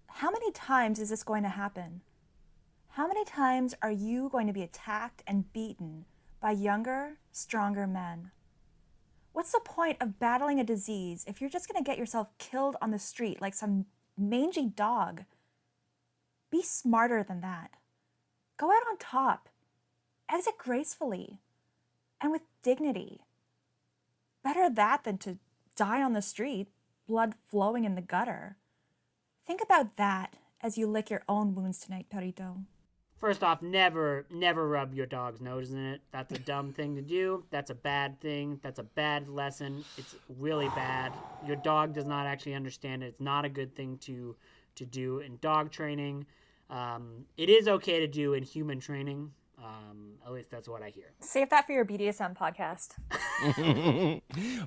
How 0.07 0.29
many 0.29 0.51
times 0.51 0.99
is 0.99 1.11
this 1.11 1.23
going 1.23 1.43
to 1.43 1.47
happen? 1.49 2.01
How 2.89 3.07
many 3.07 3.23
times 3.23 3.73
are 3.81 3.93
you 3.93 4.27
going 4.27 4.47
to 4.47 4.53
be 4.53 4.63
attacked 4.63 5.23
and 5.25 5.53
beaten 5.53 6.03
by 6.41 6.51
younger, 6.51 7.19
stronger 7.31 7.87
men? 7.87 8.31
What's 9.31 9.53
the 9.53 9.61
point 9.63 10.01
of 10.01 10.19
battling 10.19 10.59
a 10.59 10.65
disease 10.65 11.23
if 11.25 11.39
you're 11.39 11.49
just 11.49 11.71
going 11.71 11.81
to 11.81 11.89
get 11.89 11.97
yourself 11.97 12.27
killed 12.37 12.75
on 12.81 12.91
the 12.91 12.99
street 12.99 13.39
like 13.39 13.53
some 13.53 13.85
mangy 14.17 14.67
dog? 14.67 15.23
Be 16.51 16.61
smarter 16.61 17.23
than 17.23 17.39
that. 17.39 17.71
Go 18.57 18.71
out 18.71 18.83
on 18.89 18.97
top. 18.97 19.47
Exit 20.29 20.57
gracefully 20.57 21.39
and 22.19 22.33
with 22.33 22.41
dignity. 22.61 23.21
Better 24.45 24.69
that 24.69 25.05
than 25.05 25.17
to 25.17 25.39
die 25.75 26.03
on 26.03 26.13
the 26.13 26.21
street, 26.21 26.67
blood 27.07 27.33
flowing 27.49 27.83
in 27.83 27.95
the 27.95 28.01
gutter. 28.01 28.57
Think 29.43 29.59
about 29.59 29.97
that 29.97 30.35
as 30.61 30.77
you 30.77 30.85
lick 30.85 31.09
your 31.09 31.23
own 31.27 31.55
wounds 31.55 31.79
tonight, 31.79 32.05
Perito. 32.13 32.63
First 33.17 33.43
off, 33.43 33.63
never, 33.63 34.27
never 34.29 34.67
rub 34.67 34.93
your 34.93 35.07
dog's 35.07 35.41
nose 35.41 35.71
in 35.71 35.83
it. 35.83 36.01
That's 36.11 36.31
a 36.31 36.37
dumb 36.37 36.73
thing 36.73 36.95
to 36.95 37.01
do. 37.01 37.43
That's 37.49 37.71
a 37.71 37.75
bad 37.75 38.21
thing. 38.21 38.59
That's 38.61 38.77
a 38.77 38.83
bad 38.83 39.27
lesson. 39.27 39.83
It's 39.97 40.15
really 40.37 40.69
bad. 40.69 41.11
Your 41.47 41.55
dog 41.55 41.95
does 41.95 42.05
not 42.05 42.27
actually 42.27 42.53
understand 42.53 43.01
it. 43.01 43.07
It's 43.07 43.19
not 43.19 43.45
a 43.45 43.49
good 43.49 43.75
thing 43.75 43.97
to 44.03 44.35
to 44.75 44.85
do 44.85 45.19
in 45.19 45.39
dog 45.41 45.71
training. 45.71 46.27
Um, 46.69 47.25
it 47.37 47.49
is 47.49 47.67
okay 47.67 47.99
to 47.99 48.07
do 48.07 48.33
in 48.33 48.43
human 48.43 48.79
training. 48.79 49.31
Um, 49.57 50.13
at 50.25 50.33
least 50.33 50.51
that's 50.51 50.67
what 50.67 50.81
I 50.81 50.89
hear. 50.89 51.05
Save 51.19 51.49
that 51.49 51.65
for 51.65 51.71
your 51.71 51.85
BDSM 51.85 52.35
podcast. 52.35 52.95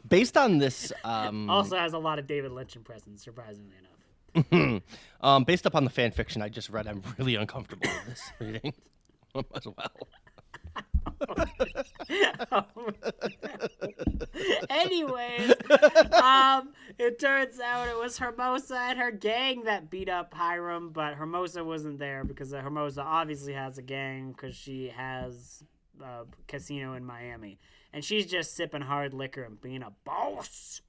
Based 0.09 0.37
on 0.37 0.59
this, 0.59 0.93
um, 1.05 1.49
Also 1.59 1.77
has 1.77 1.93
a 1.93 1.99
lot 1.99 2.19
of 2.19 2.27
David 2.27 2.53
Lynch 2.53 2.77
in 2.77 2.83
presence, 2.83 3.23
surprisingly 3.23 3.75
enough. 3.79 4.83
um, 5.21 5.45
based 5.45 5.67
upon 5.67 5.85
the 5.85 5.91
fan 5.91 6.11
fiction 6.11 6.43
I 6.43 6.49
just 6.49 6.69
read, 6.71 6.87
I'm 6.87 7.03
really 7.19 7.35
uncomfortable 7.35 7.89
with 7.89 8.07
this 8.07 8.33
reading 8.39 8.73
as 9.35 9.67
well. 9.67 10.09
Anyways, 14.71 15.53
um, 16.13 16.73
it 16.99 17.19
turns 17.19 17.61
out 17.61 17.89
it 17.89 17.99
was 17.99 18.19
Hermosa 18.19 18.77
and 18.77 18.99
her 18.99 19.11
gang 19.11 19.65
that 19.65 19.91
beat 19.91 20.09
up 20.09 20.35
Hiram, 20.35 20.91
but 20.91 21.15
Hermosa 21.15 21.65
wasn't 21.65 21.99
there 21.99 22.25
because 22.25 22.55
uh, 22.55 22.61
Hermosa 22.61 23.03
obviously 23.03 23.53
has 23.53 23.79
a 23.79 23.83
gang 23.83 24.33
because 24.33 24.55
she 24.55 24.89
has 24.89 25.65
a 26.03 26.25
casino 26.47 26.95
in 26.95 27.05
Miami, 27.05 27.59
and 27.93 28.05
she's 28.05 28.27
just 28.27 28.55
sipping 28.55 28.83
hard 28.83 29.15
liquor 29.15 29.43
and 29.43 29.61
being 29.61 29.83
a 29.83 29.93
boss, 30.05 30.83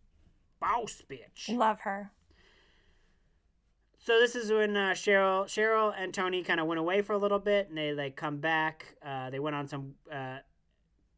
boss 0.59 1.01
bitch. 1.09 1.55
Love 1.55 1.81
her. 1.81 2.11
So 4.01 4.17
this 4.17 4.33
is 4.33 4.49
when 4.49 4.77
uh, 4.77 4.91
Cheryl, 4.91 5.43
Cheryl 5.45 5.93
and 5.97 6.13
Tony 6.13 6.41
kind 6.41 6.61
of 6.61 6.67
went 6.67 6.79
away 6.79 7.01
for 7.01 7.13
a 7.13 7.17
little 7.17 7.37
bit, 7.37 7.67
and 7.67 7.77
they 7.77 7.93
like 7.93 8.15
come 8.15 8.37
back. 8.37 8.95
Uh, 9.05 9.29
they 9.29 9.39
went 9.39 9.57
on 9.57 9.67
some 9.67 9.95
uh, 10.11 10.37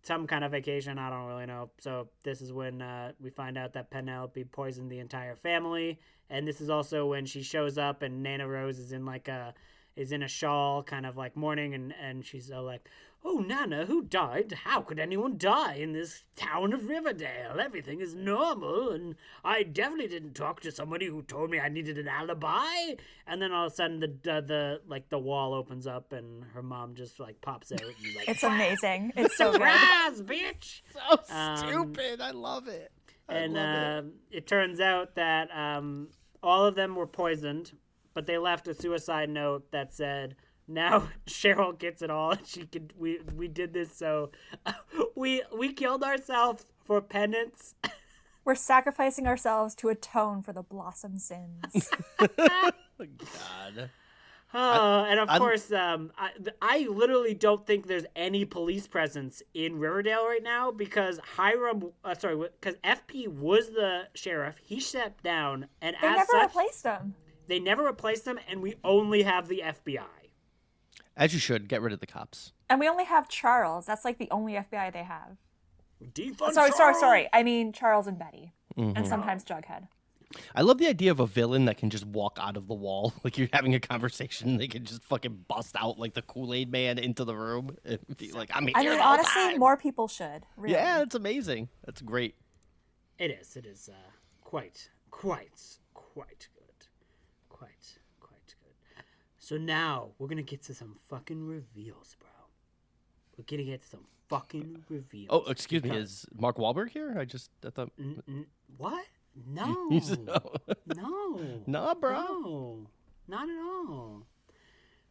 some 0.01 0.25
kind 0.25 0.43
of 0.43 0.51
vacation. 0.51 0.97
I 0.97 1.11
don't 1.11 1.27
really 1.27 1.45
know. 1.45 1.69
So 1.79 2.09
this 2.23 2.41
is 2.41 2.51
when 2.51 2.81
uh, 2.81 3.11
we 3.21 3.29
find 3.29 3.55
out 3.55 3.73
that 3.73 3.91
Penelope 3.91 4.43
poisoned 4.45 4.91
the 4.91 4.97
entire 4.97 5.35
family, 5.35 5.99
and 6.29 6.47
this 6.47 6.59
is 6.59 6.71
also 6.71 7.05
when 7.05 7.27
she 7.27 7.43
shows 7.43 7.77
up, 7.77 8.01
and 8.01 8.23
Nana 8.23 8.47
Rose 8.47 8.79
is 8.79 8.93
in 8.93 9.05
like 9.05 9.27
a 9.27 9.53
is 9.95 10.11
in 10.11 10.23
a 10.23 10.27
shawl, 10.27 10.81
kind 10.81 11.05
of 11.05 11.15
like 11.15 11.37
mourning, 11.37 11.75
and 11.75 11.93
and 12.01 12.25
she's 12.25 12.49
like, 12.49 12.89
"Oh, 13.23 13.37
Nana, 13.39 13.85
who 13.85 14.01
died? 14.03 14.51
How 14.63 14.81
could 14.81 14.97
anyone 14.99 15.37
die 15.37 15.75
in 15.75 15.93
this 15.93 16.23
town 16.35 16.73
of 16.73 16.89
Riverdale? 16.89 17.59
Everything 17.59 18.01
is 18.01 18.15
normal, 18.15 18.89
and 18.91 19.15
I 19.43 19.63
definitely 19.63 20.07
didn't 20.07 20.33
talk 20.33 20.59
to 20.61 20.71
somebody 20.71 21.05
who 21.05 21.21
told 21.21 21.49
me 21.51 21.59
I 21.59 21.69
needed 21.69 21.97
an 21.97 22.07
alibi." 22.07 22.95
And 23.27 23.41
then 23.41 23.51
all 23.51 23.67
of 23.67 23.71
a 23.73 23.75
sudden, 23.75 23.99
the 23.99 24.07
the, 24.07 24.41
the 24.41 24.81
like 24.87 25.09
the 25.09 25.19
wall 25.19 25.53
opens 25.53 25.85
up, 25.87 26.13
and 26.13 26.43
her 26.53 26.63
mom 26.63 26.95
just 26.95 27.19
like 27.19 27.39
pops 27.41 27.71
out, 27.71 27.81
and 27.81 28.15
like, 28.15 28.27
It's 28.29 28.43
amazing. 28.43 29.13
It's 29.15 29.37
so 29.37 29.51
good. 29.51 29.61
surprise, 29.61 30.21
bitch! 30.21 30.81
So 30.93 31.33
Um, 31.35 31.57
stupid. 31.57 32.21
I 32.21 32.31
love 32.31 32.67
it. 32.67 32.91
I 33.29 33.33
and 33.35 33.53
love 33.53 33.63
it. 33.75 34.05
uh, 34.05 34.37
it. 34.37 34.47
turns 34.47 34.79
out 34.79 35.15
that 35.15 35.49
um, 35.55 36.09
all 36.43 36.65
of 36.65 36.75
them 36.75 36.95
were 36.95 37.07
poisoned, 37.07 37.73
but 38.13 38.25
they 38.25 38.37
left 38.37 38.67
a 38.67 38.73
suicide 38.73 39.29
note 39.29 39.71
that 39.71 39.93
said, 39.93 40.35
"Now 40.73 41.09
Cheryl 41.27 41.77
gets 41.77 42.01
it 42.01 42.09
all. 42.09 42.35
She 42.45 42.65
could. 42.65 42.93
We 42.97 43.19
we 43.35 43.47
did 43.47 43.73
this 43.73 43.95
so 43.95 44.31
we 45.15 45.43
we 45.55 45.73
killed 45.73 46.03
ourselves 46.03 46.65
for 46.85 47.01
penance." 47.01 47.75
We're 48.43 48.55
sacrificing 48.55 49.27
ourselves 49.27 49.75
to 49.75 49.89
atone 49.89 50.41
for 50.41 50.51
the 50.51 50.63
blossom 50.63 51.19
sins. 51.19 51.91
God. 52.97 53.89
Oh, 54.53 55.05
and 55.07 55.19
of 55.19 55.29
I'm- 55.29 55.39
course, 55.39 55.71
um, 55.71 56.11
I, 56.17 56.31
I 56.61 56.79
literally 56.89 57.33
don't 57.33 57.65
think 57.65 57.87
there's 57.87 58.05
any 58.15 58.43
police 58.43 58.85
presence 58.87 59.41
in 59.53 59.79
Riverdale 59.79 60.25
right 60.27 60.43
now 60.43 60.71
because 60.71 61.19
Hiram, 61.37 61.91
uh, 62.03 62.15
sorry, 62.15 62.35
because 62.59 62.75
FP 62.83 63.29
was 63.29 63.69
the 63.69 64.07
sheriff. 64.13 64.55
He 64.61 64.79
stepped 64.81 65.23
down, 65.23 65.67
and 65.81 65.95
they 66.01 66.07
as 66.07 66.17
never 66.17 66.31
such, 66.31 66.49
replaced 66.49 66.83
him. 66.85 67.15
they 67.47 67.59
never 67.59 67.83
replaced 67.85 68.27
him, 68.27 68.39
and 68.49 68.61
we 68.61 68.75
only 68.83 69.23
have 69.23 69.47
the 69.47 69.61
FBI. 69.65 70.01
As 71.21 71.35
you 71.35 71.39
should, 71.39 71.67
get 71.67 71.83
rid 71.83 71.93
of 71.93 71.99
the 71.99 72.07
cops. 72.07 72.51
And 72.67 72.79
we 72.79 72.89
only 72.89 73.03
have 73.03 73.29
Charles. 73.29 73.85
That's 73.85 74.03
like 74.03 74.17
the 74.17 74.27
only 74.31 74.53
FBI 74.53 74.91
they 74.91 75.03
have. 75.03 75.37
Defund 76.03 76.53
Sorry, 76.53 76.71
sorry, 76.71 76.71
Charles! 76.71 76.99
sorry. 76.99 77.29
I 77.31 77.43
mean 77.43 77.73
Charles 77.73 78.07
and 78.07 78.17
Betty. 78.17 78.53
And 78.75 79.07
sometimes 79.07 79.43
Jughead. 79.43 79.87
I 80.55 80.61
love 80.61 80.79
the 80.79 80.87
idea 80.87 81.11
of 81.11 81.19
a 81.19 81.27
villain 81.27 81.65
that 81.65 81.77
can 81.77 81.91
just 81.91 82.07
walk 82.07 82.39
out 82.41 82.57
of 82.57 82.67
the 82.67 82.73
wall. 82.73 83.13
Like 83.23 83.37
you're 83.37 83.49
having 83.53 83.75
a 83.75 83.79
conversation, 83.79 84.57
they 84.57 84.67
can 84.67 84.83
just 84.83 85.03
fucking 85.03 85.45
bust 85.47 85.75
out 85.77 85.99
like 85.99 86.15
the 86.15 86.23
Kool 86.23 86.55
Aid 86.55 86.71
Man 86.71 86.97
into 86.97 87.23
the 87.23 87.35
room 87.35 87.77
and 87.85 87.99
be 88.17 88.31
like, 88.31 88.49
"I'm 88.55 88.65
here." 88.65 88.73
I 88.75 88.83
mean, 88.83 88.97
the 88.97 89.03
honestly, 89.03 89.41
time." 89.43 89.59
more 89.59 89.77
people 89.77 90.07
should. 90.07 90.47
Really. 90.57 90.73
Yeah, 90.73 91.03
it's 91.03 91.13
amazing. 91.13 91.69
That's 91.85 92.01
great. 92.01 92.33
It 93.19 93.29
is. 93.29 93.55
It 93.55 93.67
is 93.67 93.89
uh, 93.93 94.09
quite, 94.41 94.89
quite, 95.11 95.61
quite 95.93 96.47
good. 96.55 96.87
Quite, 97.49 97.69
quite 97.69 97.93
good. 97.93 98.00
So 99.51 99.57
now 99.57 100.11
we're 100.17 100.29
gonna 100.29 100.43
get 100.43 100.61
to 100.67 100.73
some 100.73 100.95
fucking 101.09 101.45
reveals, 101.45 102.15
bro. 102.21 102.29
we're 103.37 103.43
gonna 103.43 103.69
get 103.69 103.81
to 103.81 103.87
some 103.89 104.05
fucking 104.29 104.85
reveals. 104.87 105.27
Oh, 105.29 105.43
excuse 105.51 105.83
me. 105.83 105.93
Is 105.93 106.25
Mark 106.33 106.55
Wahlberg 106.55 106.91
here? 106.91 107.17
I 107.19 107.25
just 107.25 107.51
I 107.65 107.69
thought. 107.69 107.91
N- 107.99 108.23
n- 108.29 108.45
what? 108.77 109.03
No. 109.45 109.89
no, 110.95 111.61
no. 111.67 111.95
bro. 111.95 112.13
No, 112.13 112.87
not 113.27 113.49
at 113.49 113.57
all. 113.59 114.25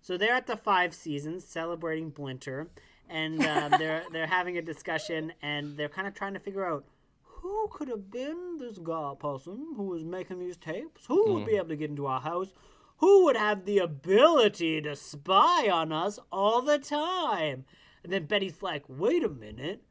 So 0.00 0.16
they're 0.16 0.32
at 0.34 0.46
the 0.46 0.56
five 0.56 0.94
seasons 0.94 1.44
celebrating 1.46 2.08
Blinter, 2.08 2.68
and 3.10 3.44
um, 3.44 3.74
they're 3.78 4.04
they're 4.10 4.26
having 4.26 4.56
a 4.56 4.62
discussion, 4.62 5.34
and 5.42 5.76
they're 5.76 5.90
kind 5.90 6.08
of 6.08 6.14
trying 6.14 6.32
to 6.32 6.40
figure 6.40 6.64
out 6.64 6.86
who 7.24 7.68
could 7.70 7.88
have 7.88 8.10
been 8.10 8.56
this 8.58 8.78
guy 8.78 9.12
person 9.18 9.74
who 9.76 9.82
was 9.82 10.02
making 10.02 10.38
these 10.38 10.56
tapes. 10.56 11.04
Who 11.04 11.34
would 11.34 11.44
be 11.46 11.56
able 11.56 11.68
to 11.68 11.76
get 11.76 11.90
into 11.90 12.06
our 12.06 12.22
house? 12.22 12.54
Who 13.00 13.24
would 13.24 13.36
have 13.36 13.64
the 13.64 13.78
ability 13.78 14.80
to 14.82 14.94
spy 14.96 15.68
on 15.68 15.92
us 15.92 16.18
all 16.30 16.62
the 16.62 16.78
time? 16.78 17.64
And 18.02 18.12
then 18.12 18.26
Betty's 18.26 18.62
like, 18.62 18.84
"Wait 18.88 19.24
a 19.24 19.28
minute." 19.28 19.82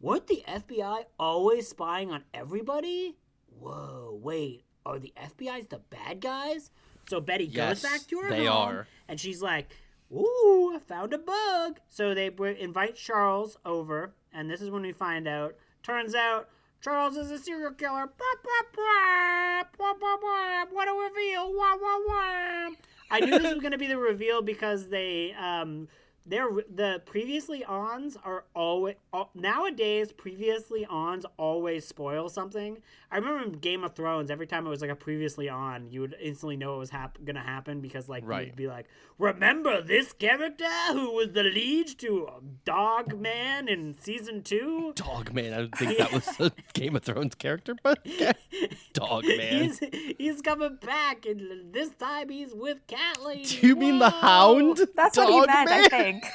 Weren't 0.00 0.26
the 0.26 0.42
FBI 0.46 1.04
always 1.18 1.68
spying 1.68 2.10
on 2.10 2.24
everybody? 2.34 3.16
Whoa, 3.58 4.18
wait, 4.22 4.64
are 4.84 4.98
the 4.98 5.14
FBI's 5.16 5.66
the 5.68 5.78
bad 5.78 6.20
guys? 6.20 6.70
So 7.08 7.20
Betty 7.20 7.44
Yes, 7.46 7.82
goes 7.82 7.90
back 7.90 8.00
to 8.08 8.18
her 8.20 8.28
they 8.30 8.44
home, 8.46 8.56
are. 8.56 8.88
and 9.08 9.18
she's 9.18 9.40
like, 9.40 9.68
"Ooh, 10.12 10.72
I 10.74 10.78
found 10.78 11.14
a 11.14 11.18
bug." 11.18 11.80
So 11.88 12.12
they 12.14 12.26
invite 12.58 12.96
Charles 12.96 13.56
over, 13.64 14.14
and 14.32 14.50
this 14.50 14.60
is 14.60 14.70
when 14.70 14.82
we 14.82 14.92
find 14.92 15.26
out. 15.26 15.54
Turns 15.82 16.14
out 16.14 16.48
Charles 16.84 17.16
is 17.16 17.30
a 17.30 17.38
serial 17.38 17.70
killer. 17.70 18.06
Blah, 18.06 18.36
blah, 18.42 18.68
blah, 18.74 19.62
blah, 19.74 19.94
blah, 19.94 20.16
blah. 20.18 20.64
What 20.70 20.86
a 20.86 20.92
reveal! 20.92 21.50
Wah, 21.54 21.76
wah, 21.80 21.98
wah. 22.06 22.70
I 23.10 23.20
knew 23.20 23.38
this 23.38 23.54
was 23.54 23.62
gonna 23.62 23.78
be 23.78 23.86
the 23.86 23.96
reveal 23.96 24.42
because 24.42 24.88
they 24.88 25.32
um 25.32 25.88
they're 26.26 26.48
the 26.74 27.02
previously 27.04 27.62
ons 27.64 28.16
are 28.24 28.44
always 28.54 28.94
nowadays 29.34 30.12
previously 30.12 30.86
ons 30.86 31.26
always 31.36 31.86
spoil 31.86 32.28
something. 32.28 32.78
I 33.10 33.16
remember 33.16 33.44
in 33.44 33.52
Game 33.52 33.84
of 33.84 33.94
Thrones 33.94 34.30
every 34.30 34.46
time 34.46 34.66
it 34.66 34.70
was 34.70 34.80
like 34.80 34.90
a 34.90 34.96
previously 34.96 35.48
on, 35.48 35.90
you 35.90 36.00
would 36.00 36.16
instantly 36.20 36.56
know 36.56 36.74
it 36.76 36.78
was 36.78 36.90
hap- 36.90 37.18
gonna 37.24 37.42
happen 37.42 37.80
because 37.80 38.08
like 38.08 38.22
Right. 38.26 38.46
you'd 38.46 38.56
be 38.56 38.66
like, 38.66 38.86
remember 39.18 39.82
this 39.82 40.12
character 40.12 40.64
who 40.92 41.12
was 41.12 41.32
the 41.32 41.42
lead 41.44 41.86
to 41.98 42.28
Dog 42.64 43.18
Man 43.20 43.68
in 43.68 43.94
season 43.94 44.42
two. 44.42 44.92
Dog 44.96 45.32
man. 45.32 45.52
I 45.52 45.56
don't 45.58 45.76
think 45.76 45.98
that 45.98 46.12
was 46.12 46.28
a 46.40 46.50
Game 46.72 46.96
of 46.96 47.02
Thrones 47.02 47.34
character, 47.34 47.76
but 47.82 47.98
okay. 48.06 48.32
Dog 48.94 49.24
man. 49.26 49.62
He's 49.64 49.80
he's 50.18 50.42
coming 50.42 50.78
back, 50.80 51.26
and 51.26 51.72
this 51.72 51.90
time 51.90 52.30
he's 52.30 52.54
with 52.54 52.86
Cat 52.86 53.22
Lady. 53.22 53.44
Do 53.44 53.66
you 53.66 53.76
mean 53.76 53.98
the 53.98 54.10
Hound? 54.10 54.80
That's 54.96 55.16
what 55.16 55.28
he 55.28 55.38
Dog 55.38 55.46
meant, 55.48 55.68
I 55.92 55.98
man? 55.98 56.13
Think. 56.20 56.32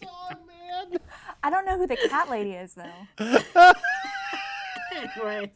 Dog 0.02 0.38
man. 0.46 0.98
I 1.42 1.50
don't 1.50 1.64
know 1.64 1.78
who 1.78 1.86
the 1.86 1.96
cat 1.96 2.28
lady 2.30 2.52
is 2.52 2.74
though. 2.74 2.84
Anyways, 4.92 5.48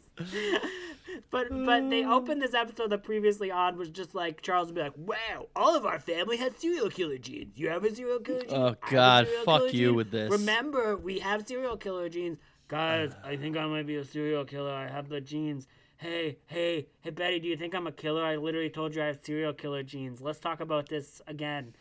but 1.31 1.49
but 1.51 1.91
they 1.91 2.05
opened 2.05 2.41
this 2.41 2.55
episode 2.55 2.91
that 2.91 3.03
previously 3.03 3.51
on 3.51 3.77
was 3.77 3.91
just 3.91 4.15
like 4.15 4.43
Charles 4.43 4.69
would 4.69 4.77
be 4.77 4.81
like, 4.81 4.97
"Wow, 4.97 5.49
all 5.57 5.77
of 5.77 5.85
our 5.85 5.99
family 5.99 6.37
has 6.37 6.57
serial 6.57 6.89
killer 6.89 7.19
genes. 7.19 7.59
You 7.59 7.69
have 7.69 7.85
a 7.85 7.95
serial 7.95 8.21
killer 8.21 8.43
gene. 8.43 8.51
Oh, 8.57 8.63
I 8.63 8.67
have 8.67 8.79
a 8.89 8.91
God, 8.93 9.29
fuck 9.45 9.63
you 9.75 9.89
gene. 9.89 9.95
with 9.97 10.11
this. 10.11 10.31
Remember, 10.31 10.97
we 10.97 11.19
have 11.19 11.47
serial 11.47 11.77
killer 11.77 12.09
genes, 12.09 12.39
guys. 12.69 13.13
I 13.25 13.37
think 13.37 13.57
I 13.57 13.67
might 13.67 13.87
be 13.87 13.97
a 13.97 14.05
serial 14.05 14.45
killer. 14.45 14.73
I 14.73 14.89
have 14.89 15.09
the 15.09 15.21
genes." 15.21 15.67
Hey, 15.97 16.39
hey, 16.47 16.87
hey, 17.01 17.11
Betty, 17.11 17.39
do 17.39 17.49
you 17.49 17.57
think 17.57 17.75
I'm 17.75 17.87
a 17.87 17.93
killer? 17.93 18.23
I 18.23 18.37
literally 18.37 18.69
told 18.69 18.95
you 18.95 19.03
I 19.03 19.07
have 19.07 19.21
serial 19.23 19.53
killer 19.55 19.83
genes. 19.83 20.21
Let's 20.21 20.39
talk 20.41 20.61
about 20.61 20.89
this 20.89 21.23
again. 21.27 21.75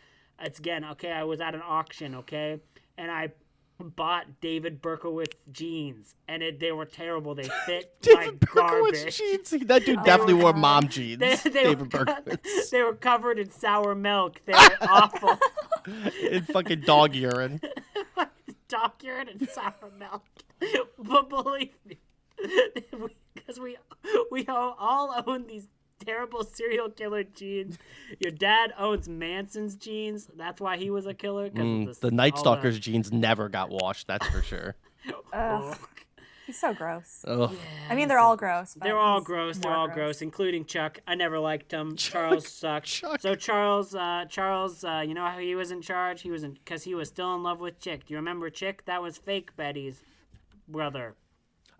It's 0.44 0.60
again, 0.60 0.84
okay, 0.86 1.12
I 1.12 1.24
was 1.24 1.41
at 1.41 1.56
an 1.56 1.62
auction, 1.66 2.16
okay? 2.16 2.60
And 2.98 3.10
I 3.10 3.32
bought 3.80 4.41
David 4.41 4.82
Berkowitz 4.82 5.36
jeans, 5.52 6.16
and 6.28 6.44
it, 6.44 6.60
they 6.60 6.72
were 6.72 6.86
terrible. 6.86 7.36
They 7.36 7.50
fit 7.66 7.96
David 8.02 8.26
like 8.26 8.39
Berkowitz 8.39 9.04
garbage. 9.04 9.18
jeans. 9.18 9.50
That 9.66 9.86
dude 9.86 10.04
definitely 10.06 10.36
wore 10.36 10.54
mom 10.54 10.89
jeans. 10.89 11.20
They, 11.20 11.36
they, 11.36 11.64
David 11.64 11.94
were, 11.94 12.06
Berkowitz. 12.06 12.70
they 12.72 12.84
were 12.84 12.94
covered 12.96 13.39
in 13.39 13.50
sour 13.52 13.96
milk. 13.96 14.41
They 14.46 14.54
were 14.54 14.78
awful. 14.89 15.38
in 16.22 16.44
fucking 16.44 16.82
dog 16.82 17.16
urine. 17.16 17.62
Dog 18.68 18.91
urine 19.02 19.30
and 19.30 19.50
sour 19.50 19.91
milk. 19.98 20.24
But 20.98 21.30
believe 21.30 21.76
me, 21.86 21.98
because 23.34 23.60
we 23.60 23.78
we 24.32 24.46
all 24.48 25.24
own 25.28 25.48
these 25.48 25.68
terrible 26.06 26.43
serial 26.43 26.89
killer 26.89 27.24
genes. 27.24 27.78
Your 28.20 28.32
dad 28.32 28.74
owns 28.78 29.08
Manson's 29.10 29.76
genes. 29.76 30.30
That's 30.36 30.60
why 30.62 30.78
he 30.78 30.89
was 30.89 31.06
a 31.06 31.14
killer. 31.14 31.49
Mm, 31.49 31.88
this- 31.88 31.99
the 31.99 32.12
Night 32.12 32.38
Stalker's 32.38 32.80
jeans 32.80 33.12
never 33.12 33.49
got 33.49 33.70
washed. 33.70 34.08
That's 34.08 34.28
for 34.28 34.41
sure. 34.41 34.76
Ugh, 35.34 35.78
he's 36.47 36.58
so 36.60 36.74
gross. 36.74 37.26
Ugh. 37.28 37.54
I 37.89 37.95
mean, 37.95 38.08
they're 38.08 38.20
all 38.20 38.38
gross. 38.38 38.74
But 38.76 38.86
They're 38.86 38.97
all 38.97 39.20
gross. 39.20 39.58
They're 39.58 39.74
all 39.74 39.89
gross, 39.89 40.22
including 40.22 40.64
Chuck. 40.66 40.99
I 41.06 41.16
never 41.16 41.39
liked 41.39 41.72
him. 41.72 41.95
Charles 41.97 42.47
sucked. 42.47 42.88
Chuck. 42.88 43.20
So 43.22 43.36
Charles, 43.36 43.93
uh, 43.95 44.26
Charles, 44.30 44.84
uh, 44.84 45.04
you 45.06 45.14
know 45.14 45.26
how 45.26 45.39
he 45.39 45.56
was 45.56 45.72
in 45.72 45.82
charge? 45.82 46.22
He 46.22 46.32
was 46.32 46.43
in 46.43 46.54
because 46.54 46.84
he 46.84 46.95
was 46.95 47.10
still 47.10 47.36
in 47.36 47.43
love 47.43 47.60
with 47.60 47.80
Chick. 47.80 48.06
Do 48.06 48.14
you 48.14 48.18
remember 48.18 48.49
Chick? 48.49 48.86
That 48.86 49.01
was 49.01 49.18
fake 49.18 49.56
Betty's 49.58 50.01
brother. 50.68 51.16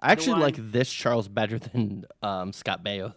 I 0.02 0.12
actually 0.12 0.42
like 0.42 0.56
this 0.58 0.92
Charles 0.92 1.30
better 1.30 1.60
than 1.60 2.04
um, 2.22 2.52
Scott 2.52 2.84
Baio. 2.84 3.14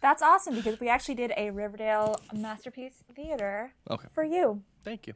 Though. 0.00 0.08
That's 0.08 0.22
awesome 0.22 0.54
because 0.54 0.80
we 0.80 0.88
actually 0.88 1.14
did 1.16 1.32
a 1.36 1.50
Riverdale 1.50 2.16
masterpiece 2.32 3.02
theater 3.14 3.72
Okay. 3.90 4.08
for 4.12 4.24
you. 4.24 4.62
Thank 4.84 5.06
you. 5.06 5.14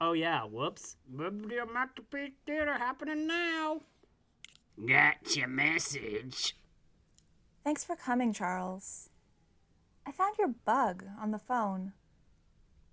Oh 0.00 0.12
yeah, 0.14 0.42
whoops. 0.44 0.96
Riverdale 1.12 1.66
Masterpiece 1.72 2.32
Theater 2.44 2.72
happening 2.76 3.26
now. 3.28 3.80
Got 4.88 5.36
your 5.36 5.46
message. 5.46 6.56
Thanks 7.62 7.84
for 7.84 7.94
coming, 7.94 8.32
Charles. 8.32 9.10
I 10.04 10.10
found 10.10 10.36
your 10.38 10.48
bug 10.64 11.04
on 11.20 11.30
the 11.30 11.38
phone. 11.38 11.92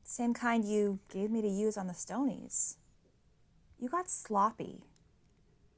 Same 0.04 0.36
kind 0.36 0.64
you 0.64 1.00
gave 1.12 1.32
me 1.32 1.42
to 1.42 1.48
use 1.48 1.78
on 1.78 1.88
the 1.88 1.94
Stonies. 1.94 2.76
You 3.80 3.90
got 3.90 4.10
sloppy. 4.10 4.84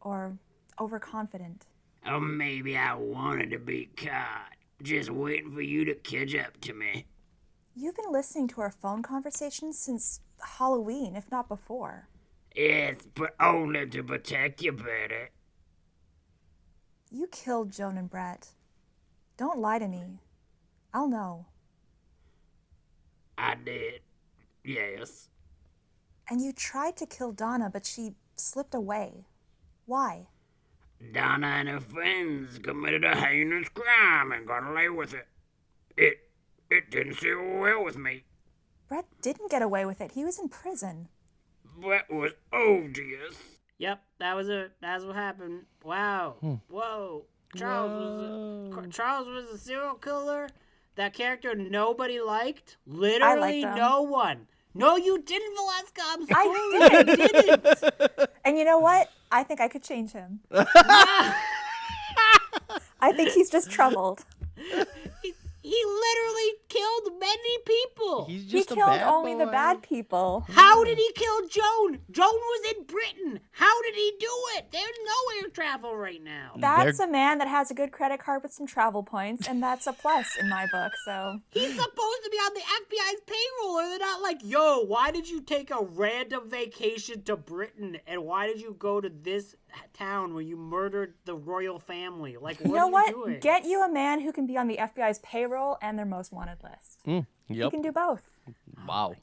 Or 0.01 0.37
overconfident. 0.79 1.65
Oh, 2.05 2.19
maybe 2.19 2.75
I 2.75 2.93
wanted 2.95 3.51
to 3.51 3.59
be 3.59 3.89
caught. 3.95 4.55
Just 4.81 5.11
waiting 5.11 5.53
for 5.53 5.61
you 5.61 5.85
to 5.85 5.95
catch 5.95 6.35
up 6.35 6.59
to 6.61 6.73
me. 6.73 7.05
You've 7.75 7.95
been 7.95 8.11
listening 8.11 8.47
to 8.49 8.61
our 8.61 8.71
phone 8.71 9.01
conversations 9.01 9.77
since 9.77 10.21
Halloween, 10.57 11.15
if 11.15 11.31
not 11.31 11.47
before. 11.47 12.07
Yes, 12.55 12.97
but 13.15 13.35
only 13.39 13.87
to 13.87 14.03
protect 14.03 14.61
you 14.61 14.71
better. 14.71 15.29
You 17.09 17.27
killed 17.27 17.71
Joan 17.71 17.97
and 17.97 18.09
Brett. 18.09 18.49
Don't 19.37 19.59
lie 19.59 19.79
to 19.79 19.87
me. 19.87 20.19
I'll 20.93 21.07
know. 21.07 21.45
I 23.37 23.55
did. 23.55 24.01
Yes. 24.63 25.29
And 26.29 26.41
you 26.41 26.53
tried 26.53 26.97
to 26.97 27.05
kill 27.05 27.31
Donna, 27.31 27.69
but 27.71 27.85
she 27.85 28.15
slipped 28.35 28.75
away. 28.75 29.25
Why? 29.85 30.27
Donna 31.13 31.47
and 31.47 31.69
her 31.69 31.79
friends 31.79 32.59
committed 32.59 33.03
a 33.03 33.15
heinous 33.15 33.69
crime 33.69 34.31
and 34.31 34.47
got 34.47 34.69
away 34.69 34.89
with 34.89 35.13
it. 35.13 35.27
It 35.97 36.17
it 36.69 36.89
didn't 36.89 37.15
sit 37.15 37.35
well 37.35 37.83
with 37.83 37.97
me. 37.97 38.23
Brett 38.87 39.05
didn't 39.21 39.51
get 39.51 39.61
away 39.61 39.85
with 39.85 40.01
it. 40.01 40.11
He 40.11 40.23
was 40.23 40.39
in 40.39 40.49
prison. 40.49 41.09
Brett 41.77 42.11
was 42.11 42.31
odious. 42.53 43.35
Yep, 43.77 44.01
that 44.19 44.35
was 44.35 44.49
it. 44.49 44.73
That's 44.81 45.03
what 45.03 45.15
happened. 45.15 45.63
Wow. 45.83 46.35
Hmm. 46.39 46.55
Whoa. 46.69 47.25
Charles 47.55 47.91
was 47.91 48.85
a, 48.85 48.89
Charles 48.89 49.27
was 49.27 49.49
a 49.49 49.57
serial 49.57 49.95
killer. 49.95 50.49
That 50.95 51.13
character 51.13 51.55
nobody 51.55 52.19
liked. 52.21 52.77
Literally 52.85 53.61
him. 53.61 53.75
no 53.75 54.03
one. 54.03 54.47
No, 54.73 54.95
you 54.95 55.21
didn't, 55.21 55.53
Valeska. 55.57 56.01
I'm 56.07 56.25
sorry. 56.27 56.47
I 56.47 57.03
You 57.07 57.15
didn't. 57.15 57.65
And 58.45 58.57
you 58.57 58.65
know 58.65 58.79
what? 58.79 59.09
I 59.31 59.43
think 59.43 59.61
I 59.61 59.67
could 59.67 59.83
change 59.83 60.11
him. 60.13 60.39
I 60.51 61.33
think 63.15 63.31
he's 63.31 63.49
just 63.49 63.69
troubled. 63.71 64.25
he, 65.71 65.75
he 65.75 65.85
literally 65.85 66.51
killed 66.69 67.19
many 67.19 67.57
people. 67.65 68.25
He's 68.25 68.43
He 68.43 68.49
just 68.59 68.71
a 68.71 68.75
killed 68.75 68.89
bad 68.89 69.07
only 69.07 69.35
the 69.35 69.45
bad 69.45 69.81
people. 69.81 70.45
How 70.49 70.83
did 70.83 70.97
he 70.97 71.11
kill 71.15 71.47
Joan? 71.47 71.99
Joan 72.11 72.33
was 72.33 72.73
in 72.75 72.83
Britain. 72.85 73.39
How 73.51 73.81
did 73.83 73.95
he 73.95 74.13
do 74.19 74.29
it? 74.57 74.65
There's 74.71 74.99
no 75.05 75.41
air 75.43 75.49
travel 75.49 75.95
right 75.95 76.23
now. 76.23 76.53
That's 76.57 76.97
They're- 76.97 77.07
a 77.07 77.11
man 77.11 77.37
that 77.39 77.47
has 77.47 77.71
a 77.71 77.73
good 77.73 77.91
credit 77.91 78.19
card 78.19 78.43
with 78.43 78.53
some 78.53 78.67
travel 78.67 79.03
points, 79.03 79.47
and 79.47 79.61
that's 79.61 79.87
a 79.87 79.93
plus 79.93 80.27
in 80.39 80.49
my 80.49 80.67
book. 80.71 80.91
So 81.05 81.39
He's 81.51 81.71
supposed 81.73 82.23
to 82.23 82.29
be 82.31 82.37
on 82.37 82.53
the 82.53 82.61
FBI's 82.61 83.21
payroll. 83.25 83.71
Or 83.71 83.83
they're 83.89 83.99
not 83.99 84.21
like, 84.21 84.39
yo, 84.43 84.83
why 84.85 85.11
did 85.11 85.29
you 85.29 85.41
take 85.41 85.71
a 85.71 85.81
random 85.83 86.49
vacation 86.49 87.23
to 87.23 87.35
Britain? 87.37 87.97
And 88.07 88.23
why 88.25 88.47
did 88.47 88.59
you 88.61 88.75
go 88.77 88.99
to 89.01 89.09
this 89.09 89.55
town 89.93 90.33
where 90.33 90.41
you 90.43 90.55
murdered 90.57 91.13
the 91.25 91.35
royal 91.35 91.79
family? 91.79 92.37
Like, 92.39 92.59
what 92.59 92.67
you 92.69 92.75
know 92.75 92.87
are 92.87 92.91
what? 92.91 93.07
you 93.09 93.13
doing? 93.25 93.39
Get 93.39 93.65
you 93.65 93.83
a 93.83 93.91
man 93.91 94.19
who 94.21 94.31
can 94.31 94.45
be 94.47 94.57
on 94.57 94.67
the 94.67 94.77
FBI's 94.77 95.19
payroll 95.19 95.77
and 95.81 95.97
their 95.97 96.05
most 96.05 96.31
wanted 96.31 96.57
list. 96.63 96.99
Mm, 97.07 97.25
You 97.47 97.55
yep. 97.63 97.71
can 97.71 97.81
do 97.81 97.91
both. 97.91 98.29
Wow. 98.87 99.13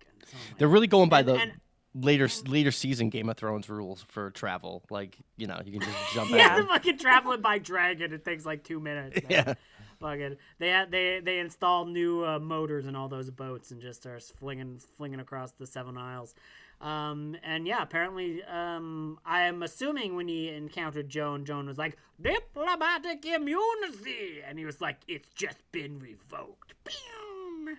They're 0.58 0.68
really 0.68 0.86
going 0.86 1.08
by 1.08 1.22
the 1.22 1.34
and- 1.34 1.52
later 1.94 2.28
later 2.46 2.70
season 2.70 3.08
Game 3.10 3.28
of 3.28 3.36
Thrones 3.36 3.68
rules 3.68 4.04
for 4.08 4.30
travel. 4.30 4.84
Like 4.90 5.16
you 5.36 5.46
know, 5.46 5.60
you 5.64 5.78
can 5.80 5.88
just 5.88 5.98
jump 6.14 6.30
Yeah, 6.30 6.46
out. 6.48 6.56
they're 6.56 6.66
fucking 6.66 6.98
traveling 6.98 7.40
by 7.40 7.58
dragon. 7.58 8.12
It 8.12 8.24
takes 8.24 8.44
like 8.46 8.62
two 8.64 8.80
minutes. 8.80 9.20
Yeah. 9.28 9.54
Fucking, 10.00 10.36
they 10.60 10.68
had 10.68 10.92
they 10.92 11.18
they 11.18 11.40
install 11.40 11.84
new 11.84 12.24
uh, 12.24 12.38
motors 12.38 12.86
in 12.86 12.94
all 12.94 13.08
those 13.08 13.30
boats 13.30 13.72
and 13.72 13.80
just 13.82 14.06
are 14.06 14.20
flinging 14.20 14.80
flinging 14.96 15.18
across 15.18 15.50
the 15.52 15.66
Seven 15.66 15.96
Isles. 15.98 16.36
Um, 16.80 17.36
and 17.42 17.66
yeah, 17.66 17.82
apparently, 17.82 18.42
um, 18.44 19.18
I'm 19.26 19.62
assuming 19.64 20.14
when 20.14 20.28
he 20.28 20.48
encountered 20.50 21.08
Joan, 21.08 21.44
Joan 21.44 21.66
was 21.66 21.76
like 21.78 21.96
diplomatic 22.20 23.24
immunity, 23.26 24.42
and 24.46 24.58
he 24.58 24.64
was 24.64 24.80
like, 24.80 24.98
"It's 25.08 25.28
just 25.30 25.58
been 25.72 25.98
revoked." 25.98 26.74
Boom. 26.84 27.78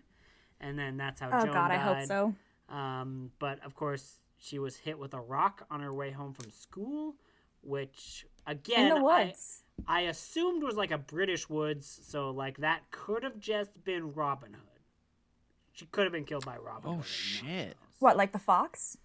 And 0.59 0.77
then 0.77 0.97
that's 0.97 1.21
how 1.21 1.29
Oh 1.31 1.45
Joan 1.45 1.53
God, 1.53 1.71
I 1.71 1.77
hope 1.77 1.97
died. 1.99 2.07
so. 2.07 2.35
Um, 2.67 3.31
but 3.39 3.63
of 3.63 3.73
course, 3.75 4.19
she 4.37 4.59
was 4.59 4.75
hit 4.75 4.99
with 4.99 5.13
a 5.13 5.21
rock 5.21 5.65
on 5.71 5.79
her 5.79 5.93
way 5.93 6.11
home 6.11 6.33
from 6.33 6.51
school, 6.51 7.15
which 7.61 8.25
again, 8.45 8.87
In 8.91 9.01
the 9.01 9.07
I- 9.09 9.23
woods. 9.25 9.63
I, 9.87 10.01
assumed 10.01 10.61
was 10.61 10.75
like 10.75 10.91
a 10.91 10.97
British 10.97 11.49
woods. 11.49 12.01
So 12.03 12.31
like 12.31 12.57
that 12.57 12.91
could 12.91 13.23
have 13.23 13.39
just 13.39 13.81
been 13.85 14.11
Robin 14.13 14.51
Hood. 14.53 14.63
She 15.71 15.85
could 15.85 16.03
have 16.03 16.11
been 16.11 16.25
killed 16.25 16.45
by 16.45 16.57
Robin 16.57 16.91
Oh 16.91 16.95
Hood. 16.95 17.05
and 17.05 17.47
no 17.47 17.55
one 17.55 17.63
shit! 17.69 17.77
Else. 17.99 18.01
What, 18.01 18.17
like 18.17 18.31
the 18.31 18.39
fox? 18.39 18.97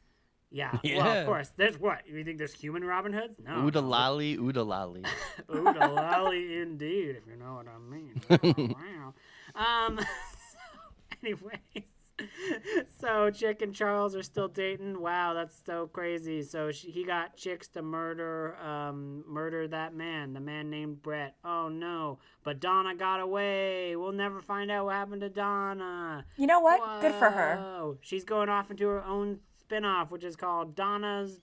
Yeah. 0.51 0.79
Well, 0.85 1.19
of 1.19 1.27
course. 1.27 1.51
There's 1.57 1.79
what? 1.79 2.07
You 2.07 2.25
think 2.25 2.39
there's 2.39 2.55
human 2.55 2.85
Robin 2.85 3.13
Hoods? 3.13 3.35
No. 3.45 3.53
Ooda 3.53 3.83
lolly, 3.87 4.37
ooda 4.37 4.65
lolly. 4.65 5.03
Ooda 5.49 5.95
lolly 5.95 6.61
indeed, 6.61 7.17
if 7.17 7.27
you 7.27 7.37
know 7.37 7.55
what 7.55 7.67
I 7.67 7.79
mean. 7.79 8.75
wow. 8.77 9.15
Um. 9.57 9.99
So, 9.99 11.19
anyways, 11.23 11.85
so 13.01 13.31
Chick 13.31 13.63
and 13.63 13.75
Charles 13.75 14.15
are 14.15 14.23
still 14.23 14.49
dating. 14.49 15.01
Wow, 15.01 15.35
that's 15.35 15.61
so 15.65 15.87
crazy. 15.87 16.43
So 16.43 16.71
she, 16.71 16.91
he 16.91 17.05
got 17.05 17.37
chicks 17.37 17.69
to 17.69 17.83
murder, 17.83 18.57
um, 18.57 19.25
murder 19.27 19.69
that 19.69 19.95
man, 19.95 20.33
the 20.33 20.41
man 20.41 20.71
named 20.71 21.03
Brett. 21.03 21.37
Oh 21.45 21.69
no! 21.69 22.19
But 22.43 22.61
Donna 22.61 22.95
got 22.95 23.21
away. 23.21 23.97
We'll 23.97 24.13
never 24.13 24.41
find 24.41 24.71
out 24.71 24.87
what 24.87 24.95
happened 24.95 25.23
to 25.23 25.29
Donna. 25.31 26.25
You 26.37 26.47
know 26.47 26.61
what? 26.61 27.01
Good 27.01 27.15
for 27.15 27.31
her. 27.31 27.95
She's 28.01 28.25
going 28.25 28.49
off 28.49 28.71
into 28.71 28.87
her 28.89 29.05
own 29.05 29.41
spin-off, 29.61 30.11
which 30.11 30.25
is 30.25 30.37
called 30.37 30.75
Donna's 30.75 31.41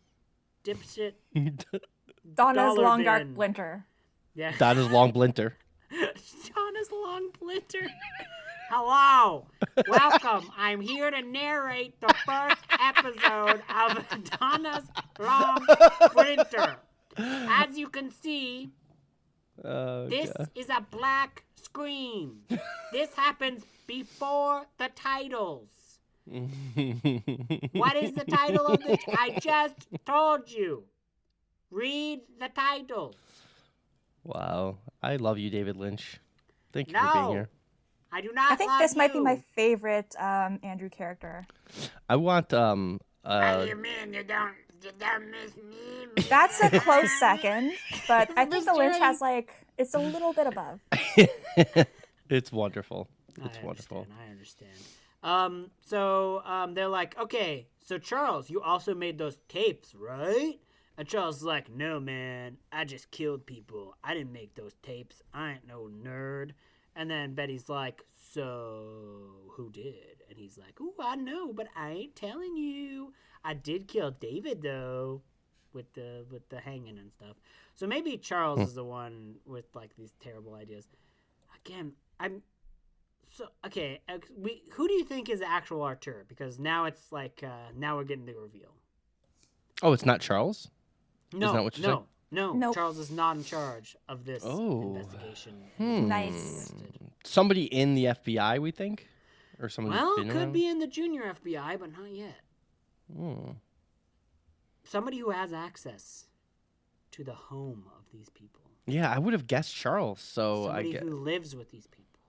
dipshit. 0.64 1.14
Donna's 1.34 1.76
Dollar 2.36 2.82
long 2.82 3.04
dark 3.04 3.24
bin. 3.24 3.36
winter. 3.36 3.86
Yeah. 4.36 4.54
Donna's 4.58 4.90
long 4.90 5.12
blinter. 5.12 5.58
Donna's 5.92 6.92
long 6.92 7.30
blinter. 7.40 7.90
Hello, 8.74 9.48
welcome. 9.90 10.50
I'm 10.58 10.80
here 10.80 11.12
to 11.12 11.22
narrate 11.22 12.00
the 12.00 12.14
first 12.26 12.64
episode 12.80 13.62
of 13.68 14.06
Donna's 14.40 14.86
Long 15.20 15.66
Printer. 16.14 16.78
As 17.18 17.78
you 17.78 17.90
can 17.90 18.10
see, 18.12 18.70
Oh, 19.66 20.08
this 20.08 20.32
God. 20.38 20.50
is 20.56 20.70
a 20.70 20.86
black 20.90 21.44
screen. 21.56 22.38
This 22.94 23.14
happens 23.14 23.64
before 23.88 24.66
the 24.78 24.88
titles. 24.96 25.68
What 27.74 27.98
is 27.98 28.14
the 28.14 28.24
title 28.26 28.68
of 28.68 28.82
this? 28.82 29.00
I 29.10 29.38
just 29.42 29.76
told 30.06 30.50
you. 30.50 30.86
Read 31.72 32.22
the 32.40 32.48
title. 32.48 33.16
wow, 34.24 34.78
I 35.04 35.18
love 35.18 35.38
you, 35.38 35.50
David 35.50 35.76
Lynch. 35.76 36.22
Thank 36.72 36.90
you 36.94 36.98
for 36.98 37.12
being 37.14 37.30
here. 37.32 37.50
I 38.12 38.22
do 38.22 38.32
not 38.34 38.52
I 38.52 38.56
think 38.56 38.70
love 38.70 38.82
this 38.82 38.96
might 38.96 39.14
be 39.14 39.20
my 39.20 39.42
favorite 39.56 40.16
um, 40.20 40.60
Andrew 40.64 40.90
character. 40.90 41.48
I 42.10 42.18
want 42.18 42.54
um 42.54 43.00
What 43.24 43.32
uh 43.32 43.64
do 43.64 43.70
you 43.70 43.76
mean 43.76 44.14
you 44.14 44.24
don't, 44.24 44.54
you 44.84 44.92
don't 45.00 45.32
miss 45.32 45.56
me? 45.56 46.24
That's 46.30 46.62
a 46.62 46.80
close 46.80 47.12
second, 47.20 47.74
but 48.08 48.30
I 48.38 48.46
think 48.46 48.66
the 48.66 48.74
Lynch 48.74 48.98
has 48.98 49.22
like 49.22 49.54
it's 49.78 49.94
a 49.94 50.00
little 50.00 50.34
bit 50.34 50.48
above. 50.48 50.80
it's 52.30 52.52
wonderful. 52.52 53.08
It's 53.44 53.58
I 53.58 53.66
wonderful. 53.66 54.08
I 54.20 54.30
understand. 54.32 54.72
Um, 55.24 55.72
so 55.82 56.42
um, 56.46 56.74
they're 56.74 56.88
like, 56.88 57.18
okay, 57.20 57.68
so 57.80 57.98
Charles, 57.98 58.50
you 58.50 58.62
also 58.62 58.94
made 58.96 59.18
those 59.18 59.38
tapes, 59.48 59.94
right? 59.96 60.60
And 60.98 61.08
Charles 61.08 61.38
is 61.38 61.44
like, 61.44 61.70
no, 61.70 62.00
man, 62.00 62.58
I 62.72 62.86
just 62.86 63.12
killed 63.12 63.46
people. 63.46 63.96
I 64.04 64.14
didn't 64.14 64.34
make 64.34 64.56
those 64.56 64.74
tapes. 64.84 65.22
I 65.34 65.54
ain't 65.54 65.68
no 65.68 65.90
nerd. 65.90 66.52
And 66.96 67.10
then 67.10 67.34
Betty's 67.34 67.70
like, 67.70 68.04
so 68.34 69.52
who 69.56 69.70
did? 69.70 70.24
And 70.30 70.38
he's 70.38 70.58
like, 70.58 70.80
ooh, 70.82 70.94
I 71.00 71.16
know, 71.16 71.54
but 71.54 71.68
I 71.76 71.92
ain't 71.92 72.16
telling 72.16 72.58
you. 72.58 73.14
I 73.44 73.54
did 73.54 73.88
kill 73.88 74.12
David 74.12 74.62
though, 74.62 75.22
with 75.74 75.92
the 75.94 76.26
with 76.32 76.48
the 76.50 76.60
hanging 76.60 76.98
and 76.98 77.12
stuff. 77.12 77.38
So 77.76 77.88
maybe 77.88 78.18
Charles 78.18 78.60
is 78.60 78.76
the 78.76 78.84
one 78.84 79.36
with 79.46 79.66
like 79.74 79.96
these 79.98 80.16
terrible 80.22 80.54
ideas. 80.54 80.88
Again, 81.66 81.94
I'm 82.20 82.44
so 83.28 83.48
okay. 83.66 84.02
We 84.38 84.64
who 84.74 84.88
do 84.88 84.94
you 84.94 85.04
think 85.04 85.30
is 85.30 85.40
the 85.40 85.50
actual 85.50 85.82
Auteur? 85.82 86.26
Because 86.28 86.60
now 86.60 86.86
it's 86.86 87.12
like 87.12 87.42
uh, 87.44 87.72
now 87.76 87.98
we're 87.98 88.04
getting 88.04 88.26
the 88.26 88.36
reveal. 88.36 88.76
Oh, 89.82 89.94
it's 89.94 90.06
not 90.06 90.22
Charles. 90.22 90.70
No, 91.34 91.54
that 91.54 91.64
what 91.64 91.78
you're 91.78 91.88
no, 91.88 91.96
saying? 91.96 92.06
No. 92.32 92.54
Nope. 92.54 92.74
Charles 92.76 92.98
is 92.98 93.12
not 93.12 93.38
in 93.38 93.44
charge 93.44 93.96
of 94.10 94.26
this 94.26 94.44
Oh. 94.46 94.82
investigation. 94.96 95.54
Hmm. 95.78 96.08
Nice. 96.08 96.74
Somebody 97.24 97.66
in 97.66 97.94
the 97.96 98.06
FBI, 98.08 98.60
we 98.60 98.72
think, 98.72 99.08
or 99.60 99.70
somebody. 99.70 99.98
Well, 99.98 100.16
been 100.18 100.30
could 100.30 100.38
around? 100.38 100.54
be 100.54 100.66
in 100.68 100.80
the 100.80 100.88
junior 100.88 101.24
FBI, 101.24 101.78
but 101.80 101.92
not 101.92 102.12
yet. 102.12 102.40
Hmm. 103.16 103.52
Somebody 104.84 105.20
who 105.20 105.30
has 105.30 105.54
access 105.54 106.26
to 107.12 107.24
the 107.24 107.34
home 107.34 107.86
of 107.98 108.06
these 108.12 108.30
people. 108.30 108.62
Yeah, 108.88 109.12
I 109.14 109.20
would 109.20 109.34
have 109.34 109.48
guessed 109.48 109.76
Charles. 109.76 110.20
So 110.20 110.68
I 110.68 110.84
guess. 110.84 111.02
who 111.04 111.10
lives 111.16 111.56
with 111.56 111.70
these 111.72 111.88
people. 111.88 112.20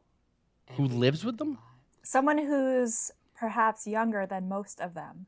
Who 0.77 0.85
lives 0.87 1.25
with 1.25 1.39
them? 1.39 1.51
lives. 1.53 1.61
Someone 2.03 2.39
who's 2.39 3.11
perhaps 3.35 3.87
younger 3.87 4.27
than 4.27 4.49
most 4.49 4.81
of 4.81 4.95
them. 4.95 5.27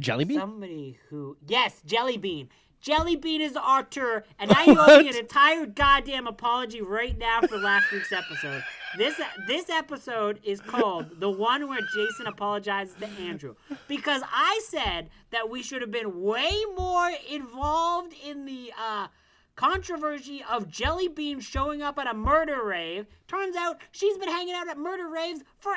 Jellybean. 0.00 0.36
Somebody 0.38 0.98
who 1.08 1.36
yes, 1.46 1.82
Jellybean. 1.86 2.48
Jellybean 2.82 3.40
is 3.40 3.56
Auteur, 3.56 4.24
and 4.38 4.50
now 4.50 4.64
you 4.64 4.76
owe 4.78 4.98
me 4.98 5.08
an 5.08 5.16
entire 5.16 5.66
goddamn 5.66 6.26
apology 6.26 6.80
right 6.80 7.16
now 7.18 7.40
for 7.42 7.58
last 7.58 7.92
week's 7.92 8.12
episode. 8.12 8.64
This 8.96 9.20
this 9.46 9.68
episode 9.68 10.40
is 10.42 10.60
called 10.60 11.20
the 11.20 11.30
one 11.30 11.68
where 11.68 11.80
Jason 11.94 12.26
apologizes 12.26 12.94
to 12.96 13.06
Andrew 13.22 13.54
because 13.86 14.22
I 14.32 14.60
said 14.66 15.10
that 15.30 15.48
we 15.50 15.62
should 15.62 15.82
have 15.82 15.92
been 15.92 16.22
way 16.22 16.50
more 16.76 17.10
involved 17.30 18.14
in 18.26 18.46
the 18.46 18.72
uh, 18.80 19.08
controversy 19.56 20.42
of 20.50 20.68
Jelly 20.68 21.08
Bean 21.08 21.40
showing 21.40 21.82
up 21.82 21.98
at 21.98 22.06
a 22.06 22.14
murder 22.14 22.64
rave. 22.64 23.06
Turns 23.28 23.54
out 23.56 23.78
she's 23.92 24.16
been 24.18 24.28
hanging 24.28 24.54
out 24.54 24.68
at 24.68 24.78
murder 24.78 25.08
raves 25.08 25.42
for 25.58 25.72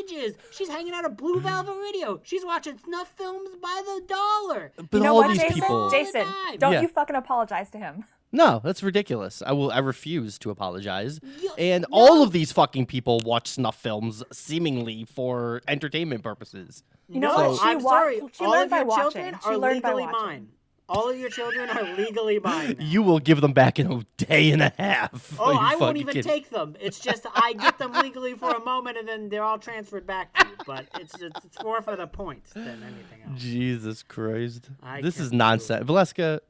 ages. 0.00 0.34
She's 0.52 0.68
hanging 0.68 0.92
out 0.92 1.04
at 1.04 1.16
Blue 1.16 1.40
Velvet 1.40 1.74
Video. 1.82 2.20
She's 2.24 2.44
watching 2.44 2.78
snuff 2.78 3.12
films 3.16 3.50
by 3.60 3.82
the 3.84 4.02
dollar. 4.06 4.72
But 4.76 4.98
you 4.98 5.00
know 5.00 5.10
all 5.14 5.22
what, 5.22 5.28
these 5.30 5.40
Jason? 5.40 5.54
people. 5.60 5.90
Jason, 5.90 6.24
time. 6.24 6.56
don't 6.58 6.72
Yeah. 6.74 6.82
you 6.82 6.88
fucking 6.88 7.16
apologize 7.16 7.70
to 7.70 7.78
him. 7.78 8.04
No, 8.34 8.62
that's 8.64 8.82
ridiculous. 8.82 9.42
I 9.44 9.52
will. 9.52 9.70
I 9.70 9.80
refuse 9.80 10.38
to 10.38 10.48
apologize. 10.48 11.20
You- 11.42 11.52
and 11.58 11.84
no. 11.90 11.98
all 11.98 12.22
of 12.22 12.32
these 12.32 12.50
fucking 12.50 12.86
people 12.86 13.20
watch 13.26 13.46
snuff 13.48 13.76
films 13.76 14.24
seemingly 14.32 15.04
for 15.04 15.60
entertainment 15.68 16.22
purposes. 16.22 16.82
You 17.10 17.20
know 17.20 17.36
no, 17.36 17.50
what? 17.50 17.58
She 17.60 17.66
I'm 17.68 17.82
wa- 17.82 17.90
sorry. 17.90 18.20
she 18.32 18.42
All 18.46 18.52
learned 18.52 18.64
of 18.64 18.70
by 18.70 18.76
your 18.78 18.86
watching. 18.86 19.10
children 19.12 19.34
She 19.42 19.48
are 19.50 19.58
learned 19.58 19.82
by 19.82 19.88
legally 19.92 20.04
watching. 20.10 20.26
mine. 20.26 20.48
All 20.94 21.08
of 21.08 21.18
your 21.18 21.30
children 21.30 21.70
are 21.70 21.96
legally 21.96 22.38
mine. 22.38 22.76
now. 22.78 22.84
You 22.84 23.02
will 23.02 23.18
give 23.18 23.40
them 23.40 23.54
back 23.54 23.78
in 23.78 23.90
a 23.90 24.04
day 24.18 24.50
and 24.50 24.60
a 24.60 24.72
half. 24.76 25.34
Oh, 25.38 25.56
I 25.58 25.74
won't 25.76 25.96
even 25.96 26.12
kidding? 26.12 26.30
take 26.30 26.50
them. 26.50 26.76
It's 26.80 27.00
just 27.00 27.26
I 27.34 27.54
get 27.54 27.78
them 27.78 27.94
legally 27.94 28.34
for 28.34 28.50
a 28.50 28.60
moment, 28.60 28.98
and 28.98 29.08
then 29.08 29.30
they're 29.30 29.42
all 29.42 29.58
transferred 29.58 30.06
back 30.06 30.34
to 30.34 30.46
you. 30.46 30.52
But 30.66 30.86
it's 31.00 31.14
it's, 31.14 31.44
it's 31.46 31.62
more 31.62 31.80
for 31.80 31.96
the 31.96 32.06
points 32.06 32.52
than 32.52 32.82
anything 32.82 33.22
else. 33.26 33.40
Jesus 33.40 34.02
Christ. 34.02 34.68
I 34.82 35.00
this 35.00 35.18
is 35.18 35.30
do 35.30 35.36
it. 35.36 35.38
nonsense. 35.38 35.88
Valeska, 35.88 36.40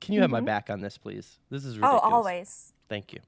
can 0.00 0.14
you 0.14 0.20
have 0.20 0.30
my 0.30 0.38
mm-hmm. 0.38 0.46
back 0.46 0.70
on 0.70 0.80
this, 0.80 0.96
please? 0.96 1.40
This 1.50 1.64
is 1.64 1.74
oh, 1.74 1.80
ridiculous. 1.80 2.00
Oh, 2.04 2.14
always. 2.14 2.72
Thank 2.88 3.12
you. 3.12 3.18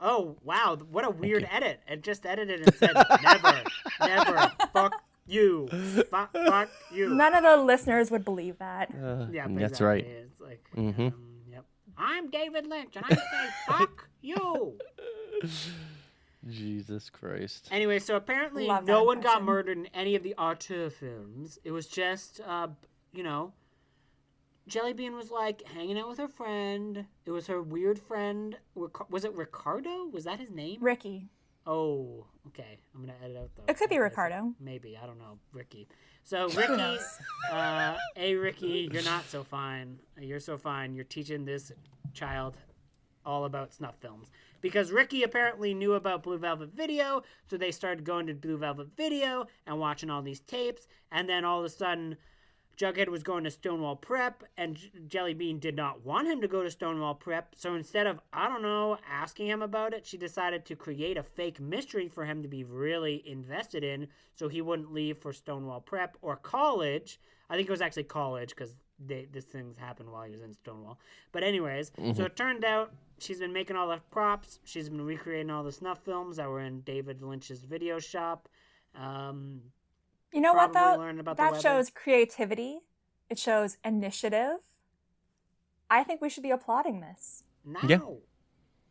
Oh 0.00 0.36
wow, 0.42 0.78
what 0.90 1.04
a 1.04 1.10
weird 1.10 1.46
edit! 1.50 1.80
It 1.88 2.02
just 2.02 2.24
edited 2.24 2.62
and 2.62 2.74
said 2.74 2.94
never, 3.22 3.62
never, 4.00 4.52
fuck 4.72 5.02
you, 5.26 5.68
fuck, 6.10 6.32
fuck 6.32 6.70
you. 6.92 7.10
None 7.14 7.34
of 7.34 7.42
the 7.42 7.56
listeners 7.64 8.10
would 8.10 8.24
believe 8.24 8.58
that. 8.58 8.90
Uh, 8.94 9.26
Yeah, 9.30 9.46
that's 9.48 9.72
exactly. 9.80 9.86
right. 9.86 10.04
It's 10.06 10.40
like, 10.40 10.64
Mhm. 10.76 11.12
um, 11.12 11.40
yep. 11.50 11.64
I'm 11.98 12.30
David 12.30 12.66
Lynch, 12.66 12.96
and 12.96 13.04
I 13.08 13.14
say 13.14 13.48
fuck 13.68 14.08
you. 14.22 14.78
Jesus 16.48 17.10
Christ. 17.10 17.68
Anyway, 17.72 17.98
so 17.98 18.14
apparently 18.16 18.66
Love 18.66 18.84
no 18.86 19.00
that 19.00 19.06
one 19.06 19.20
got 19.20 19.42
murdered 19.42 19.78
in 19.78 19.86
any 19.86 20.14
of 20.14 20.22
the 20.22 20.34
Auteur 20.36 20.90
films. 20.90 21.58
It 21.64 21.72
was 21.72 21.88
just, 21.88 22.40
uh, 22.46 22.68
you 23.12 23.24
know, 23.24 23.52
Jellybean 24.70 25.16
was 25.16 25.30
like 25.30 25.62
hanging 25.66 25.98
out 25.98 26.08
with 26.08 26.18
her 26.18 26.28
friend. 26.28 27.06
It 27.24 27.30
was 27.32 27.48
her 27.48 27.60
weird 27.62 27.98
friend. 27.98 28.56
Was 29.10 29.24
it 29.24 29.34
Ricardo? 29.34 30.06
Was 30.12 30.24
that 30.24 30.38
his 30.38 30.50
name? 30.50 30.78
Ricky. 30.80 31.28
Oh, 31.66 32.24
okay. 32.48 32.78
I'm 32.94 33.00
gonna 33.00 33.14
edit 33.24 33.36
out 33.36 33.50
though. 33.56 33.64
It 33.68 33.76
could 33.76 33.88
be 33.90 33.96
That's 33.98 34.16
what 34.16 34.26
I 34.26 34.28
said. 34.28 34.36
Ricardo. 34.36 34.54
Maybe 34.60 34.98
I 35.02 35.06
don't 35.06 35.18
know. 35.18 35.38
Ricky. 35.52 35.88
So 36.22 36.48
Ricky, 36.50 36.76
knows? 36.76 37.00
uh, 37.52 37.96
hey 38.14 38.34
Ricky, 38.34 38.88
you're 38.92 39.02
not 39.02 39.24
so 39.28 39.42
fine. 39.44 39.98
You're 40.20 40.40
so 40.40 40.56
fine. 40.58 40.94
You're 40.94 41.04
teaching 41.04 41.44
this 41.44 41.72
child 42.14 42.56
all 43.24 43.44
about 43.44 43.74
snuff 43.74 43.96
films 44.00 44.28
because 44.60 44.92
Ricky 44.92 45.24
apparently 45.24 45.74
knew 45.74 45.94
about 45.94 46.22
Blue 46.22 46.38
Velvet 46.38 46.70
Video, 46.74 47.22
so 47.50 47.56
they 47.56 47.72
started 47.72 48.04
going 48.04 48.26
to 48.28 48.34
Blue 48.34 48.56
Velvet 48.56 48.88
Video 48.96 49.46
and 49.66 49.78
watching 49.78 50.10
all 50.10 50.22
these 50.22 50.40
tapes, 50.40 50.86
and 51.10 51.28
then 51.28 51.44
all 51.44 51.58
of 51.58 51.64
a 51.64 51.70
sudden. 51.70 52.16
Jughead 52.76 53.08
was 53.08 53.22
going 53.22 53.44
to 53.44 53.50
Stonewall 53.50 53.96
Prep, 53.96 54.44
and 54.56 54.76
J- 54.76 54.90
Jelly 55.06 55.34
Bean 55.34 55.58
did 55.58 55.74
not 55.76 56.04
want 56.04 56.28
him 56.28 56.40
to 56.42 56.48
go 56.48 56.62
to 56.62 56.70
Stonewall 56.70 57.14
Prep. 57.14 57.54
So 57.56 57.74
instead 57.74 58.06
of, 58.06 58.20
I 58.32 58.48
don't 58.48 58.62
know, 58.62 58.98
asking 59.10 59.46
him 59.46 59.62
about 59.62 59.94
it, 59.94 60.06
she 60.06 60.18
decided 60.18 60.64
to 60.66 60.76
create 60.76 61.16
a 61.16 61.22
fake 61.22 61.58
mystery 61.58 62.08
for 62.08 62.24
him 62.24 62.42
to 62.42 62.48
be 62.48 62.64
really 62.64 63.22
invested 63.26 63.82
in 63.82 64.08
so 64.34 64.48
he 64.48 64.60
wouldn't 64.60 64.92
leave 64.92 65.16
for 65.18 65.32
Stonewall 65.32 65.80
Prep 65.80 66.16
or 66.20 66.36
college. 66.36 67.18
I 67.48 67.56
think 67.56 67.68
it 67.68 67.72
was 67.72 67.80
actually 67.80 68.04
college 68.04 68.50
because 68.50 68.74
this 68.98 69.44
things 69.44 69.76
happened 69.78 70.10
while 70.10 70.24
he 70.24 70.32
was 70.32 70.42
in 70.42 70.52
Stonewall. 70.52 70.98
But, 71.32 71.42
anyways, 71.44 71.92
so 72.14 72.24
it 72.24 72.36
turned 72.36 72.64
out 72.64 72.92
she's 73.18 73.38
been 73.38 73.52
making 73.52 73.76
all 73.76 73.88
the 73.88 74.00
props, 74.10 74.58
she's 74.64 74.88
been 74.90 75.04
recreating 75.04 75.50
all 75.50 75.62
the 75.62 75.72
snuff 75.72 76.04
films 76.04 76.36
that 76.36 76.48
were 76.48 76.60
in 76.60 76.80
David 76.80 77.22
Lynch's 77.22 77.62
video 77.64 77.98
shop. 77.98 78.48
Um, 78.94 79.60
You 80.36 80.42
know 80.42 80.52
what 80.52 80.74
though? 80.74 81.00
about 81.18 81.38
that 81.38 81.62
shows 81.62 81.88
creativity. 81.88 82.80
It 83.30 83.38
shows 83.38 83.78
initiative. 83.82 84.58
I 85.88 86.04
think 86.04 86.20
we 86.20 86.28
should 86.28 86.42
be 86.42 86.50
applauding 86.50 87.00
this. 87.00 87.44
no. 87.64 87.80
Yeah. 87.88 87.98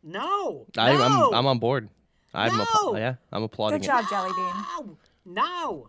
No. 0.02 0.66
I, 0.76 0.90
I'm 0.90 0.98
no! 0.98 1.30
I'm 1.32 1.46
on 1.46 1.58
board. 1.60 1.88
I'm 2.34 2.56
No! 2.56 2.64
appla- 2.64 2.98
yeah, 2.98 3.14
I'm 3.32 3.44
applauding 3.44 3.78
Good 3.78 3.84
it. 3.84 3.88
job, 3.88 4.04
Jelly 4.10 4.30
Bean. 4.34 4.54
No. 4.54 4.98
No. 5.24 5.88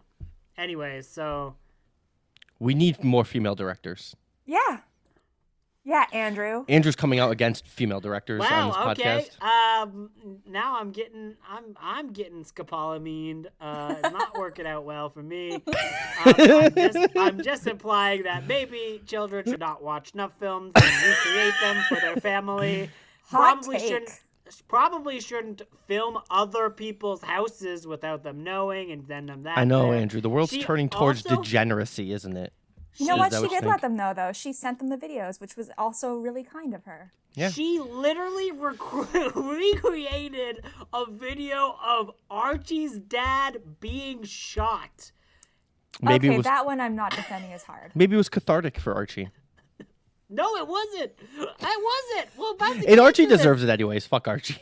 Anyways, 0.58 1.08
so 1.08 1.55
We 2.60 2.74
need 2.76 3.03
more 3.03 3.26
female 3.26 3.55
directors. 3.55 4.16
Yeah. 4.45 4.82
Yeah, 5.88 6.03
Andrew. 6.11 6.65
Andrew's 6.67 6.97
coming 6.97 7.17
out 7.19 7.31
against 7.31 7.65
female 7.65 8.01
directors 8.01 8.43
on 8.43 8.49
wow. 8.49 8.93
this 8.93 8.99
Okay. 8.99 9.25
podcast. 9.41 9.81
Um. 9.81 10.09
Now 10.45 10.77
I'm 10.81 10.91
getting. 10.91 11.35
I'm. 11.49 11.77
I'm 11.81 12.11
getting 12.11 12.43
scopolamined. 12.43 13.45
Uh. 13.61 13.95
Not 14.03 14.38
working 14.38 14.67
out 14.67 14.83
well 14.83 15.09
for 15.09 15.23
me. 15.23 15.63
Um, 16.25 16.33
I'm, 16.35 16.73
just, 16.73 17.09
I'm 17.15 17.43
just 17.43 17.67
implying 17.67 18.23
that 18.23 18.47
maybe 18.47 19.01
children 19.05 19.45
should 19.45 19.59
not 19.59 19.83
watch 19.83 20.11
snuff 20.13 20.31
films 20.39 20.71
and 20.75 21.07
recreate 21.07 21.53
them 21.61 21.83
for 21.88 21.95
their 21.95 22.15
family. 22.17 22.89
Hot 23.27 23.61
probably 23.61 23.77
take. 23.77 23.88
shouldn't. 23.88 24.19
Probably 24.67 25.19
shouldn't 25.21 25.61
film 25.88 26.17
other 26.31 26.69
people's 26.71 27.21
houses 27.21 27.85
without 27.85 28.23
them 28.23 28.43
knowing 28.43 28.91
and 28.91 29.05
send 29.07 29.29
them 29.29 29.43
that. 29.43 29.57
I 29.59 29.63
know, 29.63 29.91
there. 29.91 30.01
Andrew. 30.01 30.19
The 30.19 30.29
world's 30.29 30.51
She 30.51 30.63
turning 30.63 30.89
towards 30.89 31.23
also- 31.25 31.41
degeneracy, 31.41 32.11
isn't 32.11 32.35
it? 32.35 32.51
You 32.97 33.07
know 33.07 33.13
Is 33.15 33.19
what? 33.19 33.31
She 33.33 33.39
what 33.41 33.51
you 33.51 33.59
did 33.61 33.67
let 33.67 33.81
them 33.81 33.95
know 33.95 34.13
though. 34.13 34.31
She 34.33 34.53
sent 34.53 34.79
them 34.79 34.89
the 34.89 34.97
videos, 34.97 35.39
which 35.39 35.55
was 35.55 35.69
also 35.77 36.15
really 36.15 36.43
kind 36.43 36.73
of 36.73 36.83
her. 36.85 37.11
Yeah. 37.35 37.49
She 37.51 37.79
literally 37.79 38.51
rec- 38.51 38.93
recreated 39.35 40.63
a 40.93 41.05
video 41.09 41.75
of 41.85 42.11
Archie's 42.31 42.97
dad 42.97 43.61
being 43.79 44.23
shot. 44.23 45.11
Maybe 46.01 46.27
okay, 46.29 46.37
was 46.37 46.43
that 46.45 46.65
one 46.65 46.79
I'm 46.79 46.95
not 46.95 47.11
defending 47.15 47.53
as 47.53 47.63
hard. 47.63 47.91
maybe 47.95 48.15
it 48.15 48.17
was 48.17 48.29
cathartic 48.29 48.79
for 48.79 48.93
Archie. 48.93 49.29
No, 50.29 50.57
it 50.57 50.67
wasn't. 50.67 51.13
It 51.37 51.55
wasn't. 52.19 52.37
Well, 52.37 52.57
And 52.85 52.99
Archie 52.99 53.23
into 53.23 53.35
this- 53.35 53.39
deserves 53.43 53.63
it 53.63 53.69
anyways. 53.69 54.05
Fuck 54.05 54.27
Archie. 54.27 54.57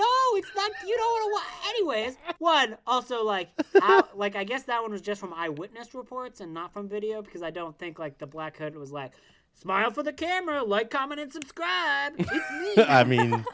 No, 0.00 0.06
it's 0.36 0.50
not. 0.56 0.70
You 0.86 0.96
don't 0.96 1.12
want 1.12 1.24
to 1.24 1.32
watch. 1.34 1.68
Anyways, 1.68 2.16
one 2.38 2.76
also 2.86 3.22
like, 3.22 3.48
how, 3.80 4.08
like 4.14 4.34
I 4.34 4.44
guess 4.44 4.62
that 4.64 4.80
one 4.80 4.92
was 4.92 5.02
just 5.02 5.20
from 5.20 5.34
eyewitness 5.34 5.94
reports 5.94 6.40
and 6.40 6.54
not 6.54 6.72
from 6.72 6.88
video 6.88 7.20
because 7.20 7.42
I 7.42 7.50
don't 7.50 7.78
think 7.78 7.98
like 7.98 8.16
the 8.16 8.26
Black 8.26 8.56
Hood 8.56 8.76
was 8.76 8.90
like, 8.92 9.12
smile 9.54 9.90
for 9.90 10.02
the 10.02 10.12
camera, 10.12 10.62
like, 10.62 10.90
comment, 10.90 11.20
and 11.20 11.30
subscribe. 11.30 12.14
It's 12.18 12.30
me. 12.30 12.84
I 12.88 13.04
mean, 13.04 13.44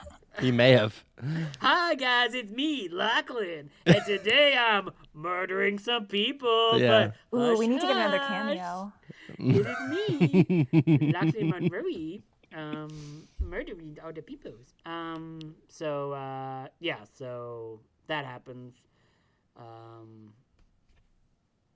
he 0.41 0.53
may 0.53 0.73
have. 0.73 1.05
Hi 1.61 1.95
guys, 1.95 2.35
it's 2.35 2.53
me, 2.53 2.89
Lachlan, 2.93 3.71
and 3.85 4.05
today 4.07 4.55
I'm 4.57 4.91
murdering 5.15 5.79
some 5.79 6.07
people. 6.07 6.79
Yeah. 6.79 7.13
But 7.31 7.39
Ooh, 7.39 7.59
we 7.59 7.67
need 7.67 7.81
to 7.81 7.87
get 7.87 7.97
another 7.97 8.19
hush, 8.19 8.29
cameo. 8.29 8.93
It 9.39 9.67
is 9.67 9.81
me, 9.91 11.13
Lachlan 11.13 11.49
Monroe, 11.51 12.21
um, 12.55 13.27
murdering 13.41 13.99
all 14.05 14.13
the 14.13 14.23
peoples. 14.23 14.75
Um, 14.85 15.55
so 15.69 16.13
uh, 16.13 16.69
yeah, 16.81 17.05
so 17.13 17.81
that 18.07 18.25
happens. 18.25 18.75
Um, 19.57 20.33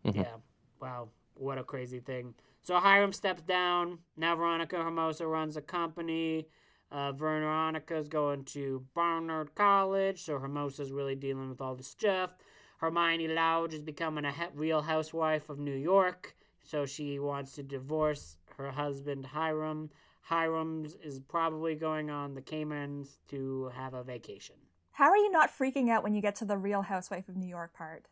yeah, 0.04 0.36
wow, 0.80 1.08
what 1.34 1.58
a 1.58 1.64
crazy 1.64 2.00
thing. 2.00 2.34
So 2.62 2.76
Hiram 2.76 3.12
steps 3.12 3.42
down. 3.42 3.98
Now 4.16 4.36
Veronica 4.36 4.76
Hermosa 4.76 5.26
runs 5.26 5.56
a 5.56 5.62
company. 5.62 6.46
Uh, 6.92 7.12
Veronica's 7.12 8.08
going 8.08 8.44
to 8.44 8.84
Barnard 8.94 9.54
College, 9.54 10.22
so 10.24 10.38
Hermosa's 10.38 10.90
really 10.90 11.14
dealing 11.14 11.48
with 11.48 11.60
all 11.60 11.76
the 11.76 11.84
stuff. 11.84 12.30
Hermione 12.78 13.28
Lodge 13.28 13.74
is 13.74 13.82
becoming 13.82 14.24
a 14.24 14.32
he- 14.32 14.46
real 14.54 14.82
housewife 14.82 15.48
of 15.48 15.58
New 15.58 15.74
York, 15.74 16.34
so 16.64 16.86
she 16.86 17.18
wants 17.18 17.52
to 17.52 17.62
divorce 17.62 18.38
her 18.56 18.72
husband 18.72 19.26
Hiram. 19.26 19.90
Hiram's 20.20 20.94
is 21.02 21.18
probably 21.20 21.74
going 21.74 22.10
on 22.10 22.34
the 22.34 22.40
Caymans 22.42 23.18
to 23.28 23.70
have 23.74 23.94
a 23.94 24.02
vacation. 24.02 24.56
How 24.92 25.08
are 25.10 25.16
you 25.16 25.30
not 25.30 25.50
freaking 25.56 25.88
out 25.90 26.02
when 26.02 26.14
you 26.14 26.20
get 26.20 26.36
to 26.36 26.44
the 26.44 26.56
Real 26.58 26.82
Housewife 26.82 27.28
of 27.28 27.36
New 27.36 27.48
York 27.48 27.72
part? 27.74 28.06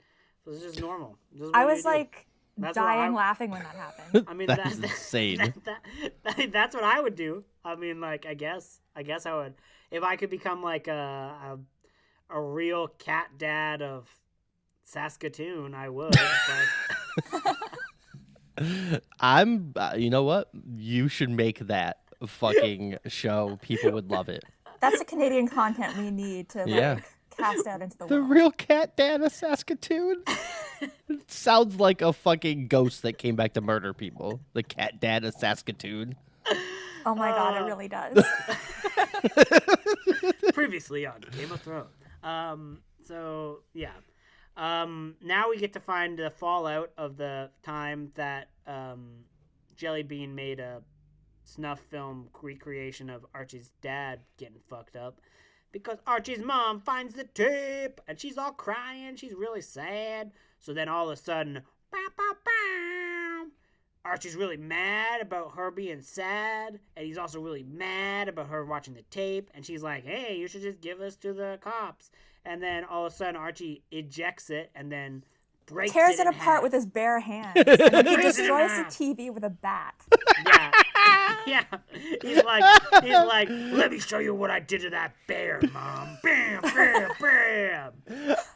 So 0.45 0.51
this 0.51 0.63
is 0.63 0.73
just 0.73 0.81
normal. 0.81 1.19
This 1.33 1.43
is 1.49 1.51
I 1.55 1.65
was 1.67 1.85
like 1.85 2.27
That's 2.57 2.75
dying 2.77 3.13
I- 3.13 3.17
laughing 3.17 3.51
when 3.51 3.63
that 3.63 3.77
happened. 3.77 4.25
I 4.29 4.35
mean, 4.35 4.49
That 4.49 4.59
that, 4.59 4.67
is 4.73 4.81
that- 4.81 4.91
insane. 4.91 5.37
That, 5.65 5.83
that- 6.25 6.53
that's 6.53 6.75
what 6.75 6.85
I 6.85 7.01
would 7.01 7.15
do. 7.15 7.45
I 7.65 7.75
mean, 7.75 8.01
like, 8.01 8.25
I 8.27 8.35
guess, 8.35 8.81
I 8.97 9.03
guess 9.03 9.27
I 9.27 9.35
would, 9.35 9.55
if 9.91 10.03
I 10.03 10.17
could 10.17 10.31
become 10.31 10.63
like 10.63 10.89
a 10.89 11.59
a, 12.31 12.37
a 12.37 12.41
real 12.41 12.89
cat 12.89 13.29
dad 13.37 13.83
of 13.83 14.09
Saskatoon, 14.85 15.75
I 15.75 15.89
would. 15.91 16.15
but 17.33 17.57
I'm. 19.21 19.73
Uh, 19.77 19.95
you 19.97 20.11
know 20.11 20.25
what? 20.25 20.51
You 20.77 21.09
should 21.09 21.31
make 21.31 21.59
that 21.61 21.99
fucking 22.27 22.99
show. 23.07 23.59
People 23.63 23.93
would 23.93 24.11
love 24.11 24.29
it. 24.29 24.45
That's 24.81 24.99
the 24.99 25.05
Canadian 25.05 25.49
content 25.49 25.97
we 25.97 26.11
need 26.11 26.49
to 26.51 26.59
like, 26.61 26.69
Yeah. 26.69 27.01
cast 27.37 27.67
out 27.67 27.83
into 27.83 27.97
the, 27.99 28.07
The 28.07 28.15
world. 28.17 28.31
The 28.31 28.35
real 28.35 28.51
cat 28.53 28.97
dad 28.97 29.23
of 29.23 29.33
Saskatoon. 29.33 30.23
Sounds 31.27 31.81
like 31.81 32.03
a 32.03 32.13
fucking 32.13 32.69
ghost 32.69 33.03
that 33.03 33.19
came 33.19 33.35
back 33.37 33.55
to 33.55 33.61
murder 33.61 33.93
people. 33.93 34.41
The 34.53 34.63
cat 34.63 35.01
dad 35.01 35.25
of 35.25 35.35
Saskatoon. 35.35 36.15
oh 37.07 37.15
my 37.15 37.31
god, 37.31 37.61
Uh, 37.61 37.65
it 37.65 37.67
really 37.67 37.89
does. 37.89 38.25
previously 40.53 41.07
on 41.07 41.21
Game 41.37 41.51
of 41.53 41.61
Thrones. 41.61 41.89
Um, 42.23 42.79
so 43.05 43.61
yeah. 43.75 43.91
Um, 44.59 45.15
now 45.23 45.49
we 45.49 45.57
get 45.57 45.73
to 45.75 45.81
find 45.81 46.19
the 46.19 46.31
fallout 46.31 46.91
of 46.99 47.17
the 47.17 47.51
time 47.63 48.11
that 48.17 48.51
um, 48.67 49.25
Jelly 49.77 50.03
Bean 50.03 50.35
made 50.35 50.59
a 50.59 50.83
snuff 51.45 51.79
film 51.79 52.29
recreation 52.43 53.09
of 53.09 53.25
Archie's 53.35 53.71
dad 53.81 54.21
getting 54.37 54.59
fucked 54.69 54.97
up. 54.97 55.21
Because 55.71 55.99
Archie's 56.07 56.43
mom 56.43 56.81
finds 56.81 57.15
the 57.15 57.25
tape 57.25 58.01
and 58.09 58.19
she's 58.19 58.37
all 58.37 58.53
crying. 58.53 59.15
She's 59.15 59.35
really 59.35 59.61
sad. 59.61 60.33
So 60.59 60.75
then 60.75 60.89
all 60.89 61.09
of 61.09 61.17
a 61.17 61.23
sudden, 61.23 61.63
bow, 61.93 62.07
bow, 62.17 62.33
bow, 62.45 63.47
Archie's 64.05 64.37
really 64.37 64.57
mad 64.57 65.21
about 65.21 65.55
her 65.55 65.71
being 65.71 66.01
sad, 66.01 66.81
and 66.97 67.07
he's 67.07 67.19
also 67.19 67.41
really 67.41 67.63
mad 67.63 68.29
about 68.29 68.49
her 68.49 68.65
watching 68.65 68.95
the 68.95 69.03
tape. 69.11 69.51
And 69.55 69.67
she's 69.67 69.83
like, 69.83 70.05
"Hey, 70.05 70.39
you 70.39 70.49
should 70.49 70.63
just 70.63 70.81
give 70.81 71.01
us 71.01 71.15
to 71.17 71.33
the 71.33 71.59
cops." 71.61 72.11
And 72.49 72.62
then 72.62 72.84
all 72.84 73.05
of 73.07 73.12
a 73.12 73.14
sudden, 73.14 73.36
Archie 73.36 73.82
ejects 73.92 74.49
it 74.49 74.70
and 74.74 74.90
then 74.90 75.22
breaks 75.66 75.92
Tears 75.92 76.18
it, 76.18 76.20
it 76.20 76.28
apart 76.28 76.38
half. 76.38 76.62
with 76.62 76.72
his 76.72 76.86
bare 76.86 77.20
hands. 77.20 77.53
And 77.57 77.66
then 77.66 78.07
he 78.07 78.14
Breaks 78.16 78.38
it 78.38 78.49
in 78.51 78.59
destroys 78.59 78.70
the. 78.99 79.05
TV 79.14 79.32
with 79.34 79.44
a 79.44 79.51
bat. 79.51 79.94
Yeah, 80.46 80.72
yeah. 81.46 81.64
He's 82.22 82.42
like, 82.42 82.64
he's 83.03 83.12
like, 83.12 83.49
"Let 83.51 83.90
me 83.90 83.99
show 83.99 84.18
you 84.18 84.34
what 84.34 84.51
I 84.51 84.61
did 84.61 84.80
to 84.82 84.90
that 84.90 85.12
bear, 85.26 85.61
mom." 85.72 86.16
Bam, 86.22 86.62
bam, 86.62 87.11
bam. 87.20 87.92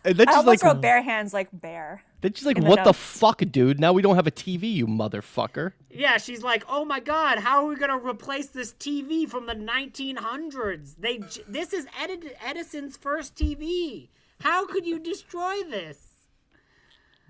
And 0.05 0.16
then 0.16 0.28
I 0.28 0.32
she's 0.32 0.36
almost 0.38 0.47
like, 0.47 0.62
wrote 0.62 0.80
bare 0.80 1.03
hands 1.03 1.34
like 1.34 1.49
bear. 1.53 2.03
Then 2.23 2.33
she's 2.33 2.47
like, 2.47 2.57
in 2.57 2.64
the 2.64 2.70
what 2.70 2.85
the 2.85 2.95
fuck, 2.95 3.39
dude? 3.51 3.81
Now 3.81 3.93
we 3.93 4.01
don't 4.01 4.14
have 4.14 4.29
a 4.29 4.31
TV, 4.31 4.73
you 4.73 4.87
motherfucker. 4.87 5.73
Yeah, 5.91 6.18
she's 6.18 6.43
like, 6.43 6.64
"Oh 6.68 6.85
my 6.85 7.01
god, 7.01 7.41
how 7.41 7.64
are 7.64 7.66
we 7.66 7.77
gonna 7.77 7.99
replace 7.99 8.47
this 8.47 8.73
TV 8.73 9.29
from 9.29 9.47
the 9.47 9.55
1900s? 9.55 10.95
They, 10.99 11.18
this 11.49 11.73
is 11.73 11.87
Edi- 12.03 12.31
Edison's 12.45 12.97
first 12.97 13.35
TV. 13.35 14.09
How 14.41 14.66
could 14.66 14.87
you 14.87 14.99
destroy 14.99 15.62
this?" 15.68 16.29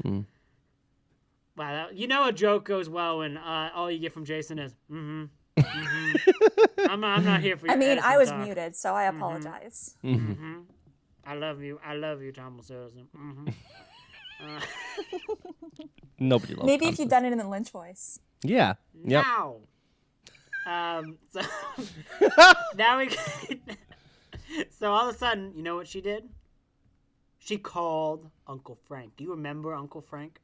Wow, 0.04 0.24
that, 1.56 1.94
you 1.96 2.06
know 2.06 2.26
a 2.28 2.32
joke 2.32 2.64
goes 2.64 2.88
well 2.88 3.18
when 3.18 3.36
uh, 3.36 3.70
all 3.74 3.90
you 3.90 3.98
get 3.98 4.12
from 4.12 4.26
Jason 4.26 4.58
is, 4.58 4.74
"Mm-hmm." 4.90 5.24
mm-hmm. 5.58 6.90
I'm, 6.90 7.00
not, 7.00 7.18
I'm 7.18 7.24
not 7.24 7.40
here 7.40 7.56
for 7.56 7.66
you. 7.66 7.72
I 7.74 7.76
mean, 7.76 7.98
I 7.98 8.18
was 8.18 8.30
talk. 8.30 8.44
muted, 8.44 8.76
so 8.76 8.94
I 8.94 9.04
apologize. 9.04 9.96
Mm-hmm. 10.04 10.60
I 11.24 11.34
love 11.34 11.62
you. 11.62 11.80
I 11.84 11.94
love 11.94 12.20
you, 12.20 12.32
Thomas 12.32 12.68
Harrison. 12.68 13.08
Nobody 16.18 16.54
loves. 16.54 16.66
Maybe 16.66 16.86
if 16.86 16.98
you'd 16.98 17.08
Sawyer. 17.10 17.20
done 17.20 17.24
it 17.26 17.32
in 17.32 17.38
the 17.38 17.48
Lynch 17.48 17.70
voice. 17.70 18.20
Yeah. 18.42 18.74
Yep. 19.04 19.24
Now, 19.24 19.56
um, 20.66 21.18
so 21.32 21.40
now 22.76 22.98
we. 22.98 23.10
so 24.70 24.92
all 24.92 25.08
of 25.08 25.14
a 25.14 25.18
sudden, 25.18 25.52
you 25.56 25.62
know 25.62 25.76
what 25.76 25.88
she 25.88 26.00
did? 26.00 26.28
She 27.38 27.58
called 27.58 28.30
Uncle 28.46 28.78
Frank. 28.86 29.16
Do 29.16 29.24
you 29.24 29.30
remember 29.30 29.74
Uncle 29.74 30.00
Frank? 30.00 30.38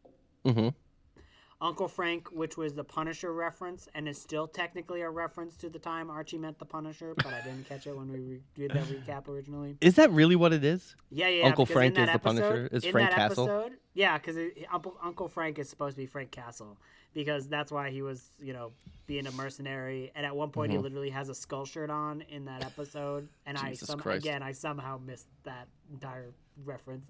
Mhm. 0.45 0.75
Uncle 1.61 1.89
Frank, 1.89 2.29
which 2.29 2.57
was 2.57 2.75
the 2.75 2.85
Punisher 2.85 3.33
reference, 3.33 3.89
and 3.95 4.09
is 4.09 4.21
still 4.21 4.47
technically 4.47 5.01
a 5.01 5.11
reference 5.11 5.57
to 5.57 5.69
the 5.69 5.79
time 5.79 6.09
Archie 6.09 6.39
met 6.39 6.59
the 6.59 6.65
Punisher, 6.65 7.15
but 7.17 7.27
I 7.27 7.41
didn't 7.43 7.69
catch 7.69 7.87
it 7.87 7.97
when 7.97 8.13
we 8.13 8.19
re- 8.19 8.41
did 8.55 8.71
that 8.71 8.85
recap 8.85 9.29
originally. 9.29 9.77
Is 9.81 9.97
that 9.97 10.13
really 10.13 10.37
what 10.37 10.53
it 10.53 10.65
is? 10.65 10.95
Yeah, 11.11 11.29
yeah. 11.29 11.47
Uncle 11.47 11.67
Frank 11.67 11.99
is 11.99 12.07
is 12.07 12.13
the 12.13 12.19
Punisher? 12.21 12.69
Is 12.71 12.85
in 12.85 12.93
Frank 12.93 13.11
that 13.11 13.17
Castle? 13.17 13.49
Episode, 13.49 13.73
yeah, 13.95 14.19
because 14.19 14.37
Uncle, 14.73 14.97
Uncle 15.03 15.29
Frank 15.29 15.59
is 15.59 15.69
supposed 15.69 15.97
to 15.97 16.03
be 16.03 16.07
Frank 16.07 16.31
Castle 16.31 16.79
because 17.13 17.49
that's 17.49 17.73
why 17.73 17.91
he 17.91 18.03
was, 18.03 18.29
you 18.39 18.53
know, 18.53 18.71
being 19.07 19.27
a 19.27 19.33
mercenary. 19.33 20.13
And 20.15 20.25
at 20.25 20.37
one 20.37 20.51
point, 20.51 20.71
he 20.71 20.77
mm-hmm. 20.77 20.85
literally 20.85 21.11
has 21.11 21.29
a 21.29 21.35
skull 21.35 21.65
shirt 21.65 21.91
on 21.91 22.23
in 22.29 22.45
that 22.45 22.65
episode. 22.65 23.29
And 23.47 23.59
I, 23.59 23.73
some, 23.73 24.01
again, 24.07 24.43
I 24.43 24.53
somehow 24.53 25.01
missed 25.05 25.27
that 25.43 25.67
entire 25.91 26.31
reference. 26.65 27.07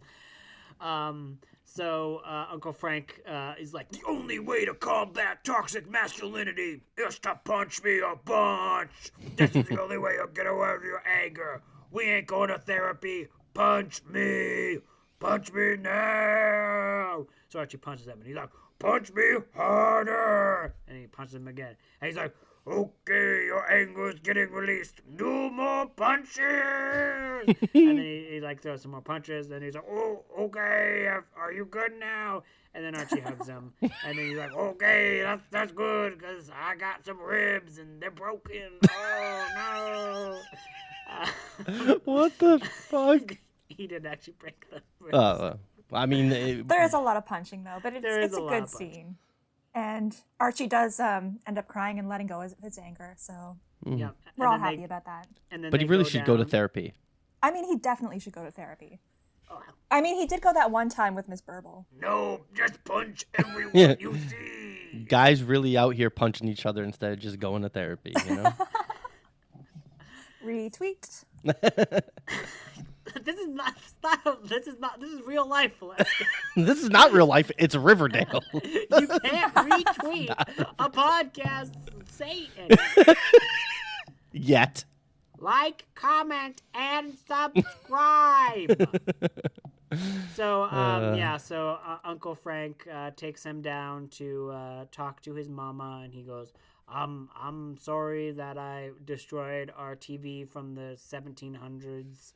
Um, 0.81 1.39
so 1.64 2.22
uh, 2.26 2.47
Uncle 2.51 2.72
Frank 2.72 3.20
uh, 3.29 3.55
is 3.59 3.74
like, 3.74 3.91
The 3.91 4.01
only 4.07 4.39
way 4.39 4.64
to 4.64 4.74
combat 4.74 5.45
toxic 5.45 5.89
masculinity 5.91 6.81
is 6.97 7.18
to 7.20 7.39
punch 7.45 7.83
me 7.83 7.99
a 8.01 8.14
bunch. 8.24 8.91
This 9.37 9.55
is 9.55 9.66
the 9.68 9.81
only 9.83 9.99
way 9.99 10.12
you'll 10.16 10.29
get 10.29 10.47
away 10.47 10.72
with 10.74 10.85
your 10.85 11.03
anger. 11.07 11.62
We 11.91 12.05
ain't 12.05 12.26
going 12.26 12.49
to 12.49 12.59
therapy. 12.59 13.29
Punch 13.55 14.03
me. 14.09 14.79
Punch 15.20 15.53
me 15.53 15.76
now. 15.76 17.26
so 17.49 17.59
Archie 17.59 17.76
punches 17.76 18.07
him, 18.07 18.18
and 18.18 18.26
he's 18.26 18.37
like, 18.37 18.51
Punch 18.79 19.12
me 19.12 19.24
harder. 19.55 20.72
and 20.87 20.99
he 20.99 21.07
punches 21.09 21.35
him 21.35 21.49
again, 21.49 21.74
and 22.01 22.09
he's 22.09 22.16
like, 22.16 22.33
Okay, 22.69 23.47
your 23.47 23.71
anger 23.73 24.11
is 24.11 24.21
getting 24.21 24.51
released. 24.51 25.01
No 25.09 25.49
more 25.51 25.87
punches. 25.87 26.39
and 27.47 27.57
then 27.73 27.97
he, 27.97 28.27
he 28.33 28.41
like 28.41 28.61
throws 28.61 28.83
some 28.83 28.91
more 28.91 29.01
punches. 29.01 29.49
Then 29.49 29.62
he's 29.62 29.75
like, 29.75 29.85
oh, 29.91 30.25
okay. 30.39 31.09
Are 31.37 31.53
you 31.53 31.64
good 31.64 31.93
now? 31.99 32.43
and 32.75 32.85
then 32.85 32.95
Archie 32.95 33.21
hugs 33.21 33.49
him, 33.49 33.73
and 33.81 33.91
then 34.19 34.29
he's 34.29 34.37
like, 34.37 34.55
Okay, 34.55 35.21
that's 35.23 35.43
that's 35.51 35.73
good 35.73 36.19
because 36.19 36.51
I 36.55 36.77
got 36.77 37.05
some 37.05 37.21
ribs 37.21 37.79
and 37.79 38.01
they're 38.01 38.11
broken. 38.11 38.71
Oh 38.91 40.41
no. 41.66 41.99
what 42.05 42.39
the 42.39 42.61
fuck? 42.61 43.37
he 43.69 43.87
didn't 43.87 44.07
actually 44.07 44.35
break 44.39 44.71
them. 44.71 44.83
Uh, 45.12 45.55
I 45.93 46.07
mean, 46.07 46.31
it, 46.31 46.69
There 46.69 46.85
is 46.85 46.93
a 46.93 46.99
lot 46.99 47.16
of 47.16 47.27
punching 47.27 47.64
though, 47.64 47.79
but 47.83 47.95
it's, 47.95 48.07
it's 48.07 48.37
a 48.37 48.43
a, 48.43 48.49
good 48.49 48.62
of 48.64 48.73
punching. 48.73 48.93
scene. 48.93 49.16
And 49.79 50.16
Archie 50.41 50.66
does 50.66 50.99
um, 50.99 51.39
end 51.47 51.57
up 51.57 51.68
crying 51.68 52.01
and 52.01 52.09
letting 52.09 52.26
go 52.26 52.41
of 52.43 52.53
his 52.61 52.79
anger, 52.79 53.14
so 53.16 53.57
yeah, 53.87 54.09
we're 54.37 54.47
and 54.47 54.55
all 54.55 54.59
happy 54.59 54.79
they, 54.79 54.83
about 54.83 55.05
that. 55.05 55.29
And 55.53 55.62
then 55.62 55.70
but 55.70 55.79
he 55.79 55.87
they 55.87 55.91
really 55.91 56.03
should 56.03 56.24
go 56.24 56.37
to 56.37 56.45
therapy. 56.45 56.95
I 57.45 57.53
mean, 57.53 57.64
he 57.64 57.76
definitely 57.76 58.18
should 58.18 58.33
go 58.33 58.45
to 58.45 58.51
therapy. 58.51 58.99
Oh, 59.49 59.62
I 59.89 60.01
mean, 60.01 60.16
he 60.16 60.26
did 60.26 60.41
go 60.41 60.53
that 60.53 60.72
one 60.72 60.89
time 60.89 61.14
with 61.14 61.29
Miss 61.29 61.41
Burble. 61.41 61.87
No, 62.03 62.41
just 62.57 62.83
punch 62.83 63.24
everyone 63.35 63.70
Yeah. 63.72 63.95
you 64.01 64.18
see. 64.29 65.05
Guys 65.09 65.45
really 65.45 65.76
out 65.76 65.95
here 65.95 66.11
punching 66.11 66.49
each 66.49 66.66
other 66.66 66.83
instead 66.83 67.12
of 67.12 67.20
just 67.20 67.39
going 67.39 67.62
to 67.62 67.68
therapy. 67.68 68.12
You 68.26 68.35
know. 68.35 68.53
Retweet. 70.45 71.24
this 73.25 73.39
is 73.39 73.49
not, 73.49 73.75
not. 74.03 74.49
This 74.49 74.66
is 74.66 74.79
not. 74.79 75.01
This 75.01 75.11
is 75.11 75.23
real 75.23 75.47
life. 75.47 75.73
This 76.57 76.83
is 76.83 76.91
not 76.91 77.12
real 77.12 77.27
life. 77.27 77.51
It's 77.59 77.75
Riverdale. 77.75 78.43
you 78.53 79.07
can't 79.23 79.55
retweet 79.55 80.31
a 80.79 80.91
podcast. 80.91 81.73
Satan. 82.11 82.77
Yet. 84.33 84.85
like, 85.39 85.87
comment, 85.95 86.62
and 86.75 87.14
subscribe. 87.27 88.89
so, 90.35 90.64
um, 90.64 91.14
yeah, 91.14 91.37
so 91.37 91.79
uh, 91.87 91.99
Uncle 92.05 92.35
Frank 92.35 92.87
uh, 92.93 93.12
takes 93.16 93.45
him 93.45 93.62
down 93.62 94.09
to 94.09 94.51
uh, 94.51 94.85
talk 94.91 95.23
to 95.23 95.35
his 95.35 95.49
mama, 95.49 96.03
and 96.05 96.12
he 96.12 96.23
goes, 96.23 96.53
um, 96.93 97.29
I'm 97.39 97.77
sorry 97.77 98.33
that 98.33 98.59
I 98.59 98.91
destroyed 99.05 99.73
our 99.77 99.95
TV 99.95 100.49
from 100.49 100.75
the 100.75 100.97
1700s. 100.97 102.33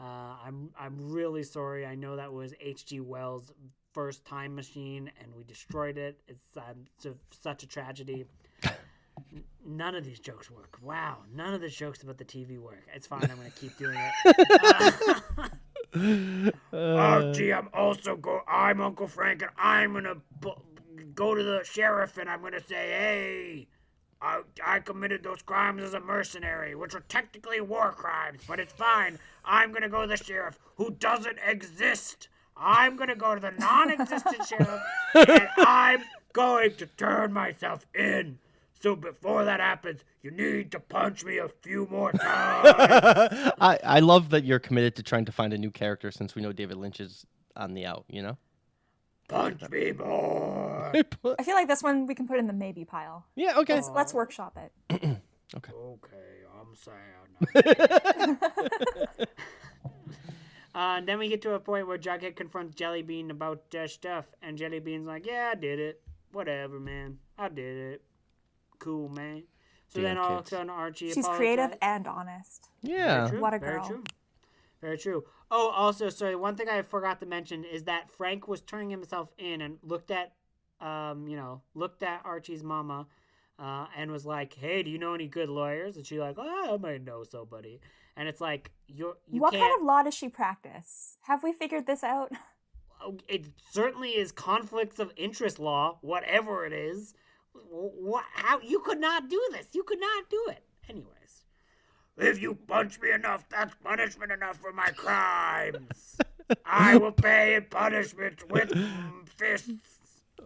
Uh, 0.00 0.34
I'm 0.46 0.70
I'm 0.78 1.12
really 1.12 1.42
sorry. 1.42 1.84
I 1.84 1.94
know 1.94 2.16
that 2.16 2.32
was 2.32 2.54
H.G. 2.60 3.00
Wells' 3.00 3.52
first 3.92 4.24
time 4.24 4.54
machine, 4.54 5.10
and 5.20 5.34
we 5.34 5.44
destroyed 5.44 5.98
it. 5.98 6.20
It's, 6.28 6.56
um, 6.56 6.86
it's 6.96 7.06
a, 7.06 7.14
such 7.42 7.62
a 7.64 7.66
tragedy. 7.66 8.24
None 9.66 9.94
of 9.94 10.04
these 10.04 10.18
jokes 10.18 10.50
work. 10.50 10.78
Wow, 10.82 11.18
none 11.34 11.52
of 11.52 11.60
the 11.60 11.68
jokes 11.68 12.02
about 12.02 12.16
the 12.16 12.24
TV 12.24 12.58
work. 12.58 12.82
It's 12.94 13.06
fine. 13.06 13.22
I'm 13.24 13.36
gonna 13.36 13.50
keep 13.50 13.76
doing 13.76 13.98
it. 13.98 15.52
Oh, 16.72 17.32
gee, 17.32 17.52
I'm 17.52 17.68
also 17.74 18.16
go. 18.16 18.42
I'm 18.46 18.80
Uncle 18.80 19.08
Frank, 19.08 19.42
and 19.42 19.50
I'm 19.58 19.92
gonna 19.92 20.14
bu- 20.40 20.54
go 21.14 21.34
to 21.34 21.42
the 21.42 21.64
sheriff, 21.64 22.16
and 22.16 22.30
I'm 22.30 22.42
gonna 22.42 22.60
say, 22.64 22.90
hey. 22.90 23.66
I, 24.22 24.42
I 24.64 24.80
committed 24.80 25.22
those 25.22 25.42
crimes 25.42 25.82
as 25.82 25.94
a 25.94 26.00
mercenary, 26.00 26.74
which 26.74 26.94
are 26.94 27.02
technically 27.08 27.60
war 27.60 27.92
crimes, 27.92 28.42
but 28.46 28.60
it's 28.60 28.72
fine. 28.72 29.18
I'm 29.44 29.72
gonna 29.72 29.88
go 29.88 30.02
to 30.02 30.06
the 30.06 30.16
sheriff 30.16 30.58
who 30.76 30.90
doesn't 30.90 31.38
exist. 31.46 32.28
I'm 32.56 32.96
gonna 32.96 33.16
go 33.16 33.34
to 33.34 33.40
the 33.40 33.52
non 33.52 33.90
existent 33.90 34.44
sheriff, 34.48 34.82
and 35.14 35.48
I'm 35.58 36.02
going 36.32 36.74
to 36.76 36.86
turn 36.86 37.32
myself 37.32 37.86
in. 37.94 38.38
So 38.80 38.96
before 38.96 39.44
that 39.44 39.60
happens, 39.60 40.00
you 40.22 40.30
need 40.30 40.72
to 40.72 40.80
punch 40.80 41.24
me 41.24 41.38
a 41.38 41.48
few 41.48 41.86
more 41.90 42.12
times. 42.12 42.68
I, 43.60 43.78
I 43.84 44.00
love 44.00 44.30
that 44.30 44.44
you're 44.44 44.58
committed 44.58 44.96
to 44.96 45.02
trying 45.02 45.26
to 45.26 45.32
find 45.32 45.52
a 45.52 45.58
new 45.58 45.70
character 45.70 46.10
since 46.10 46.34
we 46.34 46.40
know 46.40 46.52
David 46.52 46.78
Lynch 46.78 46.98
is 46.98 47.26
on 47.56 47.74
the 47.74 47.84
out, 47.84 48.04
you 48.08 48.22
know? 48.22 48.38
Punch 49.30 49.62
me 49.70 49.92
more. 49.92 50.92
I 51.38 51.42
feel 51.42 51.54
like 51.54 51.68
this 51.68 51.82
one 51.82 52.06
we 52.06 52.14
can 52.14 52.26
put 52.28 52.38
in 52.38 52.46
the 52.46 52.52
maybe 52.52 52.84
pile. 52.84 53.24
yeah, 53.36 53.58
okay. 53.58 53.74
Let's, 53.76 53.90
let's 53.90 54.14
workshop 54.14 54.58
it. 54.58 54.72
Okay, 55.56 55.72
Okay, 55.74 56.44
I'm 56.60 56.76
sad. 56.76 58.38
Uh, 60.72 60.98
and 60.98 61.08
then 61.08 61.18
we 61.18 61.26
get 61.28 61.42
to 61.42 61.54
a 61.54 61.58
point 61.58 61.88
where 61.88 61.98
Jughead 61.98 62.36
confronts 62.36 62.76
Jellybean 62.76 63.30
about 63.30 63.62
uh, 63.74 63.88
stuff, 63.88 64.26
and 64.40 64.56
Jellybean's 64.56 65.04
like, 65.04 65.26
"Yeah, 65.26 65.50
I 65.52 65.56
did 65.56 65.80
it. 65.80 66.00
Whatever, 66.30 66.78
man. 66.78 67.18
I 67.36 67.48
did 67.48 67.76
it. 67.94 68.02
Cool, 68.78 69.08
man." 69.08 69.42
So 69.88 70.00
Damn 70.00 70.04
then 70.04 70.18
all 70.18 70.26
of 70.26 70.32
a 70.32 70.36
kids. 70.42 70.50
sudden, 70.50 70.70
Archie 70.70 71.12
She's 71.12 71.26
creative 71.26 71.76
and 71.82 72.06
honest. 72.06 72.68
Yeah. 72.82 73.26
True, 73.28 73.40
What 73.40 73.52
a 73.54 73.58
Very 73.58 73.80
girl. 73.80 74.02
Very 74.80 74.96
true. 74.98 75.24
Oh, 75.50 75.70
also, 75.70 76.08
sorry. 76.08 76.36
One 76.36 76.56
thing 76.56 76.68
I 76.68 76.82
forgot 76.82 77.20
to 77.20 77.26
mention 77.26 77.64
is 77.64 77.84
that 77.84 78.10
Frank 78.10 78.48
was 78.48 78.60
turning 78.60 78.90
himself 78.90 79.28
in 79.36 79.60
and 79.60 79.78
looked 79.82 80.10
at, 80.10 80.32
um, 80.80 81.28
you 81.28 81.36
know, 81.36 81.62
looked 81.74 82.02
at 82.02 82.22
Archie's 82.24 82.62
mama, 82.62 83.06
uh, 83.58 83.86
and 83.94 84.10
was 84.10 84.24
like, 84.24 84.54
"Hey, 84.54 84.82
do 84.82 84.90
you 84.90 84.98
know 84.98 85.12
any 85.12 85.28
good 85.28 85.50
lawyers?" 85.50 85.96
And 85.96 86.06
she's 86.06 86.18
like, 86.18 86.36
"Oh, 86.38 86.74
I 86.74 86.76
might 86.78 87.04
know 87.04 87.24
somebody." 87.24 87.80
And 88.16 88.28
it's 88.28 88.40
like, 88.40 88.70
you're 88.86 89.16
you 89.28 89.40
what 89.40 89.52
can't. 89.52 89.62
kind 89.62 89.80
of 89.80 89.86
law 89.86 90.02
does 90.02 90.14
she 90.14 90.28
practice? 90.28 91.16
Have 91.22 91.42
we 91.42 91.52
figured 91.52 91.86
this 91.86 92.02
out? 92.02 92.32
it 93.28 93.46
certainly 93.70 94.10
is 94.10 94.32
conflicts 94.32 94.98
of 94.98 95.12
interest 95.16 95.58
law, 95.58 95.98
whatever 96.02 96.66
it 96.66 96.72
is. 96.72 97.14
What? 97.52 98.24
How 98.34 98.60
you 98.60 98.80
could 98.80 99.00
not 99.00 99.28
do 99.28 99.40
this? 99.52 99.68
You 99.72 99.82
could 99.84 100.00
not 100.00 100.30
do 100.30 100.46
it. 100.48 100.64
Anyways, 100.88 101.19
If 102.20 102.40
you 102.40 102.54
punch 102.54 103.00
me 103.00 103.12
enough, 103.12 103.48
that's 103.48 103.74
punishment 103.82 104.30
enough 104.30 104.58
for 104.58 104.72
my 104.72 104.90
crimes. 104.90 106.18
I 106.64 106.96
will 106.96 107.12
pay 107.12 107.54
in 107.54 107.64
punishment 107.64 108.50
with 108.50 108.72
fists. 109.36 109.70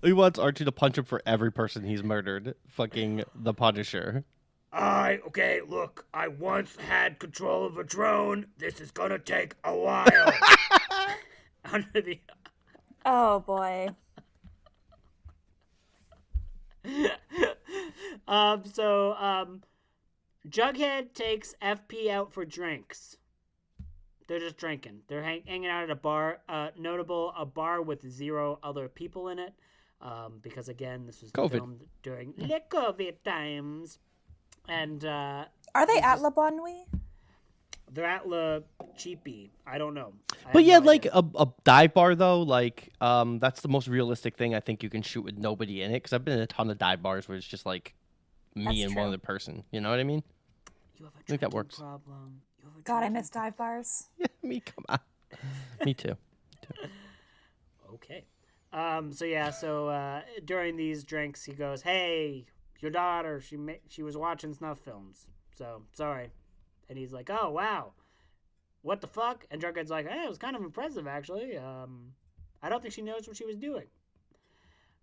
He 0.03 0.13
wants 0.13 0.39
Archie 0.39 0.65
to 0.65 0.73
punch 0.73 0.99
him 0.99 1.05
for 1.05 1.21
every 1.27 1.51
person 1.51 1.85
he's 1.85 2.03
murdered. 2.03 2.55
Fucking 2.69 3.25
the 3.35 3.55
Punisher. 3.55 4.25
I, 4.73 5.21
okay, 5.27 5.61
look, 5.67 6.07
I 6.13 6.29
once 6.29 6.77
had 6.77 7.19
control 7.19 7.67
of 7.67 7.79
a 7.79 7.85
drone. 7.85 8.47
This 8.59 8.81
is 8.81 8.91
gonna 8.91 9.19
take 9.19 9.55
a 9.65 9.75
while. 9.75 10.07
under 11.65 12.01
the 12.01 12.21
Oh 13.07 13.41
boy. 13.41 13.89
um, 18.29 18.65
so 18.65 19.15
um, 19.15 19.63
Jughead 20.49 21.15
takes 21.15 21.55
FP 21.63 22.11
out 22.11 22.33
for 22.33 22.45
drinks. 22.45 23.17
They're 24.27 24.39
just 24.39 24.57
drinking. 24.57 25.01
They're 25.09 25.23
hang- 25.23 25.45
hanging 25.47 25.69
out 25.69 25.85
at 25.85 25.91
a 25.91 25.97
bar. 25.97 26.41
Uh, 26.49 26.69
notable, 26.79 27.33
a 27.37 27.45
bar 27.45 27.83
with 27.83 28.09
zero 28.09 28.59
other 28.63 28.89
people 28.89 29.29
in 29.29 29.39
it. 29.39 29.55
Um, 30.01 30.39
because 30.43 30.69
again, 30.69 31.07
this 31.07 31.23
was 31.23 31.31
COVID. 31.33 31.51
filmed 31.51 31.85
during 32.03 32.35
the 32.37 32.61
COVID 32.71 33.17
times. 33.25 33.99
And 34.69 35.05
uh, 35.05 35.45
Are 35.75 35.87
they 35.87 35.99
at 35.99 36.21
La 36.21 36.31
Bonne 36.31 36.57
Nuit? 36.57 36.87
They're 37.93 38.05
at 38.05 38.29
La 38.29 38.61
Cheapy. 38.97 39.53
I 39.67 39.79
don't 39.79 39.95
know. 39.95 40.13
I 40.47 40.53
But 40.53 40.65
yeah, 40.65 40.79
no 40.79 40.87
like 40.87 41.07
a, 41.07 41.25
a 41.39 41.47
dive 41.65 41.95
bar 41.95 42.15
though, 42.15 42.43
like 42.43 42.93
um, 43.01 43.39
that's 43.39 43.61
the 43.61 43.69
most 43.69 43.89
realistic 43.89 44.37
thing 44.37 44.55
I 44.55 44.61
think 44.61 44.83
you 44.83 44.91
can 44.91 45.03
shoot 45.03 45.23
with 45.23 45.39
nobody 45.39 45.83
in 45.83 45.91
it. 45.91 45.95
Because 45.95 46.13
I've 46.13 46.25
been 46.25 46.35
in 46.35 46.41
a 46.41 46.47
ton 46.47 46.71
of 46.71 46.79
dive 46.79 47.03
bars 47.03 47.29
where 47.29 47.37
it's 47.37 47.47
just 47.47 47.67
like 47.67 47.95
me 48.55 48.65
That's 48.65 48.81
and 48.83 48.97
one 48.97 49.09
other 49.09 49.19
person. 49.19 49.65
You 49.71 49.81
know 49.81 49.91
what 49.91 50.01
I 50.01 50.05
mean? 50.05 50.23
You 51.05 51.13
have 51.15 51.23
a 51.23 51.25
think 51.27 51.41
that 51.41 51.51
works. 51.53 51.79
problem. 51.79 52.41
You 52.63 52.69
have 52.69 52.79
a 52.79 52.83
God, 52.83 52.97
I 52.97 52.99
drinking 53.01 53.13
miss 53.15 53.31
dive 53.31 53.57
bars. 53.57 54.09
Yeah, 54.19 54.27
me 54.43 54.61
come 54.61 54.85
on. 54.89 54.99
me 55.85 55.95
too. 55.95 56.17
Okay. 57.95 58.25
Um. 58.73 59.13
So 59.13 59.25
yeah. 59.25 59.51
So 59.51 59.89
uh, 59.89 60.23
during 60.45 60.77
these 60.77 61.05
drinks, 61.05 61.45
he 61.45 61.53
goes, 61.53 61.83
"Hey, 61.83 62.47
your 62.81 62.91
daughter. 62.91 63.41
She 63.41 63.57
ma- 63.57 63.73
she 63.89 64.03
was 64.03 64.17
watching 64.17 64.53
snuff 64.55 64.79
films. 64.79 65.27
So 65.57 65.83
sorry." 65.93 66.31
And 66.89 66.99
he's 66.99 67.13
like, 67.13 67.31
"Oh 67.31 67.51
wow, 67.51 67.93
what 68.83 69.01
the 69.01 69.07
fuck?" 69.07 69.47
And 69.51 69.61
Jughead's 69.63 69.91
like, 69.91 70.09
"Hey, 70.09 70.25
it 70.25 70.29
was 70.29 70.39
kind 70.39 70.57
of 70.57 70.63
impressive 70.63 71.07
actually. 71.07 71.57
Um, 71.57 72.13
I 72.63 72.69
don't 72.69 72.83
think 72.83 72.95
she 72.95 73.03
knows 73.03 73.27
what 73.29 73.37
she 73.37 73.47
was 73.47 73.57
doing." 73.57 73.87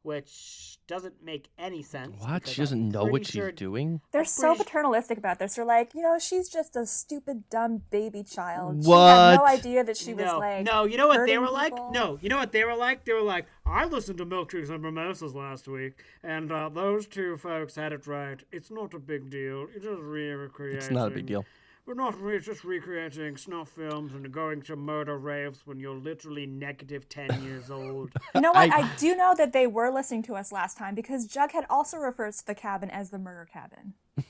Which 0.03 0.79
doesn't 0.87 1.23
make 1.23 1.49
any 1.59 1.83
sense. 1.83 2.15
What? 2.19 2.47
She 2.47 2.61
doesn't 2.61 2.85
I'm 2.85 2.89
know 2.89 3.03
what 3.03 3.11
pretty 3.11 3.25
she's 3.25 3.33
sure- 3.33 3.51
doing. 3.51 4.01
They're 4.11 4.25
so 4.25 4.55
paternalistic 4.55 5.17
about 5.17 5.37
this. 5.37 5.55
They're 5.55 5.65
like, 5.65 5.93
you 5.93 6.01
know, 6.01 6.17
she's 6.17 6.49
just 6.49 6.75
a 6.75 6.87
stupid, 6.87 7.49
dumb 7.51 7.83
baby 7.91 8.23
child. 8.23 8.83
She 8.83 8.89
had 8.89 9.35
no 9.35 9.45
idea 9.45 9.83
that 9.83 9.97
she 9.97 10.15
was 10.15 10.25
no, 10.25 10.39
like. 10.39 10.65
no, 10.65 10.85
you 10.85 10.97
know 10.97 11.07
what 11.07 11.27
they 11.27 11.35
hurting 11.35 11.41
were 11.41 11.51
like? 11.51 11.73
No, 11.91 12.17
you 12.21 12.29
know 12.29 12.37
what 12.37 12.51
they 12.51 12.63
were 12.63 12.75
like? 12.75 13.05
They 13.05 13.13
were 13.13 13.21
like, 13.21 13.45
I 13.65 13.85
listened 13.85 14.17
to 14.17 14.25
Milkshakes 14.25 14.71
and 14.71 14.81
Mimosas 14.81 15.35
last 15.35 15.67
week, 15.67 16.03
and 16.23 16.51
uh, 16.51 16.69
those 16.69 17.05
two 17.05 17.37
folks 17.37 17.75
had 17.75 17.93
it 17.93 18.07
right. 18.07 18.41
It's 18.51 18.71
not 18.71 18.95
a 18.95 18.99
big 18.99 19.29
deal. 19.29 19.67
It's 19.75 19.85
just 19.85 20.01
recreating. 20.01 20.77
It's 20.77 20.89
not 20.89 21.09
a 21.09 21.11
big 21.11 21.27
deal. 21.27 21.45
We're 21.85 21.95
not 21.95 22.19
re- 22.21 22.37
it's 22.37 22.45
just 22.45 22.63
recreating 22.63 23.37
snuff 23.37 23.69
films 23.69 24.13
and 24.13 24.31
going 24.31 24.61
to 24.63 24.75
murder 24.75 25.17
raves 25.17 25.61
when 25.65 25.79
you're 25.79 25.95
literally 25.95 26.45
negative 26.45 27.09
10 27.09 27.43
years 27.43 27.69
old. 27.71 28.11
You 28.35 28.41
know 28.41 28.51
what? 28.51 28.71
I- 28.71 28.81
I, 28.83 28.89
do 28.97 29.15
know 29.15 29.33
that 29.37 29.51
they 29.51 29.67
were 29.67 29.91
listening 29.91 30.23
to 30.23 30.35
us 30.35 30.51
last 30.51 30.77
time 30.77 30.95
because 30.95 31.27
Jughead 31.27 31.65
also 31.69 31.97
refers 31.97 32.37
to 32.37 32.45
the 32.45 32.55
cabin 32.55 32.89
as 32.89 33.09
the 33.09 33.17
murder 33.19 33.47
cabin. 33.51 33.93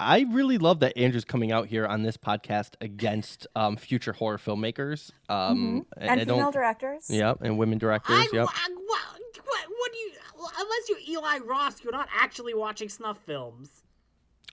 I 0.00 0.26
really 0.30 0.58
love 0.58 0.80
that 0.80 0.98
Andrew's 0.98 1.24
coming 1.24 1.52
out 1.52 1.68
here 1.68 1.86
on 1.86 2.02
this 2.02 2.16
podcast 2.18 2.72
against 2.82 3.46
um, 3.56 3.76
future 3.76 4.12
horror 4.12 4.36
filmmakers. 4.38 5.12
Um, 5.28 5.56
Mm-hmm. 5.96 6.02
And 6.02 6.10
I 6.20 6.24
female 6.24 6.36
don't. 6.38 6.52
directors. 6.52 7.08
Yep, 7.08 7.38
and 7.42 7.56
women 7.56 7.78
directors. 7.78 8.16
I, 8.16 8.28
yep. 8.32 8.48
I- 8.50 8.68
what, 8.74 9.00
what, 9.44 9.60
what 9.78 9.92
do 9.92 9.98
you. 9.98 10.10
Unless 10.58 10.88
you're 10.88 10.98
Eli 11.16 11.38
Roth, 11.46 11.82
you're 11.82 11.92
not 11.92 12.08
actually 12.14 12.52
watching 12.54 12.88
snuff 12.88 13.18
films. 13.24 13.82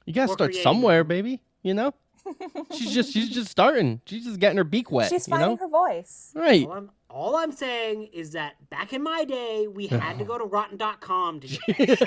You 0.05 0.13
gotta 0.13 0.31
start 0.31 0.49
creating 0.51 0.63
somewhere, 0.63 1.03
baby. 1.03 1.41
You 1.63 1.73
know. 1.73 1.93
she's 2.71 2.93
just 2.93 3.11
she's 3.11 3.29
just 3.29 3.49
starting. 3.49 4.01
She's 4.05 4.25
just 4.25 4.39
getting 4.39 4.57
her 4.57 4.63
beak 4.63 4.91
wet. 4.91 5.09
She's 5.09 5.27
you 5.27 5.31
finding 5.31 5.49
know. 5.49 5.55
her 5.57 5.67
voice. 5.67 6.31
Right. 6.35 6.65
All 6.65 6.71
I'm, 6.73 6.91
all 7.09 7.35
I'm 7.35 7.51
saying 7.51 8.09
is 8.13 8.31
that 8.31 8.53
back 8.69 8.93
in 8.93 9.03
my 9.03 9.25
day, 9.25 9.67
we 9.67 9.87
had 9.87 10.17
to 10.19 10.25
go 10.25 10.37
to 10.37 10.45
rotten.com 10.51 11.41
to 11.41 11.47
get 11.47 11.99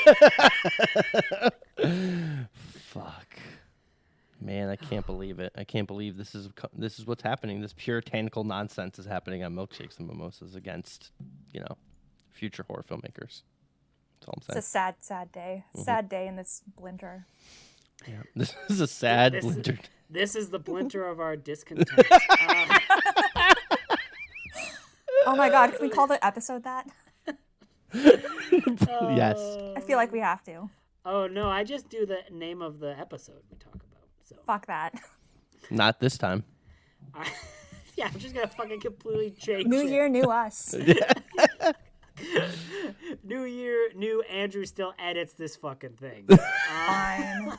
Fuck. 2.73 3.39
Man, 4.41 4.69
I 4.69 4.77
can't 4.77 5.05
believe 5.05 5.39
it. 5.39 5.53
I 5.57 5.65
can't 5.65 5.87
believe 5.87 6.17
this 6.17 6.35
is 6.35 6.49
this 6.77 6.99
is 6.99 7.07
what's 7.07 7.23
happening. 7.23 7.61
This 7.61 7.75
puritanical 7.75 8.45
nonsense 8.45 8.99
is 8.99 9.07
happening 9.07 9.43
on 9.45 9.55
milkshakes 9.55 9.99
and 9.99 10.07
mimosas 10.07 10.55
against, 10.55 11.11
you 11.53 11.61
know, 11.61 11.77
future 12.31 12.65
horror 12.67 12.85
filmmakers. 12.89 13.43
That's 14.15 14.29
all 14.29 14.35
I'm 14.37 14.43
It's 14.49 14.57
a 14.57 14.63
sad, 14.63 14.97
sad 15.01 15.33
day. 15.33 15.65
Mm-hmm. 15.75 15.83
Sad 15.83 16.09
day 16.09 16.27
in 16.27 16.37
this 16.37 16.63
blinter. 18.07 18.27
This 18.37 18.55
is 18.69 18.81
a 18.81 18.87
sad 18.87 19.33
This- 19.35 19.45
blinter. 19.45 19.79
This 20.09 20.37
is 20.37 20.51
the 20.51 20.59
blinter 20.61 21.05
of 21.09 21.19
our 21.19 21.37
discontent. 21.37 22.07
Uh, 22.11 22.79
Oh 25.29 25.35
my 25.35 25.49
god, 25.51 25.73
can 25.73 25.83
we 25.83 25.89
call 25.89 26.07
the 26.07 26.25
episode 26.25 26.63
that? 26.65 26.87
yes. 27.93 29.39
I 29.77 29.81
feel 29.81 29.97
like 29.97 30.13
we 30.13 30.21
have 30.21 30.43
to. 30.45 30.71
oh 31.05 31.27
no, 31.27 31.49
I 31.49 31.65
just 31.65 31.89
do 31.89 32.07
the 32.07 32.19
name 32.31 32.63
of 32.63 32.79
the 32.79 32.97
episode 32.99 33.43
we 33.51 33.57
talk 33.59 33.75
about. 33.75 34.07
So 34.25 34.37
Fuck 34.47 34.67
that. 34.67 34.95
Not 35.71 35.99
this 35.99 36.17
time. 36.17 36.45
I, 37.15 37.27
yeah, 37.97 38.09
I'm 38.13 38.19
just 38.21 38.35
gonna 38.35 38.47
fucking 38.47 38.81
completely 38.81 39.31
change. 39.33 39.67
New 39.67 39.81
it. 39.81 39.91
year, 39.91 40.09
new 40.09 40.31
us. 40.31 40.75
new 43.25 43.45
year, 43.45 43.91
new 43.95 44.23
Andrew 44.23 44.65
still 44.65 44.95
edits 44.99 45.35
this 45.35 45.57
fucking 45.57 45.95
thing. 45.95 46.27
Fine. 46.69 47.59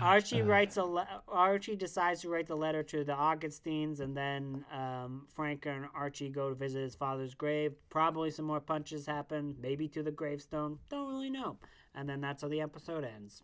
Archie 0.00 0.42
writes 0.42 0.76
a 0.76 0.84
le- 0.84 1.22
Archie 1.26 1.76
decides 1.76 2.22
to 2.22 2.28
write 2.28 2.46
the 2.46 2.56
letter 2.56 2.82
to 2.84 3.04
the 3.04 3.12
Augustines, 3.12 4.00
and 4.00 4.16
then 4.16 4.64
um, 4.72 5.26
Frank 5.34 5.66
and 5.66 5.86
Archie 5.94 6.28
go 6.28 6.48
to 6.48 6.54
visit 6.54 6.82
his 6.82 6.94
father's 6.94 7.34
grave. 7.34 7.74
Probably 7.90 8.30
some 8.30 8.44
more 8.44 8.60
punches 8.60 9.06
happen, 9.06 9.56
maybe 9.60 9.88
to 9.88 10.02
the 10.02 10.10
gravestone. 10.12 10.78
Don't 10.88 11.08
really 11.08 11.30
know. 11.30 11.56
And 11.94 12.08
then 12.08 12.20
that's 12.20 12.42
how 12.42 12.48
the 12.48 12.60
episode 12.60 13.04
ends. 13.04 13.42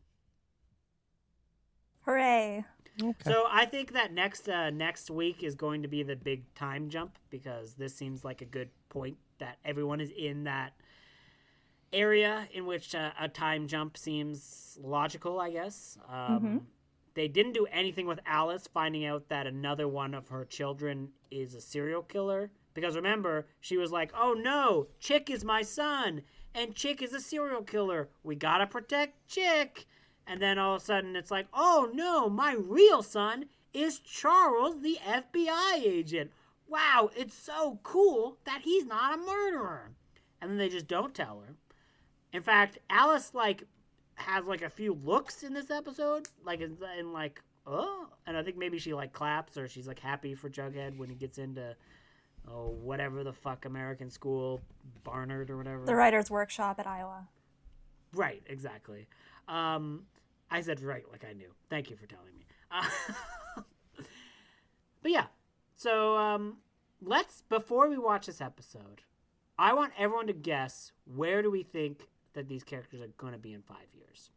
Hooray. 2.05 2.65
So 3.25 3.45
I 3.51 3.65
think 3.65 3.93
that 3.93 4.13
next 4.13 4.49
uh, 4.49 4.71
next 4.71 5.11
week 5.11 5.43
is 5.43 5.55
going 5.55 5.83
to 5.83 5.89
be 5.89 6.03
the 6.03 6.17
big 6.17 6.43
time 6.55 6.89
jump 6.89 7.19
because 7.31 7.75
this 7.75 7.95
seems 7.95 8.25
like 8.25 8.41
a 8.41 8.45
good 8.45 8.69
point 8.89 9.17
that 9.39 9.59
everyone 9.65 10.01
is 10.01 10.11
in 10.17 10.45
that 10.45 10.75
area 11.93 12.49
in 12.53 12.67
which 12.67 12.95
uh, 12.95 13.11
a 13.19 13.29
time 13.29 13.67
jump 13.67 13.97
seems 13.97 14.79
logical. 14.81 15.41
I 15.41 15.51
guess 15.51 15.99
um, 16.09 16.67
they 17.15 17.27
didn't 17.27 17.53
do 17.53 17.67
anything 17.73 18.07
with 18.07 18.21
Alice 18.27 18.69
finding 18.73 19.05
out 19.05 19.29
that 19.29 19.47
another 19.47 19.89
one 19.89 20.15
of 20.15 20.29
her 20.29 20.45
children 20.45 21.09
is 21.31 21.55
a 21.55 21.61
serial 21.61 22.03
killer 22.03 22.51
because 22.75 22.95
remember 22.97 23.47
she 23.61 23.77
was 23.77 23.91
like, 23.91 24.13
"Oh 24.17 24.35
no, 24.35 24.87
Chick 25.01 25.31
is 25.31 25.45
my 25.45 25.63
son." 25.63 26.23
And 26.57 26.77
Chick 26.77 27.03
is 27.03 27.13
a 27.13 27.21
serial 27.21 27.63
killer. 27.63 28.09
We 28.23 28.37
gotta 28.37 28.69
protect 28.69 29.27
Chick. 29.27 29.87
And 30.27 30.41
then 30.41 30.59
all 30.59 30.77
of 30.77 30.83
a 30.83 30.85
sudden 30.85 31.17
it's 31.17 31.31
like, 31.31 31.47
oh 31.53 31.91
no, 31.93 32.29
my 32.29 32.55
real 32.59 33.03
son 33.03 33.47
is 33.73 33.99
Charles, 33.99 34.81
the 34.81 34.99
FBI 35.07 35.85
agent. 35.85 36.31
Wow, 36.67 37.11
it's 37.17 37.35
so 37.35 37.79
cool 37.83 38.39
that 38.47 38.63
he's 38.65 38.87
not 38.87 39.15
a 39.15 39.19
murderer. 39.19 39.91
And 40.41 40.51
then 40.51 40.59
they 40.59 40.69
just 40.69 40.89
don't 40.89 41.15
tell 41.15 41.43
her. 41.47 41.55
In 42.33 42.43
fact, 42.43 42.79
Alice 42.89 43.33
like 43.35 43.65
has 44.17 44.47
like 44.47 44.63
a 44.63 44.71
few 44.71 44.95
looks 44.95 45.43
in 45.43 45.55
this 45.55 45.71
episode, 45.71 46.29
like 46.45 46.61
in, 46.61 46.77
in 46.99 47.13
like 47.13 47.43
oh, 47.67 48.09
and 48.27 48.37
I 48.37 48.43
think 48.43 48.57
maybe 48.57 48.79
she 48.79 48.95
like 48.95 49.13
claps 49.13 49.57
or 49.57 49.69
she's 49.69 49.87
like 49.87 49.99
happy 49.99 50.35
for 50.35 50.49
Jughead 50.49 50.97
when 50.97 51.09
he 51.09 51.15
gets 51.15 51.39
into 51.39 51.77
oh 52.49 52.69
whatever 52.69 53.25
the 53.25 53.33
fuck 53.33 53.65
American 53.65 54.11
school, 54.11 54.61
Barnard 55.03 55.51
or 55.51 55.57
whatever. 55.57 55.85
The 55.85 55.95
writer's 55.95 56.31
workshop 56.31 56.79
at 56.79 56.87
Iowa. 56.87 57.29
Right, 58.13 58.43
exactly. 58.47 59.09
Um, 59.49 60.05
I 60.55 60.61
said 60.61 60.81
right 60.81 61.03
like 61.11 61.25
I 61.29 61.33
knew. 61.33 61.49
Thank 61.69 61.91
you 61.91 61.97
for 61.97 62.07
telling 62.07 62.33
me. 62.39 62.47
Uh, 62.71 62.85
but 65.03 65.11
yeah, 65.11 65.27
so 65.75 66.17
um, 66.17 66.59
let's 67.03 67.43
before 67.49 67.89
we 67.89 67.99
watch 67.99 68.27
this 68.27 68.41
episode, 68.41 69.03
I 69.59 69.75
want 69.75 69.95
everyone 69.99 70.29
to 70.29 70.33
guess 70.33 70.93
where 71.13 71.43
do 71.43 71.51
we 71.51 71.65
think 71.65 72.07
that 72.35 72.49
these 72.49 72.63
characters 72.63 73.01
are 73.01 73.09
going 73.19 73.33
to 73.33 73.39
be 73.39 73.53
in 73.53 73.63
five 73.63 73.89
years. 73.93 74.31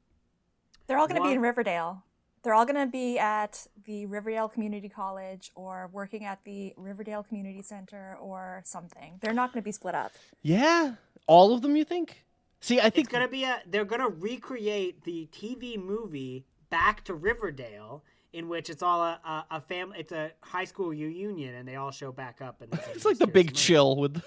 They're 0.87 0.97
all 0.97 1.07
going 1.07 1.21
to 1.21 1.27
be 1.27 1.33
in 1.33 1.39
Riverdale. 1.39 2.03
They're 2.41 2.55
all 2.55 2.65
going 2.65 2.83
to 2.83 2.91
be 2.91 3.19
at 3.19 3.67
the 3.85 4.07
Riverdale 4.07 4.49
Community 4.49 4.89
College 4.89 5.51
or 5.53 5.91
working 5.93 6.25
at 6.25 6.43
the 6.45 6.73
Riverdale 6.77 7.21
Community 7.21 7.61
Center 7.61 8.17
or 8.19 8.63
something. 8.65 9.19
They're 9.21 9.33
not 9.33 9.53
going 9.53 9.61
to 9.61 9.65
be 9.65 9.71
split 9.71 9.93
up. 9.93 10.13
Yeah. 10.41 10.95
All 11.27 11.53
of 11.53 11.61
them, 11.61 11.75
you 11.75 11.83
think? 11.83 12.23
See, 12.59 12.79
I 12.79 12.89
think 12.89 13.05
It's 13.05 13.09
gonna 13.09 13.27
be 13.27 13.43
a. 13.43 13.61
They're 13.67 13.85
gonna 13.85 14.09
recreate 14.09 15.03
the 15.03 15.29
TV 15.31 15.77
movie 15.77 16.45
back 16.69 17.03
to 17.05 17.13
Riverdale, 17.13 18.03
in 18.33 18.49
which 18.49 18.69
it's 18.69 18.81
all 18.81 19.01
a 19.01 19.19
a, 19.23 19.45
a 19.57 19.61
family. 19.61 19.99
It's 19.99 20.11
a 20.11 20.31
high 20.41 20.65
school 20.65 20.89
reunion, 20.89 21.55
and 21.55 21.67
they 21.67 21.75
all 21.75 21.91
show 21.91 22.11
back 22.11 22.41
up. 22.41 22.61
And 22.61 22.73
it's 22.93 23.05
like 23.05 23.19
the 23.19 23.27
big 23.27 23.53
chill 23.53 23.95
with 23.95 24.21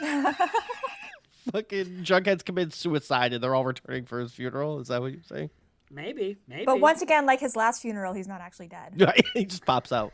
fucking 1.52 2.04
Jughead's 2.04 2.42
committed 2.42 2.72
suicide 2.72 3.32
and 3.32 3.42
they're 3.42 3.54
all 3.54 3.64
returning 3.64 4.04
for 4.04 4.20
his 4.20 4.32
funeral. 4.32 4.80
Is 4.80 4.88
that 4.88 5.00
what 5.00 5.12
you're 5.12 5.22
saying? 5.22 5.50
Maybe, 5.90 6.36
maybe. 6.46 6.64
But 6.64 6.80
once 6.80 7.02
again, 7.02 7.26
like 7.26 7.40
his 7.40 7.56
last 7.56 7.82
funeral, 7.82 8.12
he's 8.12 8.28
not 8.28 8.40
actually 8.40 8.68
dead. 8.68 9.00
Right. 9.00 9.24
he 9.34 9.44
just 9.44 9.64
pops 9.64 9.92
out. 9.92 10.12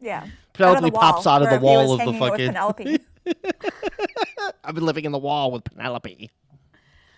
Yeah. 0.00 0.26
Penelope 0.54 0.76
Out 0.78 0.84
of 0.84 0.92
the 0.92 0.98
pops 0.98 1.26
wall, 1.26 1.34
out 1.34 1.42
of 1.42 1.50
the 1.50 1.58
where 1.58 1.72
he 1.72 1.88
was 1.88 1.88
wall 1.88 1.92
of 1.92 1.98
the 1.98 2.12
hanging 2.12 2.56
out 2.56 2.78
with 2.78 2.86
fucking. 2.86 2.98
Penelope. 3.24 4.54
I've 4.64 4.74
been 4.74 4.86
living 4.86 5.04
in 5.04 5.12
the 5.12 5.18
wall 5.18 5.50
with 5.50 5.64
Penelope. 5.64 6.30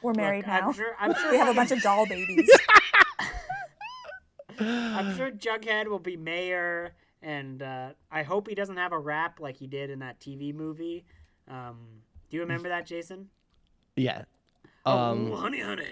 We're 0.02 0.10
Look, 0.10 0.16
married 0.16 0.46
now. 0.46 0.68
I'm 0.68 0.72
sure. 0.72 0.96
I'm 1.00 1.14
sure. 1.14 1.30
We 1.30 1.38
have 1.38 1.48
a 1.48 1.54
bunch 1.54 1.70
of 1.70 1.82
doll 1.82 2.06
babies. 2.06 2.50
I'm 4.58 5.16
sure 5.16 5.30
Jughead 5.30 5.86
will 5.88 5.98
be 5.98 6.16
mayor, 6.16 6.92
and 7.22 7.62
uh, 7.62 7.90
I 8.10 8.22
hope 8.22 8.48
he 8.48 8.54
doesn't 8.54 8.76
have 8.76 8.92
a 8.92 8.98
rap 8.98 9.40
like 9.40 9.56
he 9.56 9.66
did 9.66 9.88
in 9.90 10.00
that 10.00 10.20
TV 10.20 10.54
movie. 10.54 11.06
Um, 11.48 11.78
do 12.28 12.36
you 12.36 12.42
remember 12.42 12.68
that, 12.68 12.86
Jason? 12.86 13.28
Yeah. 13.96 14.24
oh, 14.84 14.96
Um, 14.96 15.32
honey, 15.32 15.60
honey, 15.60 15.84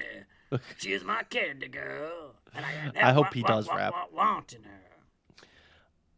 she's 0.77 1.03
my 1.03 1.23
candy 1.25 1.69
girl. 1.69 2.35
And 2.55 2.65
I, 2.65 2.91
got 2.93 3.05
I 3.05 3.13
hope 3.13 3.27
what, 3.27 3.35
he 3.35 3.43
does 3.43 3.67
what, 3.67 3.77
rap. 3.77 3.93
What, 3.93 4.13
wanting 4.13 4.65
her. 4.65 4.88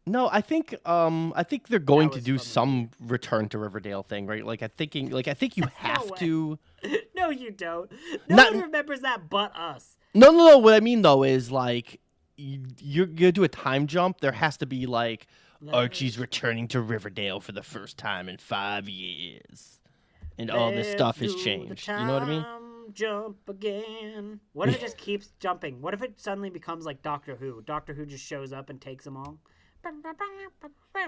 No, 0.07 0.29
I 0.31 0.41
think 0.41 0.75
um 0.87 1.31
I 1.35 1.43
think 1.43 1.67
they're 1.67 1.79
going 1.79 2.09
to 2.11 2.21
do 2.21 2.37
some 2.37 2.89
return 2.99 3.49
to 3.49 3.57
Riverdale 3.57 4.03
thing, 4.03 4.25
right? 4.25 4.45
Like 4.45 4.63
I 4.63 4.67
thinking 4.67 5.09
like 5.11 5.27
I 5.27 5.33
think 5.33 5.57
you 5.57 5.63
have 5.77 6.09
way. 6.09 6.17
to 6.19 6.59
no, 7.15 7.29
you 7.29 7.51
don't. 7.51 7.91
No 8.27 8.35
Not- 8.35 8.53
one 8.53 8.63
remembers 8.63 9.01
that 9.01 9.29
but 9.29 9.55
us. 9.55 9.97
No, 10.13 10.31
no, 10.31 10.49
no. 10.49 10.57
What 10.57 10.73
I 10.73 10.79
mean 10.79 11.03
though 11.03 11.23
is 11.23 11.51
like 11.51 11.99
you, 12.35 12.65
you're 12.79 13.05
gonna 13.05 13.31
do 13.31 13.43
a 13.43 13.47
time 13.47 13.87
jump. 13.87 14.19
There 14.21 14.31
has 14.31 14.57
to 14.57 14.65
be 14.65 14.85
like 14.87 15.27
Archie's 15.71 16.17
returning 16.17 16.67
to 16.69 16.81
Riverdale 16.81 17.39
for 17.39 17.51
the 17.51 17.61
first 17.61 17.97
time 17.97 18.27
in 18.27 18.37
five 18.37 18.89
years, 18.89 19.79
and 20.39 20.49
all 20.49 20.71
this 20.71 20.91
stuff 20.91 21.19
has 21.19 21.35
changed. 21.35 21.87
You 21.87 21.93
know 21.93 22.13
what 22.13 22.23
I 22.23 22.25
mean? 22.25 22.45
Jump 22.93 23.37
again. 23.47 24.39
What 24.53 24.67
if 24.67 24.75
it 24.75 24.81
just 24.81 24.97
keeps 24.97 25.31
jumping? 25.39 25.81
What 25.81 25.93
if 25.93 26.01
it 26.01 26.19
suddenly 26.19 26.49
becomes 26.49 26.85
like 26.85 27.03
Doctor 27.03 27.35
Who? 27.35 27.61
Doctor 27.61 27.93
Who 27.93 28.05
just 28.05 28.25
shows 28.25 28.51
up 28.51 28.69
and 28.71 28.81
takes 28.81 29.05
them 29.05 29.15
all. 29.15 29.37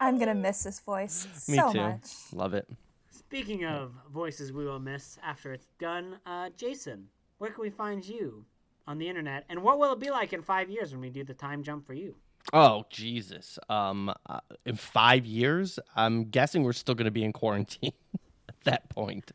I'm 0.00 0.18
gonna 0.18 0.34
miss 0.34 0.64
this 0.64 0.80
voice 0.80 1.26
Me 1.48 1.58
so 1.58 1.72
too. 1.72 1.80
much. 1.80 2.10
Love 2.32 2.54
it. 2.54 2.66
Speaking 3.10 3.64
of 3.64 3.92
voices 4.12 4.52
we 4.52 4.64
will 4.64 4.80
miss 4.80 5.18
after 5.22 5.52
it's 5.52 5.68
done, 5.78 6.18
uh, 6.26 6.50
Jason, 6.56 7.08
where 7.38 7.50
can 7.50 7.62
we 7.62 7.70
find 7.70 8.04
you 8.04 8.44
on 8.86 8.98
the 8.98 9.08
internet? 9.08 9.44
And 9.48 9.62
what 9.62 9.78
will 9.78 9.92
it 9.92 10.00
be 10.00 10.10
like 10.10 10.32
in 10.32 10.42
five 10.42 10.68
years 10.68 10.92
when 10.92 11.00
we 11.00 11.10
do 11.10 11.24
the 11.24 11.34
time 11.34 11.62
jump 11.62 11.86
for 11.86 11.94
you? 11.94 12.16
Oh 12.52 12.84
Jesus! 12.90 13.58
Um, 13.68 14.12
uh, 14.26 14.40
in 14.66 14.76
five 14.76 15.24
years, 15.24 15.78
I'm 15.96 16.24
guessing 16.24 16.62
we're 16.62 16.72
still 16.72 16.94
going 16.94 17.06
to 17.06 17.12
be 17.12 17.24
in 17.24 17.32
quarantine 17.32 17.92
at 18.48 18.60
that 18.64 18.88
point. 18.88 19.32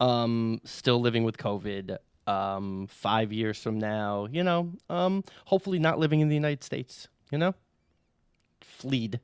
Um, 0.00 0.60
still 0.64 1.00
living 1.00 1.24
with 1.24 1.36
COVID. 1.36 1.98
Um, 2.26 2.88
five 2.88 3.32
years 3.32 3.62
from 3.62 3.78
now, 3.78 4.28
you 4.30 4.44
know, 4.44 4.72
um, 4.90 5.24
hopefully 5.46 5.78
not 5.78 5.98
living 5.98 6.20
in 6.20 6.28
the 6.28 6.34
United 6.34 6.62
States. 6.62 7.08
You 7.30 7.38
know, 7.38 7.54
fleed, 8.60 9.20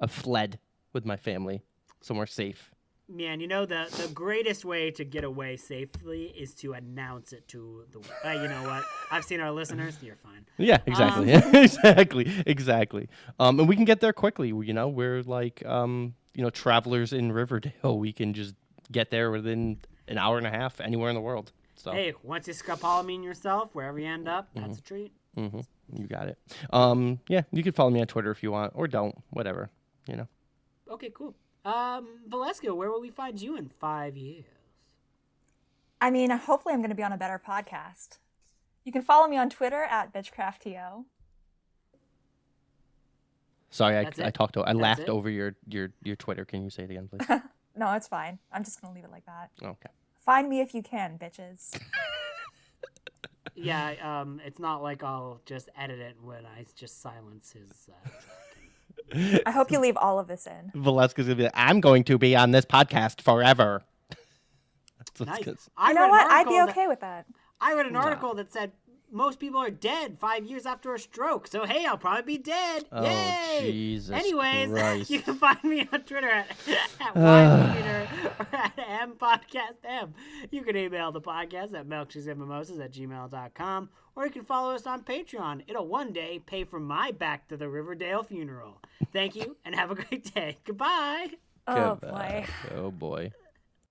I 0.00 0.06
fled 0.06 0.58
with 0.92 1.04
my 1.04 1.16
family 1.16 1.62
somewhere 2.00 2.26
safe. 2.26 2.72
Man, 3.12 3.40
you 3.40 3.48
know 3.48 3.66
the 3.66 3.88
the 3.96 4.06
greatest 4.14 4.64
way 4.64 4.92
to 4.92 5.04
get 5.04 5.24
away 5.24 5.56
safely 5.56 6.26
is 6.26 6.54
to 6.54 6.74
announce 6.74 7.32
it 7.32 7.48
to 7.48 7.84
the. 7.90 7.98
Uh, 8.24 8.32
you 8.34 8.46
know 8.46 8.62
what? 8.62 8.84
I've 9.10 9.24
seen 9.24 9.40
our 9.40 9.50
listeners. 9.50 9.98
You're 10.00 10.14
fine. 10.14 10.46
Yeah, 10.58 10.78
exactly, 10.86 11.32
exactly, 11.60 12.32
exactly. 12.46 13.08
Um, 13.40 13.58
and 13.58 13.68
we 13.68 13.74
can 13.74 13.84
get 13.84 13.98
there 14.00 14.12
quickly. 14.12 14.48
You 14.48 14.72
know, 14.72 14.86
we're 14.86 15.22
like, 15.22 15.66
um, 15.66 16.14
you 16.34 16.44
know, 16.44 16.50
travelers 16.50 17.12
in 17.12 17.32
Riverdale. 17.32 17.98
We 17.98 18.12
can 18.12 18.32
just 18.32 18.54
get 18.92 19.10
there 19.10 19.32
within 19.32 19.78
an 20.06 20.16
hour 20.16 20.38
and 20.38 20.46
a 20.46 20.50
half 20.50 20.80
anywhere 20.80 21.08
in 21.08 21.16
the 21.16 21.20
world. 21.20 21.50
So 21.74 21.90
Hey, 21.90 22.14
once 22.22 22.46
you 22.46 22.54
scopolamine 22.54 23.24
yourself, 23.24 23.74
wherever 23.74 23.98
you 23.98 24.06
end 24.06 24.28
up, 24.28 24.50
that's 24.54 24.78
a 24.78 24.82
treat. 24.82 25.12
hmm 25.34 25.60
you 25.92 26.06
got 26.06 26.28
it. 26.28 26.38
Um, 26.72 27.18
yeah, 27.28 27.42
you 27.50 27.64
can 27.64 27.72
follow 27.72 27.90
me 27.90 28.00
on 28.00 28.06
Twitter 28.06 28.30
if 28.30 28.44
you 28.44 28.52
want, 28.52 28.72
or 28.76 28.86
don't, 28.86 29.16
whatever. 29.30 29.70
You 30.06 30.14
know. 30.14 30.28
Okay, 30.88 31.10
cool. 31.12 31.34
Um, 31.64 32.20
Valeska, 32.28 32.74
where 32.74 32.90
will 32.90 33.00
we 33.00 33.10
find 33.10 33.40
you 33.40 33.56
in 33.56 33.68
five 33.68 34.16
years? 34.16 34.44
I 36.00 36.10
mean, 36.10 36.30
hopefully, 36.30 36.74
I'm 36.74 36.80
gonna 36.80 36.94
be 36.94 37.02
on 37.02 37.12
a 37.12 37.18
better 37.18 37.40
podcast. 37.44 38.18
You 38.84 38.92
can 38.92 39.02
follow 39.02 39.28
me 39.28 39.36
on 39.36 39.50
Twitter 39.50 39.82
at 39.82 40.12
bitchcrafttio. 40.14 41.04
Sorry, 43.70 43.96
I, 43.98 44.10
I 44.24 44.30
talked. 44.30 44.54
To, 44.54 44.62
I 44.62 44.66
That's 44.72 44.78
laughed 44.78 45.00
it? 45.02 45.08
over 45.10 45.28
your 45.28 45.54
your 45.68 45.92
your 46.02 46.16
Twitter. 46.16 46.44
Can 46.44 46.64
you 46.64 46.70
say 46.70 46.84
it 46.84 46.90
again, 46.90 47.08
please? 47.08 47.40
No, 47.76 47.92
it's 47.94 48.08
fine. 48.08 48.40
I'm 48.52 48.64
just 48.64 48.82
gonna 48.82 48.92
leave 48.92 49.04
it 49.04 49.12
like 49.12 49.24
that. 49.26 49.50
okay. 49.62 49.88
Find 50.18 50.48
me 50.48 50.60
if 50.60 50.74
you 50.74 50.82
can, 50.82 51.18
bitches. 51.18 51.78
Yeah, 53.54 53.92
um, 54.02 54.40
it's 54.44 54.58
not 54.58 54.82
like 54.82 55.02
I'll 55.02 55.40
just 55.44 55.68
edit 55.76 55.98
it 55.98 56.16
when 56.22 56.46
I 56.46 56.64
just 56.76 57.02
silence 57.02 57.52
his. 57.52 57.90
Uh, 57.90 58.08
I 59.46 59.50
hope 59.50 59.70
you 59.70 59.78
leave 59.80 59.96
all 59.96 60.18
of 60.18 60.28
this 60.28 60.46
in. 60.46 60.72
Valeska's 60.74 61.26
gonna 61.26 61.36
be. 61.36 61.42
Like, 61.44 61.52
I'm 61.54 61.80
going 61.80 62.04
to 62.04 62.18
be 62.18 62.36
on 62.36 62.50
this 62.50 62.64
podcast 62.64 63.20
forever. 63.20 63.82
That's 65.18 65.20
nice. 65.20 65.68
I 65.76 65.88
You 65.88 65.94
know 65.94 66.08
what? 66.08 66.30
I'd 66.30 66.44
be 66.46 66.58
article 66.58 66.66
that- 66.66 66.68
okay 66.78 66.86
with 66.86 67.00
that. 67.00 67.26
I 67.62 67.74
read 67.74 67.86
an 67.86 67.96
article 67.96 68.34
that 68.36 68.50
said 68.52 68.72
most 69.12 69.38
people 69.40 69.60
are 69.60 69.70
dead 69.70 70.18
five 70.18 70.44
years 70.44 70.66
after 70.66 70.94
a 70.94 70.98
stroke. 70.98 71.46
So 71.46 71.64
hey, 71.64 71.84
I'll 71.86 71.98
probably 71.98 72.36
be 72.36 72.42
dead. 72.42 72.84
Oh, 72.92 73.04
Yay! 73.04 73.58
Jesus 73.62 74.14
Anyways, 74.14 74.70
Christ. 74.72 75.10
you 75.10 75.20
can 75.20 75.34
find 75.34 75.62
me 75.64 75.88
on 75.92 76.02
Twitter 76.02 76.28
at, 76.28 76.46
at 77.00 77.14
YPeter 77.14 78.06
or 78.38 78.46
at 78.56 78.76
MPodcastM. 78.76 80.10
You 80.50 80.62
can 80.62 80.76
email 80.76 81.12
the 81.12 81.20
podcast 81.20 81.74
at 81.74 81.86
milkshakesandmimosas 81.88 82.82
at 82.84 82.92
gmail.com 82.92 83.90
or 84.16 84.24
you 84.26 84.30
can 84.32 84.44
follow 84.44 84.74
us 84.74 84.86
on 84.86 85.02
Patreon. 85.02 85.62
It'll 85.68 85.86
one 85.86 86.12
day 86.12 86.40
pay 86.44 86.64
for 86.64 86.80
my 86.80 87.10
back 87.12 87.48
to 87.48 87.56
the 87.56 87.68
Riverdale 87.68 88.22
funeral. 88.22 88.80
Thank 89.12 89.36
you 89.36 89.56
and 89.64 89.74
have 89.74 89.90
a 89.90 89.94
great 89.94 90.34
day. 90.34 90.58
Goodbye. 90.64 91.30
Oh 91.66 91.96
Goodbye. 92.00 92.46
boy. 92.68 92.74
Oh 92.76 92.90
boy. 92.90 93.32